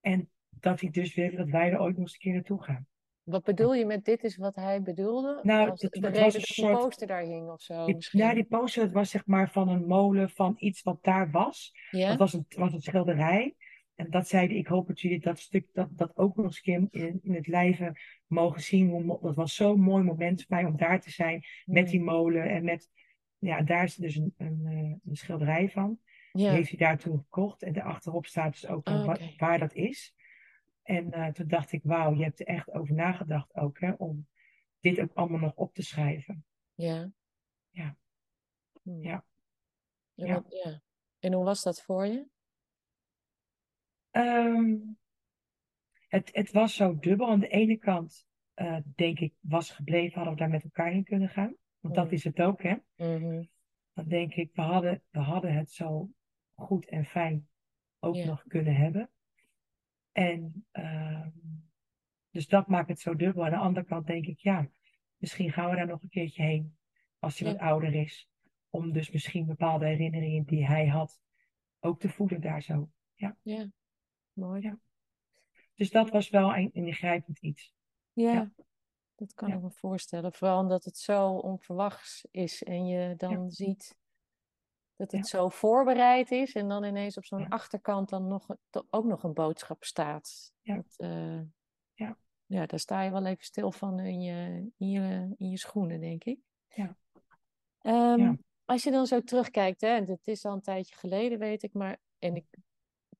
En 0.00 0.30
dat 0.50 0.80
hij 0.80 0.90
dus 0.90 1.14
wil 1.14 1.36
dat 1.36 1.48
wij 1.48 1.70
er 1.70 1.80
ooit 1.80 1.92
nog 1.96 2.02
eens 2.04 2.12
een 2.12 2.18
keer 2.18 2.32
naartoe 2.32 2.62
gaan. 2.62 2.86
Wat 3.22 3.44
bedoel 3.44 3.74
je 3.74 3.86
met 3.86 4.04
dit 4.04 4.24
is 4.24 4.36
wat 4.36 4.54
hij 4.54 4.82
bedoelde? 4.82 5.40
Nou, 5.42 5.70
dit- 5.74 5.80
de 5.92 6.00
dat 6.00 6.10
reden 6.12 6.22
dat 6.24 6.34
een 6.34 6.40
soort- 6.40 6.78
poster 6.78 7.06
daar 7.06 7.22
hing 7.22 7.50
of 7.50 7.60
zo 7.62 7.86
Die- 7.86 8.08
ja, 8.10 8.34
die 8.34 8.44
poster 8.44 8.90
was 8.90 9.10
zeg 9.10 9.26
maar 9.26 9.50
van 9.50 9.68
een 9.68 9.86
molen 9.86 10.30
van 10.30 10.56
iets 10.58 10.82
wat 10.82 10.98
daar 11.04 11.30
was. 11.30 11.72
Ja? 11.90 12.08
Dat 12.08 12.18
was 12.18 12.32
een, 12.32 12.46
was 12.48 12.72
een 12.72 12.80
schilderij. 12.80 13.54
En 13.98 14.10
dat 14.10 14.28
zeiden, 14.28 14.56
ik 14.56 14.66
hoop 14.66 14.86
dat 14.86 15.00
jullie 15.00 15.20
dat 15.20 15.38
stuk 15.38 15.68
dat, 15.72 15.88
dat 15.98 16.16
ook 16.16 16.36
nog 16.36 16.44
eens 16.44 16.60
in, 16.60 16.88
in 17.22 17.34
het 17.34 17.46
lijven 17.46 17.96
mogen 18.26 18.60
zien. 18.62 19.06
Dat 19.20 19.34
was 19.34 19.54
zo'n 19.54 19.80
mooi 19.80 20.04
moment 20.04 20.44
voor 20.44 20.56
mij 20.56 20.64
om 20.64 20.76
daar 20.76 21.00
te 21.00 21.10
zijn 21.10 21.44
met 21.64 21.82
Hmm. 21.82 21.90
die 21.90 22.00
molen. 22.02 22.42
En 22.50 22.64
met, 22.64 22.90
ja, 23.38 23.62
daar 23.62 23.84
is 23.84 23.94
dus 23.94 24.16
een, 24.16 24.34
een, 24.36 24.60
eh, 24.66 25.10
een 25.10 25.16
schilderij 25.16 25.68
van. 25.70 25.98
Die 26.32 26.44
Ja. 26.44 26.52
heeft 26.52 26.68
hij 26.68 26.78
daar 26.78 26.98
toen 26.98 27.18
gekocht. 27.18 27.62
En 27.62 27.72
daarachterop 27.72 28.26
staat 28.26 28.52
dus 28.52 28.66
ook 28.66 28.86
Ah, 28.86 29.16
waar 29.36 29.58
dat 29.58 29.74
is. 29.74 30.14
En 30.82 31.12
eh, 31.12 31.26
toen 31.32 31.48
dacht 31.48 31.72
ik, 31.72 31.80
wauw, 31.84 32.14
je 32.14 32.22
hebt 32.24 32.40
er 32.40 32.46
echt 32.46 32.70
over 32.72 32.94
nagedacht 32.94 33.54
ook, 33.54 33.80
hè, 33.80 33.92
om 33.92 34.26
dit 34.80 35.00
ook 35.00 35.12
allemaal 35.14 35.38
nog 35.40 35.54
op 35.54 35.74
te 35.74 35.82
schrijven. 35.82 36.44
Ja. 36.74 37.10
Ja. 37.70 37.96
Hmm. 38.82 39.02
Ja. 39.02 39.24
En, 40.14 40.26
Ja. 40.26 40.34
wat- 40.34 40.60
ja. 40.64 40.80
En 41.18 41.32
hoe 41.32 41.44
was 41.44 41.62
dat 41.62 41.82
voor 41.82 42.06
je? 42.06 42.26
Ehm, 44.18 44.76
het, 46.08 46.28
het 46.32 46.52
was 46.52 46.74
zo 46.74 46.98
dubbel. 46.98 47.28
Aan 47.28 47.40
de 47.40 47.48
ene 47.48 47.76
kant, 47.76 48.26
eh, 48.54 48.76
denk 48.94 49.18
ik, 49.18 49.34
was 49.40 49.70
gebleven, 49.70 50.14
hadden 50.14 50.32
we 50.34 50.40
daar 50.40 50.48
met 50.48 50.62
elkaar 50.64 50.92
in 50.92 51.04
kunnen 51.04 51.28
gaan. 51.28 51.54
Want 51.80 51.94
dat 51.94 52.06
Mm. 52.06 52.12
is 52.12 52.24
het 52.24 52.40
ook, 52.40 52.62
hè. 52.62 52.74
Mhm. 52.96 53.44
Dan 53.92 54.08
denk 54.08 54.34
ik, 54.34 54.50
we 54.54 54.62
hadden, 54.62 55.02
we 55.10 55.18
hadden 55.18 55.54
het 55.54 55.70
zo 55.70 56.10
goed 56.54 56.86
en 56.86 57.04
fijn 57.04 57.48
ook 57.98 58.14
Ja. 58.14 58.26
nog 58.26 58.44
kunnen 58.46 58.76
hebben. 58.76 59.10
En 60.12 60.66
ehm, 60.70 61.30
dus 62.30 62.46
dat 62.46 62.66
maakt 62.68 62.88
het 62.88 63.00
zo 63.00 63.14
dubbel. 63.16 63.44
Aan 63.44 63.50
de 63.50 63.56
andere 63.56 63.86
kant 63.86 64.06
denk 64.06 64.26
ik, 64.26 64.38
ja, 64.38 64.68
misschien 65.16 65.52
gaan 65.52 65.70
we 65.70 65.76
daar 65.76 65.86
nog 65.86 66.02
een 66.02 66.08
keertje 66.08 66.42
heen 66.42 66.76
als 67.18 67.38
hij 67.38 67.48
Ja. 67.48 67.54
wat 67.54 67.62
ouder 67.62 67.94
is. 67.94 68.28
Om 68.70 68.92
dus 68.92 69.10
misschien 69.10 69.46
bepaalde 69.46 69.86
herinneringen 69.86 70.44
die 70.44 70.66
hij 70.66 70.86
had 70.86 71.20
ook 71.80 72.00
te 72.00 72.08
voeden 72.08 72.40
daar 72.40 72.62
zo. 72.62 72.90
Ja. 73.14 73.36
Mooi. 74.38 74.62
Ja. 74.62 74.78
Dus 75.74 75.90
dat 75.90 76.10
was 76.10 76.30
wel 76.30 76.54
een 76.56 76.72
ingrijpend 76.72 77.38
iets. 77.38 77.72
Ja, 78.12 78.32
Ja. 78.32 78.50
dat 79.14 79.34
kan 79.34 79.48
Ja. 79.48 79.54
ik 79.54 79.60
me 79.62 79.70
voorstellen. 79.70 80.32
Vooral 80.32 80.60
omdat 80.60 80.84
het 80.84 80.98
zo 80.98 81.30
onverwachts 81.32 82.26
is 82.30 82.62
en 82.62 82.86
je 82.86 83.14
dan 83.16 83.50
ziet 83.50 83.96
dat 84.96 85.12
het 85.12 85.26
zo 85.26 85.48
voorbereid 85.48 86.30
is 86.30 86.54
en 86.54 86.68
dan 86.68 86.84
ineens 86.84 87.16
op 87.16 87.24
zo'n 87.24 87.48
achterkant 87.48 88.08
dan 88.08 88.26
nog, 88.26 88.46
ook 88.90 89.04
nog 89.04 89.22
een 89.22 89.32
boodschap 89.34 89.84
staat. 89.84 90.52
Ja. 90.60 90.74
Dat, 90.74 90.94
eh, 90.96 91.40
Ja. 91.94 92.16
ja, 92.46 92.66
daar 92.66 92.78
sta 92.78 93.02
je 93.02 93.10
wel 93.10 93.26
even 93.26 93.44
stil 93.44 93.72
van 93.72 93.98
in 93.98 94.20
je, 94.20 94.70
in 94.76 94.90
je, 94.90 95.34
in 95.36 95.50
je 95.50 95.58
schoenen, 95.58 96.00
denk 96.00 96.24
ik. 96.24 96.38
Ja. 96.68 96.96
Ehm, 97.80 98.20
Ja. 98.20 98.36
Als 98.64 98.82
je 98.82 98.90
dan 98.90 99.06
zo 99.06 99.20
terugkijkt, 99.20 99.80
hè, 99.80 99.88
en 99.88 100.04
het 100.06 100.26
is 100.26 100.44
al 100.44 100.52
een 100.52 100.60
tijdje 100.60 100.94
geleden, 100.94 101.38
weet 101.38 101.62
ik, 101.62 101.72
maar 101.72 101.98
en 102.18 102.36
ik 102.36 102.44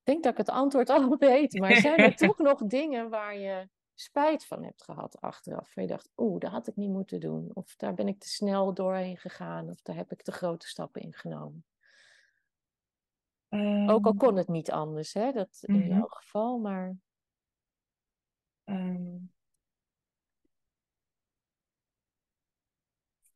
denk 0.09 0.23
dat 0.23 0.33
ik 0.33 0.39
het 0.39 0.51
antwoord 0.51 0.91
al 0.97 1.17
weet, 1.17 1.59
maar 1.59 1.77
zijn 1.77 2.01
er 2.03 2.17
toch 2.27 2.39
nog 2.39 2.67
dingen 2.67 3.11
waar 3.11 3.37
je 3.37 3.69
spijt 3.95 4.47
van 4.47 4.65
hebt 4.65 4.83
gehad 4.85 5.21
achteraf? 5.21 5.75
Waar 5.75 5.85
je 5.85 5.91
dacht, 5.91 6.11
oeh, 6.17 6.39
dat 6.41 6.51
had 6.51 6.67
ik 6.69 6.77
niet 6.77 6.91
moeten 6.91 7.21
doen. 7.21 7.51
Of 7.55 7.77
daar 7.77 7.95
ben 7.95 8.09
ik 8.09 8.19
te 8.19 8.29
snel 8.29 8.75
doorheen 8.75 9.17
gegaan. 9.17 9.71
Of 9.71 9.83
daar 9.83 9.97
heb 9.97 10.13
ik 10.13 10.23
te 10.23 10.33
grote 10.33 10.67
stappen 10.67 11.03
in 11.03 11.13
genomen. 11.13 11.65
Ook 13.91 14.05
al 14.05 14.11
Ehm, 14.11 14.17
kon 14.17 14.37
het 14.37 14.49
niet 14.49 14.71
anders, 14.71 15.13
hè? 15.13 15.33
Dat 15.33 15.59
in 15.63 15.75
Mhm. 15.75 15.89
jouw 15.89 16.07
geval, 16.07 16.59
maar 16.59 16.97
ehm, 18.65 19.17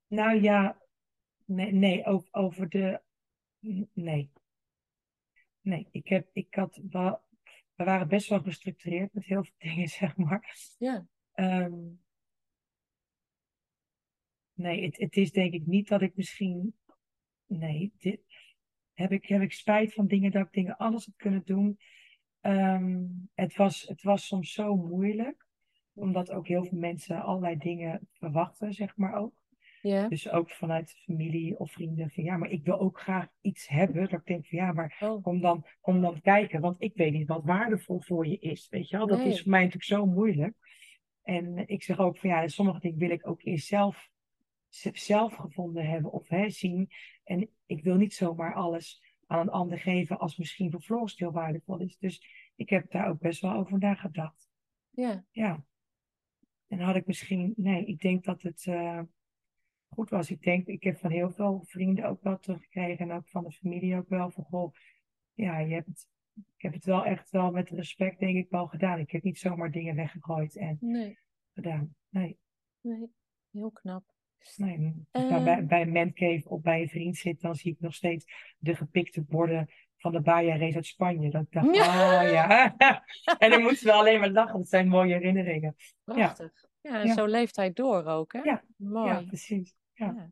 nou 0.06 0.42
ja, 0.42 0.80
nee, 1.44 1.72
nee 1.72 2.04
over, 2.04 2.28
over 2.32 2.68
de. 2.68 3.00
Nee. 3.92 4.30
Nee, 5.62 5.88
ik, 5.90 6.09
heb, 6.09 6.29
ik 6.33 6.55
had 6.55 6.81
wel. 6.90 7.20
We 7.75 7.85
waren 7.85 8.09
best 8.09 8.29
wel 8.29 8.40
gestructureerd 8.40 9.14
met 9.14 9.25
heel 9.25 9.44
veel 9.44 9.55
dingen, 9.70 9.88
zeg 9.88 10.16
maar. 10.16 10.57
ja. 10.79 11.07
Ehm, 11.32 11.80
nee, 14.55 14.84
het, 14.84 14.97
het 14.97 15.16
is 15.16 15.32
denk 15.32 15.53
ik 15.53 15.66
niet 15.66 15.89
dat 15.89 16.03
ik 16.03 16.16
misschien. 16.16 16.74
Nee, 17.47 17.93
dit, 17.99 18.20
heb, 18.93 19.12
ik, 19.12 19.26
heb 19.26 19.43
ik 19.43 19.53
spijt 19.53 19.95
van 19.95 20.07
dingen 20.07 20.30
dat 20.30 20.47
ik 20.47 20.53
dingen 20.53 20.76
anders 20.76 21.07
had 21.07 21.16
kunnen 21.16 21.43
doen. 21.45 21.78
Ehm, 22.41 23.05
het, 23.34 23.57
was, 23.57 23.82
het 23.82 24.03
was 24.03 24.26
soms 24.26 24.53
zo 24.53 24.76
moeilijk, 24.76 25.47
omdat 25.93 26.30
ook 26.30 26.49
heel 26.49 26.64
veel 26.64 26.78
mensen 26.78 27.22
allerlei 27.22 27.57
dingen 27.57 28.09
verwachten, 28.12 28.72
zeg 28.72 28.97
maar 28.97 29.14
ook. 29.14 29.34
Ja. 29.83 30.09
Dus 30.09 30.30
ook 30.30 30.51
vanuit 30.51 30.91
familie 31.05 31.59
of 31.59 31.72
vrienden 31.72 32.11
van 32.11 32.24
ja, 32.24 32.37
maar 32.37 32.51
ik 32.51 32.64
wil 32.64 32.80
ook 32.80 33.01
graag 33.01 33.28
iets 33.41 33.68
hebben. 33.68 34.03
Dat 34.09 34.20
ik 34.20 34.26
denk 34.26 34.47
van 34.47 34.59
ja, 34.59 34.72
maar 34.72 34.97
Oh, 35.01 35.22
kom 35.22 35.41
dan, 35.41 35.66
kom 35.80 36.01
dan 36.01 36.20
kijken, 36.20 36.61
want 36.61 36.83
ik 36.83 36.95
weet 36.95 37.12
niet 37.12 37.28
wat 37.28 37.45
waardevol 37.45 38.01
voor 38.01 38.26
je 38.26 38.39
is. 38.39 38.68
Weet 38.68 38.89
je 38.89 38.97
wel, 38.97 39.07
dat 39.07 39.18
Nee. 39.18 39.28
is 39.28 39.41
voor 39.43 39.51
mij 39.51 39.64
natuurlijk 39.64 39.91
zo 39.91 40.07
moeilijk. 40.07 40.55
En 41.22 41.68
ik 41.68 41.83
zeg 41.83 41.99
ook 41.99 42.18
van 42.18 42.30
ja, 42.30 42.49
sommige 42.49 42.80
dingen 42.80 42.99
wil 42.99 43.11
ik 43.11 43.26
ook 43.26 43.43
eerst 43.43 43.66
zelf, 43.66 44.11
zelf 44.93 45.35
gevonden 45.35 45.87
hebben 45.87 46.12
of 46.12 46.28
hè, 46.28 46.51
zien. 46.51 46.91
En 47.24 47.49
ik 47.66 47.83
wil 47.83 47.97
niet 47.97 48.14
zomaar 48.14 48.55
alles 48.55 49.03
aan 49.26 49.41
een 49.41 49.51
ander 49.51 49.78
geven 49.78 50.18
als 50.18 50.37
misschien 50.37 50.70
voor 50.70 50.80
Floris 50.80 51.18
heel 51.18 51.33
waardevol 51.33 51.78
is. 51.78 51.99
Dus 51.99 52.22
ik 52.57 52.68
heb 52.70 52.91
daar 52.91 53.09
ook 53.09 53.20
best 53.20 53.41
wel 53.41 53.53
over 53.53 53.78
nagedacht. 53.78 54.49
Ja. 54.91 55.24
Ja. 55.30 55.64
En 56.68 56.78
had 56.78 56.97
ik 56.97 57.07
misschien, 57.07 57.53
nee, 57.57 57.85
ik 57.85 58.01
denk 58.01 58.24
dat 58.24 58.43
het 58.43 58.66
uh, 58.66 59.01
goed 59.93 60.11
was. 60.11 60.30
Ik 60.30 60.43
denk, 60.43 60.66
ik 60.66 60.82
heb 60.82 60.97
van 60.97 61.11
heel 61.11 61.30
veel 61.30 61.62
vrienden 61.66 62.05
ook 62.05 62.22
wel 62.22 62.38
teruggekregen 62.38 63.11
en 63.11 63.16
ook 63.16 63.28
van 63.28 63.45
de 63.45 63.53
familie 63.53 63.97
ook 63.97 64.09
wel 64.09 64.30
van, 64.30 64.45
goh, 64.45 64.74
ja, 65.34 65.59
je 65.59 65.74
hebt 65.74 65.86
het, 65.86 66.09
ik 66.34 66.62
heb 66.62 66.72
het 66.72 66.84
wel 66.84 67.05
echt 67.05 67.30
wel 67.30 67.51
met 67.51 67.70
respect, 67.70 68.18
denk 68.18 68.36
ik, 68.36 68.51
wel 68.51 68.66
gedaan. 68.66 68.99
Ik 68.99 69.11
heb 69.11 69.22
niet 69.22 69.38
zomaar 69.38 69.70
dingen 69.70 69.95
weggegooid 69.95 70.57
en 70.57 70.76
nee. 70.80 71.18
gedaan. 71.55 71.95
Nee. 72.09 72.38
Nee, 72.80 73.11
heel 73.51 73.70
knap. 73.70 74.05
Nee, 74.57 75.07
als 75.11 75.24
ik 75.24 75.30
uh, 75.30 75.45
bij, 75.45 75.66
bij 75.66 75.82
een 75.82 75.93
mancave 75.93 76.49
of 76.49 76.61
bij 76.61 76.80
een 76.80 76.88
vriend 76.88 77.16
zit, 77.16 77.40
dan 77.40 77.55
zie 77.55 77.72
ik 77.72 77.80
nog 77.80 77.95
steeds 77.95 78.55
de 78.59 78.74
gepikte 78.74 79.22
borden 79.22 79.68
van 79.97 80.12
de 80.12 80.20
Baja 80.20 80.57
race 80.57 80.76
uit 80.76 80.86
Spanje. 80.86 81.30
Dat 81.30 81.43
ik 81.43 81.53
dacht, 81.53 81.74
ja. 81.74 82.22
oh 82.22 82.30
ja. 82.30 82.76
en 83.38 83.51
dan 83.51 83.62
moeten 83.62 83.86
we 83.86 83.93
alleen 83.93 84.20
maar 84.20 84.30
lachen, 84.30 84.59
dat 84.59 84.68
zijn 84.68 84.88
mooie 84.88 85.14
herinneringen. 85.14 85.76
Prachtig. 86.05 86.53
Ja, 86.80 86.90
ja 86.93 87.01
en 87.01 87.07
ja. 87.07 87.14
zo 87.14 87.26
leeft 87.26 87.57
hij 87.57 87.72
door 87.72 88.05
ook, 88.05 88.32
hè? 88.32 88.40
Ja, 88.40 88.64
Mooi. 88.76 89.09
Ja, 89.09 89.22
precies. 89.22 89.74
Ja. 89.95 90.30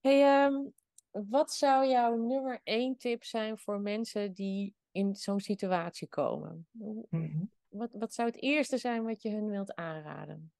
Hey, 0.00 0.44
um, 0.44 0.72
wat 1.10 1.52
zou 1.52 1.86
jouw 1.86 2.16
nummer 2.16 2.60
één 2.62 2.96
tip 2.96 3.24
zijn 3.24 3.58
voor 3.58 3.80
mensen 3.80 4.32
die 4.32 4.74
in 4.90 5.14
zo'n 5.14 5.40
situatie 5.40 6.08
komen? 6.08 6.66
Mm 6.70 7.06
-hmm. 7.10 7.50
wat, 7.68 7.90
wat 7.92 8.14
zou 8.14 8.28
het 8.28 8.42
eerste 8.42 8.78
zijn 8.78 9.04
wat 9.04 9.22
je 9.22 9.30
hun 9.30 9.50
wilt 9.50 9.74
aanraden? 9.74 10.52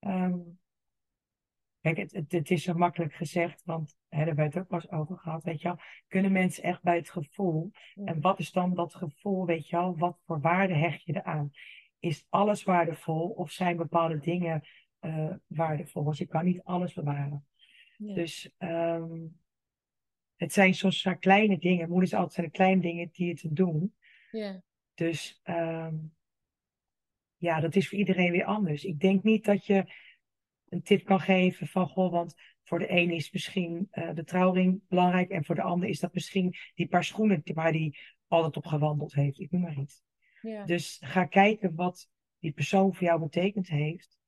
Um, 0.00 0.58
kijk, 1.80 1.96
het, 1.96 2.12
het, 2.12 2.32
het, 2.32 2.50
is 2.50 2.62
zo 2.62 2.74
makkelijk 2.74 3.14
gezegd, 3.14 3.62
want 3.64 3.96
hè, 4.08 4.16
daar 4.16 4.26
hebben 4.26 4.44
we 4.44 4.50
het 4.50 4.58
ook 4.58 4.68
pas 4.68 4.90
over 4.90 5.18
gehad, 5.18 5.44
weet 5.44 5.60
je 5.60 5.68
wel. 5.68 5.78
Kunnen 6.08 6.32
mensen 6.32 6.62
echt 6.62 6.82
bij 6.82 6.96
het 6.96 7.10
gevoel? 7.10 7.70
Mm. 7.94 8.06
En 8.06 8.20
wat 8.20 8.38
is 8.38 8.52
dan 8.52 8.74
dat 8.74 8.94
gevoel, 8.94 9.46
weet 9.46 9.68
je 9.68 9.76
wel? 9.76 9.96
Wat 9.96 10.18
voor 10.24 10.40
waarde 10.40 10.74
hecht 10.74 11.04
je 11.04 11.16
eraan? 11.16 11.50
Is 11.98 12.26
alles 12.28 12.64
waardevol 12.64 13.28
of 13.28 13.50
zijn 13.50 13.76
bepaalde 13.76 14.18
dingen 14.18 14.62
uh, 15.04 15.32
waardevol? 15.46 16.04
Want 16.04 16.18
je 16.18 16.26
kan 16.26 16.44
niet 16.44 16.62
alles 16.62 16.92
bewaren. 16.94 17.46
Ja. 17.96 18.14
Dus 18.14 18.54
um, 18.58 19.40
het 20.36 20.52
zijn 20.52 20.74
soms 20.74 21.02
vaak 21.02 21.20
kleine 21.20 21.58
dingen. 21.58 21.88
Moeders 21.88 22.14
altijd 22.14 22.32
zijn 22.32 22.46
de 22.46 22.52
kleine 22.52 22.80
dingen 22.80 23.08
die 23.12 23.28
het 23.28 23.46
doen. 23.48 23.94
Ja. 24.30 24.62
Dus 24.94 25.40
um, 25.44 26.14
ja, 27.36 27.60
dat 27.60 27.76
is 27.76 27.88
voor 27.88 27.98
iedereen 27.98 28.30
weer 28.30 28.44
anders. 28.44 28.84
Ik 28.84 29.00
denk 29.00 29.22
niet 29.22 29.44
dat 29.44 29.66
je 29.66 29.84
een 30.68 30.82
tip 30.82 31.04
kan 31.04 31.20
geven 31.20 31.66
van 31.66 31.88
goh, 31.88 32.12
want 32.12 32.34
voor 32.62 32.78
de 32.78 32.90
een 32.90 33.10
is 33.10 33.32
misschien 33.32 33.88
uh, 33.92 34.14
de 34.14 34.24
trouwring 34.24 34.82
belangrijk 34.88 35.30
en 35.30 35.44
voor 35.44 35.54
de 35.54 35.62
ander 35.62 35.88
is 35.88 36.00
dat 36.00 36.14
misschien 36.14 36.54
die 36.74 36.88
paar 36.88 37.04
schoenen 37.04 37.40
waar 37.44 37.72
die 37.72 37.98
altijd 38.28 38.56
op 38.56 38.66
gewandeld 38.66 39.14
heeft. 39.14 39.40
Ik 39.40 39.50
noem 39.50 39.60
maar 39.60 39.78
iets. 39.78 40.02
Ja. 40.40 40.64
Dus 40.64 40.98
ga 41.00 41.24
kijken 41.24 41.74
wat 41.74 42.08
die 42.38 42.52
persoon 42.52 42.94
voor 42.94 43.06
jou 43.06 43.20
betekend 43.20 43.68
heeft 43.68 44.18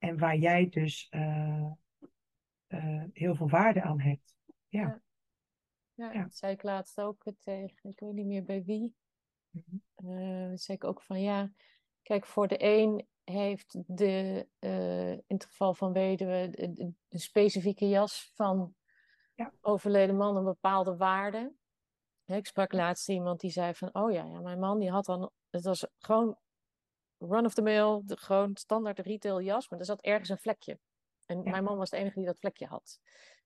en 0.00 0.18
waar 0.18 0.36
jij 0.36 0.68
dus 0.68 1.08
uh, 1.10 1.70
uh, 2.68 3.04
heel 3.12 3.34
veel 3.34 3.48
waarde 3.48 3.82
aan 3.82 4.00
hebt. 4.00 4.34
Ja. 4.68 4.80
Ja, 4.80 5.02
ja, 5.94 6.12
ja. 6.12 6.22
dat 6.22 6.34
zei 6.34 6.52
ik 6.52 6.62
laatst 6.62 7.00
ook 7.00 7.24
tegen, 7.38 7.90
ik 7.90 8.00
weet 8.00 8.12
niet 8.12 8.26
meer 8.26 8.44
bij 8.44 8.64
wie. 8.64 8.94
Mm 9.50 9.82
-hmm. 9.94 10.56
zei 10.56 10.78
ik 10.78 10.84
ook 10.84 11.02
van 11.02 11.20
ja, 11.20 11.52
kijk, 12.02 12.26
voor 12.26 12.48
de 12.48 12.56
een 12.64 13.08
heeft 13.24 13.78
de, 13.86 14.46
in 15.26 15.36
het 15.36 15.44
geval 15.44 15.74
van 15.74 15.92
weduwe, 15.92 16.48
een, 16.50 16.96
een 17.08 17.20
specifieke 17.20 17.88
jas 17.88 18.30
van 18.34 18.74
ja. 19.34 19.52
overleden 19.60 20.16
man 20.16 20.36
een 20.36 20.44
bepaalde 20.44 20.96
waarde. 20.96 21.52
Ik 22.24 22.46
sprak 22.46 22.72
laatst 22.72 23.08
iemand 23.08 23.40
die 23.40 23.50
zei 23.50 23.74
van, 23.74 23.94
oh 23.94 24.12
ja, 24.12 24.24
ja 24.24 24.40
mijn 24.40 24.58
man 24.58 24.78
die 24.78 24.90
had 24.90 25.04
dan, 25.04 25.30
het 25.50 25.64
was 25.64 25.86
gewoon 25.98 26.38
run 27.20 27.44
of 27.44 27.54
the 27.54 27.62
mill, 27.62 28.00
de, 28.04 28.16
gewoon 28.16 28.56
standaard 28.56 28.98
retail 28.98 29.40
jas, 29.40 29.68
maar 29.68 29.78
er 29.78 29.84
zat 29.84 30.00
ergens 30.00 30.28
een 30.28 30.38
vlekje. 30.38 30.78
En 31.26 31.42
Ja. 31.42 31.50
mijn 31.50 31.64
man 31.64 31.76
was 31.78 31.90
de 31.90 31.96
enige 31.96 32.18
die 32.18 32.26
dat 32.26 32.38
vlekje 32.38 32.66
had. 32.66 33.00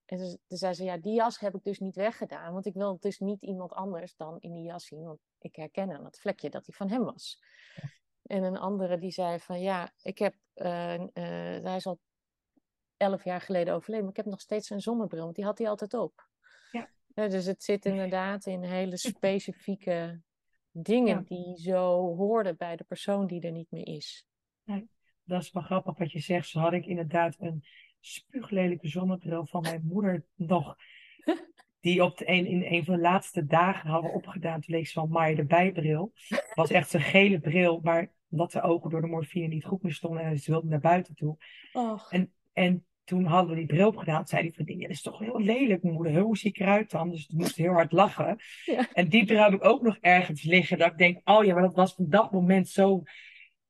En 0.05 0.19
dus, 0.19 0.37
toen 0.47 0.59
zei 0.59 0.75
ze, 0.75 0.85
ja, 0.85 0.97
die 0.97 1.15
jas 1.15 1.39
heb 1.41 1.55
ik 1.55 1.63
dus 1.65 1.79
niet 1.79 1.95
weggedaan, 1.95 2.53
want 2.53 2.67
ik 2.67 2.75
wil 2.75 2.99
dus 3.01 3.19
niet 3.19 3.43
iemand 3.43 3.73
anders 3.73 4.17
dan 4.17 4.41
in 4.41 4.53
die 4.53 4.65
jas 4.65 4.87
zien, 4.87 5.05
want 5.05 5.19
ik 5.39 5.57
herken 5.57 5.93
aan 5.93 6.05
het 6.05 6.19
vlekje 6.19 6.51
dat 6.51 6.65
die 6.65 6.75
van 6.75 6.89
hem 6.89 7.05
was. 7.05 7.39
En 8.23 8.43
een 8.43 8.57
andere 8.57 8.99
die 8.99 9.11
zei 9.11 9.39
van, 9.39 9.61
ja, 9.61 9.93
ik 10.03 10.19
heb, 10.19 10.35
uh, 10.55 10.99
uh, 10.99 11.09
hij 11.65 11.77
is 11.77 11.87
al 11.87 12.01
elf 12.97 13.25
jaar 13.25 13.41
geleden 13.41 13.75
overleden, 13.75 14.05
maar 14.05 14.15
ik 14.17 14.25
heb 14.25 14.33
nog 14.33 14.41
steeds 14.41 14.67
zijn 14.67 14.81
zonnebril, 14.81 15.23
want 15.23 15.37
die 15.37 15.45
had 15.45 15.59
hij 15.59 15.69
altijd 15.69 15.95
op. 15.95 16.29
Ja. 16.71 16.91
Ja, 17.15 17.29
dus 17.29 17.47
het 17.47 17.63
zit 17.63 17.85
inderdaad 17.85 18.47
in 18.47 18.63
hele 18.63 18.97
specifieke 19.17 20.23
dingen 20.77 21.17
Ja. 21.29 21.37
die 21.37 21.57
zo 21.57 22.15
hoorden 22.17 22.57
bij 22.57 22.77
de 22.77 22.85
persoon 22.85 23.27
die 23.27 23.41
er 23.41 23.53
niet 23.53 23.71
meer 23.71 23.87
is. 23.87 24.27
Dat 25.27 25.43
is 25.43 25.53
wel 25.53 25.63
grappig 25.63 25.99
wat 25.99 26.13
je 26.13 26.19
zegt. 26.21 26.49
Zo 26.49 26.59
had 26.59 26.73
ik 26.73 26.87
inderdaad 26.87 27.37
een 27.39 27.65
spuuglelijke 28.01 28.89
zonnebril 28.89 29.47
van 29.47 29.63
mijn 29.63 29.83
moeder 29.85 30.25
nog. 30.35 30.77
Die 31.81 32.05
op 32.05 32.17
de 32.19 32.29
een, 32.29 32.47
in 32.47 32.63
een 32.63 32.85
van 32.85 32.95
de 32.95 33.01
laatste 33.01 33.47
dagen 33.47 33.91
hadden 33.91 34.13
opgedaan. 34.13 34.61
Toen 34.61 34.75
leek 34.75 34.87
ze 34.87 34.93
van 34.93 35.09
Maya 35.09 35.37
de 35.37 35.45
bijbril. 35.45 36.13
was 36.55 36.71
echt 36.71 36.91
zo'n 36.91 37.01
gele 37.01 37.41
bril, 37.41 37.81
maar 37.83 38.13
omdat 38.29 38.53
de 38.53 38.63
ogen 38.63 38.91
door 38.91 39.01
de 39.01 39.07
morfine 39.07 39.47
niet 39.47 39.65
goed 39.65 39.83
meer 39.83 39.93
stonden. 39.93 40.23
En 40.23 40.39
ze 40.39 40.51
wilde 40.51 40.69
naar 40.69 40.81
buiten 40.81 41.15
toe. 41.15 41.37
Och. 41.73 42.13
En, 42.13 42.33
en 42.53 42.87
toen 43.05 43.25
hadden 43.25 43.51
we 43.51 43.57
die 43.57 43.67
bril 43.67 43.87
opgedaan. 43.89 44.27
Zei 44.27 44.43
die 44.43 44.55
van, 44.55 44.65
ja, 44.67 44.81
dat 44.81 44.91
is 44.91 45.03
toch 45.03 45.19
heel 45.19 45.41
lelijk, 45.41 45.83
moeder. 45.83 46.19
Hoe 46.21 46.37
zie 46.37 46.51
ik 46.51 46.59
eruit 46.59 46.91
dan? 46.91 47.11
Dus 47.11 47.23
ik 47.27 47.33
moest 47.37 47.57
heel 47.57 47.73
hard 47.73 47.93
lachen. 47.93 48.37
Ja. 48.65 48.87
En 48.93 49.09
die 49.09 49.25
bril 49.25 49.43
heb 49.43 49.53
ik 49.53 49.65
ook 49.65 49.83
nog 49.83 49.97
ergens 50.01 50.43
liggen. 50.43 50.79
Dat 50.79 50.91
ik 50.91 50.99
denk, 50.99 51.21
oh 51.25 51.45
ja, 51.45 51.53
maar 51.55 51.63
dat 51.63 51.75
was 51.75 51.95
van 51.95 52.09
dat 52.09 52.33
moment 52.33 52.69
zo 52.69 53.03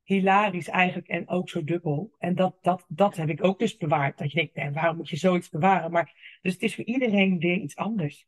hilarisch 0.03 0.69
eigenlijk. 0.69 1.09
En 1.09 1.29
ook 1.29 1.49
zo 1.49 1.65
dubbel. 1.65 2.15
En 2.19 2.35
dat, 2.35 2.57
dat, 2.61 2.85
dat 2.89 3.17
heb 3.17 3.29
ik 3.29 3.45
ook 3.45 3.59
dus 3.59 3.77
bewaard. 3.77 4.19
Dat 4.19 4.31
je 4.31 4.37
denkt, 4.37 4.55
nee, 4.55 4.71
waarom 4.71 4.97
moet 4.97 5.09
je 5.09 5.17
zoiets 5.17 5.49
bewaren? 5.49 5.91
Maar, 5.91 6.39
dus 6.43 6.53
het 6.53 6.63
is 6.63 6.75
voor 6.75 6.85
iedereen 6.85 7.39
weer 7.39 7.57
iets 7.57 7.77
anders. 7.77 8.27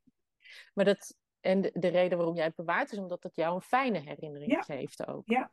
Maar 0.74 0.84
dat, 0.84 1.16
en 1.40 1.60
de, 1.60 1.70
de 1.74 1.88
reden 1.88 2.18
waarom 2.18 2.36
jij 2.36 2.44
het 2.44 2.54
bewaart 2.54 2.92
is 2.92 2.98
omdat 2.98 3.22
het 3.22 3.36
jou 3.36 3.54
een 3.54 3.60
fijne 3.60 4.00
herinnering 4.00 4.52
Ja. 4.52 4.62
geeft 4.62 5.06
ook. 5.06 5.22
Ja. 5.28 5.50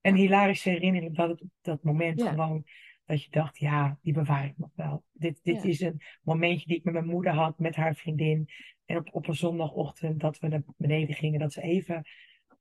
Een 0.00 0.16
hilarische 0.16 0.70
herinnering 0.70 1.16
dat 1.16 1.28
het 1.28 1.42
op 1.42 1.48
dat 1.60 1.82
moment 1.82 2.20
Ja. 2.20 2.30
gewoon 2.30 2.64
dat 3.10 3.24
je 3.24 3.30
dacht, 3.30 3.58
ja, 3.58 3.98
die 4.02 4.12
bewaar 4.12 4.44
ik 4.44 4.58
nog 4.58 4.70
wel. 4.74 5.04
Dit, 5.12 5.40
dit 5.42 5.62
Ja. 5.62 5.68
is 5.68 5.80
een 5.80 6.00
momentje 6.22 6.66
die 6.66 6.76
ik 6.76 6.84
met 6.84 6.92
mijn 6.94 7.06
moeder 7.06 7.32
had, 7.32 7.58
met 7.58 7.76
haar 7.76 7.94
vriendin. 7.94 8.48
En 8.84 8.96
op, 8.96 9.08
op 9.14 9.28
een 9.28 9.34
zondagochtend 9.34 10.20
dat 10.20 10.38
we 10.38 10.48
naar 10.48 10.62
beneden 10.76 11.14
gingen, 11.14 11.40
dat 11.40 11.52
ze 11.52 11.62
even 11.62 12.04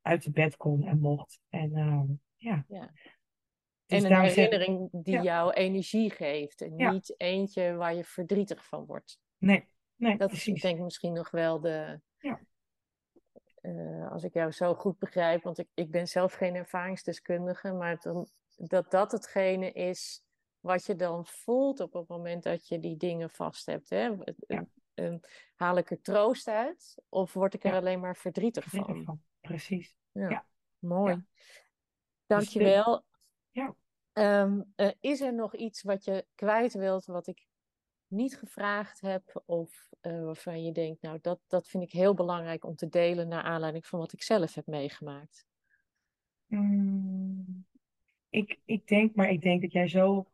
uit 0.01 0.23
het 0.23 0.33
bed 0.33 0.57
kon 0.57 0.87
en 0.87 0.99
mocht. 0.99 1.39
En 1.49 1.75
ehm, 1.75 2.05
ja. 2.35 2.65
Ja. 2.67 2.91
Dus 3.85 3.97
en 3.97 4.03
een 4.03 4.09
daarom 4.09 4.29
zeg- 4.29 4.35
herinnering 4.49 4.89
die 4.91 5.13
Ja. 5.13 5.21
jou 5.21 5.53
energie 5.53 6.11
geeft. 6.11 6.61
En 6.61 6.75
niet 6.75 7.13
eentje 7.17 7.73
waar 7.73 7.95
je 7.95 8.03
verdrietig 8.03 8.65
van 8.65 8.85
wordt. 8.85 9.19
Nee, 9.37 9.67
nee, 9.95 10.17
Dat 10.17 10.31
is 10.31 10.43
precies. 10.43 10.61
denk 10.61 10.77
ik 10.77 10.83
misschien 10.83 11.13
nog 11.13 11.31
wel 11.31 11.59
de. 11.59 11.99
Ja. 12.19 12.39
Eh, 13.61 14.11
als 14.11 14.23
ik 14.23 14.33
jou 14.33 14.51
zo 14.51 14.73
goed 14.73 14.99
begrijp, 14.99 15.43
want 15.43 15.57
ik, 15.59 15.67
ik 15.73 15.91
ben 15.91 16.07
zelf 16.07 16.33
geen 16.33 16.55
ervaringsdeskundige, 16.55 17.71
maar 17.71 17.97
dan, 18.01 18.27
dat 18.55 18.91
dat 18.91 19.11
hetgene 19.11 19.71
is 19.71 20.23
wat 20.59 20.85
je 20.85 20.95
dan 20.95 21.25
voelt 21.25 21.79
op 21.79 21.93
het 21.93 22.07
moment 22.07 22.43
dat 22.43 22.67
je 22.67 22.79
die 22.79 22.97
dingen 22.97 23.29
vast 23.29 23.65
hebt. 23.65 23.89
Hè? 23.89 24.09
Ja. 24.47 24.67
Eh, 24.93 25.15
haal 25.55 25.77
ik 25.77 25.91
er 25.91 26.01
troost 26.01 26.47
uit 26.47 26.97
of 27.09 27.33
word 27.33 27.53
ik 27.53 27.63
er 27.63 27.71
Ja. 27.71 27.77
alleen 27.77 27.99
maar 27.99 28.15
verdrietig 28.15 28.63
Verdrietig 28.63 28.95
van? 28.95 29.03
van. 29.05 29.21
Precies. 29.41 29.97
Ja. 30.11 30.29
Ja. 30.29 30.45
Mooi. 30.79 31.13
Ja. 31.13 31.25
Dankjewel. 32.25 33.03
Ja. 33.51 33.75
Ehm, 34.13 34.61
eh, 34.75 34.91
is 34.99 35.21
er 35.21 35.33
nog 35.33 35.55
iets 35.55 35.81
wat 35.83 36.03
je 36.03 36.25
kwijt 36.35 36.73
wilt, 36.73 37.05
wat 37.05 37.27
ik 37.27 37.47
niet 38.07 38.37
gevraagd 38.37 39.01
heb, 39.01 39.41
of 39.45 39.89
eh, 39.99 40.23
waarvan 40.23 40.63
je 40.63 40.71
denkt, 40.71 41.01
nou, 41.01 41.19
dat, 41.21 41.39
dat 41.47 41.67
vind 41.67 41.83
ik 41.83 41.91
heel 41.91 42.13
belangrijk 42.13 42.65
om 42.65 42.75
te 42.75 42.89
delen 42.89 43.27
naar 43.27 43.43
aanleiding 43.43 43.85
van 43.85 43.99
wat 43.99 44.13
ik 44.13 44.23
zelf 44.23 44.53
heb 44.53 44.65
meegemaakt? 44.65 45.45
Mm, 46.45 47.65
ik, 48.29 48.59
ik 48.65 48.87
denk, 48.87 49.15
maar 49.15 49.29
ik 49.29 49.41
denk 49.41 49.61
dat 49.61 49.71
jij 49.71 49.87
zo 49.87 50.27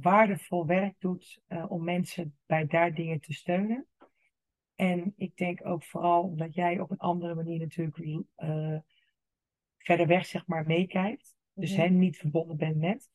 waardevol 0.00 0.66
werk 0.66 0.94
doet 0.98 1.40
eh, 1.46 1.70
om 1.70 1.84
mensen 1.84 2.36
bij 2.46 2.66
daar 2.66 2.94
dingen 2.94 3.20
te 3.20 3.32
steunen. 3.32 3.86
En 4.74 5.12
ik 5.16 5.36
denk 5.36 5.66
ook 5.66 5.84
vooral 5.84 6.36
dat 6.36 6.54
jij 6.54 6.80
op 6.80 6.90
een 6.90 6.98
andere 6.98 7.34
manier 7.34 7.58
natuurlijk 7.58 8.24
eh, 8.34 8.76
verder 9.78 10.06
weg, 10.06 10.26
zeg 10.26 10.46
maar, 10.46 10.66
meekijkt. 10.66 11.34
Dus 11.52 11.72
Mhm. 11.72 11.80
hen 11.80 11.98
niet 11.98 12.16
verbonden 12.16 12.56
bent 12.56 12.76
met. 12.76 13.08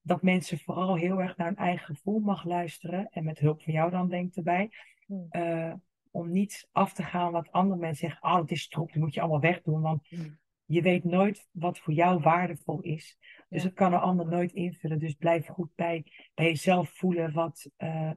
Dat 0.00 0.22
mensen 0.22 0.58
vooral 0.58 0.94
heel 0.96 1.20
erg 1.20 1.36
naar 1.36 1.46
hun 1.46 1.56
eigen 1.56 1.94
gevoel 1.94 2.18
mag 2.18 2.44
luisteren. 2.44 3.08
En 3.10 3.24
met 3.24 3.38
hulp 3.38 3.62
van 3.62 3.72
jou 3.72 3.90
dan, 3.90 4.08
denk 4.08 4.28
ik 4.28 4.36
erbij. 4.36 4.70
Hmm. 5.06 5.26
Eh, 5.30 5.72
om 6.10 6.30
niet 6.30 6.68
af 6.72 6.92
te 6.92 7.02
gaan 7.02 7.32
wat 7.32 7.52
andere 7.52 7.80
mensen 7.80 8.08
zeggen. 8.08 8.30
Oh, 8.30 8.40
het 8.40 8.50
is 8.50 8.68
troep, 8.68 8.92
dat 8.92 9.02
moet 9.02 9.14
je 9.14 9.20
allemaal 9.20 9.40
wegdoen. 9.40 9.80
Want 9.80 10.08
Hmm. 10.08 10.38
Je 10.72 10.82
weet 10.82 11.04
nooit 11.04 11.48
wat 11.50 11.78
voor 11.78 11.92
jou 11.92 12.20
waardevol 12.20 12.80
is. 12.80 13.18
Dus 13.48 13.62
dat 13.62 13.72
kan 13.72 13.92
een 13.92 14.00
ander 14.00 14.26
nooit 14.26 14.52
invullen. 14.52 14.98
Dus 14.98 15.14
blijf 15.14 15.46
goed 15.46 15.74
bij, 15.74 16.04
bij 16.34 16.46
jezelf 16.46 16.90
voelen 16.90 17.32
wat, 17.32 17.70
eh, 17.76 18.10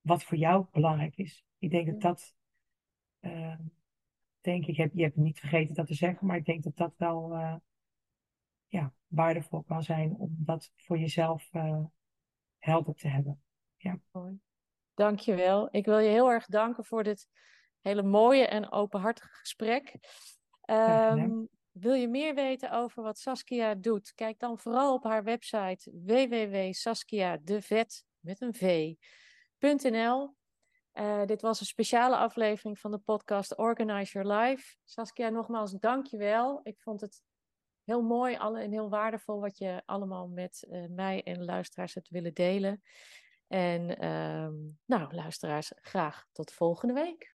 wat 0.00 0.24
voor 0.24 0.38
jou 0.38 0.66
belangrijk 0.72 1.16
is. 1.16 1.44
Ik 1.58 1.70
denk 1.70 1.86
dat 1.86 2.00
dat, 2.00 2.34
eh, 3.20 3.58
denk 4.40 4.66
ik, 4.66 4.76
heb, 4.76 4.90
je 4.94 5.02
hebt 5.02 5.16
niet 5.16 5.38
vergeten 5.38 5.74
dat 5.74 5.86
te 5.86 5.94
zeggen, 5.94 6.26
maar 6.26 6.36
ik 6.36 6.44
denk 6.44 6.62
dat 6.62 6.76
dat 6.76 6.94
wel, 6.96 7.32
eh, 7.32 7.56
ja, 8.66 8.92
waardevol 9.06 9.62
kan 9.62 9.82
zijn 9.82 10.16
om 10.16 10.36
dat 10.38 10.72
voor 10.76 10.98
jezelf 10.98 11.48
uh, 11.52 11.84
helder 12.58 12.94
te 12.94 13.08
hebben. 13.08 13.42
Ja. 13.76 14.00
Mooi. 14.10 14.38
Dankjewel. 14.94 15.68
Ik 15.70 15.84
wil 15.84 15.98
je 15.98 16.08
heel 16.08 16.30
erg 16.30 16.46
danken 16.46 16.84
voor 16.84 17.02
dit 17.02 17.28
hele 17.80 18.02
mooie 18.02 18.46
en 18.46 18.72
openhartige 18.72 19.28
gesprek. 19.28 19.98
Um, 20.70 21.48
wil 21.74 21.94
je 21.94 22.08
meer 22.08 22.34
weten 22.34 22.70
over 22.70 23.02
wat 23.02 23.18
Saskia 23.18 23.74
doet? 23.74 24.14
Kijk 24.14 24.38
dan 24.38 24.58
vooral 24.58 24.94
op 24.94 25.04
haar 25.04 25.24
website 25.24 25.90
www.saskiadevet 26.04 28.04
met 28.20 28.40
een 28.40 28.54
v.nl. 28.54 30.36
Uh, 30.94 31.24
dit 31.24 31.42
was 31.42 31.60
een 31.60 31.66
speciale 31.66 32.16
aflevering 32.16 32.78
van 32.78 32.90
de 32.90 32.98
podcast 32.98 33.56
Organize 33.56 34.12
Your 34.12 34.40
Life. 34.40 34.76
Saskia, 34.84 35.28
nogmaals 35.28 35.72
dank 35.72 36.06
je 36.06 36.16
wel. 36.16 36.60
Ik 36.62 36.80
vond 36.80 37.00
het 37.00 37.22
heel 37.84 38.02
mooi 38.02 38.34
en 38.34 38.72
heel 38.72 38.88
waardevol 38.88 39.40
wat 39.40 39.58
je 39.58 39.82
allemaal 39.84 40.28
met 40.28 40.66
uh, 40.70 40.84
mij 40.88 41.22
en 41.22 41.44
luisteraars 41.44 41.94
hebt 41.94 42.08
willen 42.08 42.34
delen. 42.34 42.82
En 43.46 44.04
uh, 44.04 44.48
nou, 44.84 45.14
luisteraars, 45.14 45.72
graag 45.74 46.24
tot 46.32 46.52
volgende 46.52 46.94
week. 46.94 47.33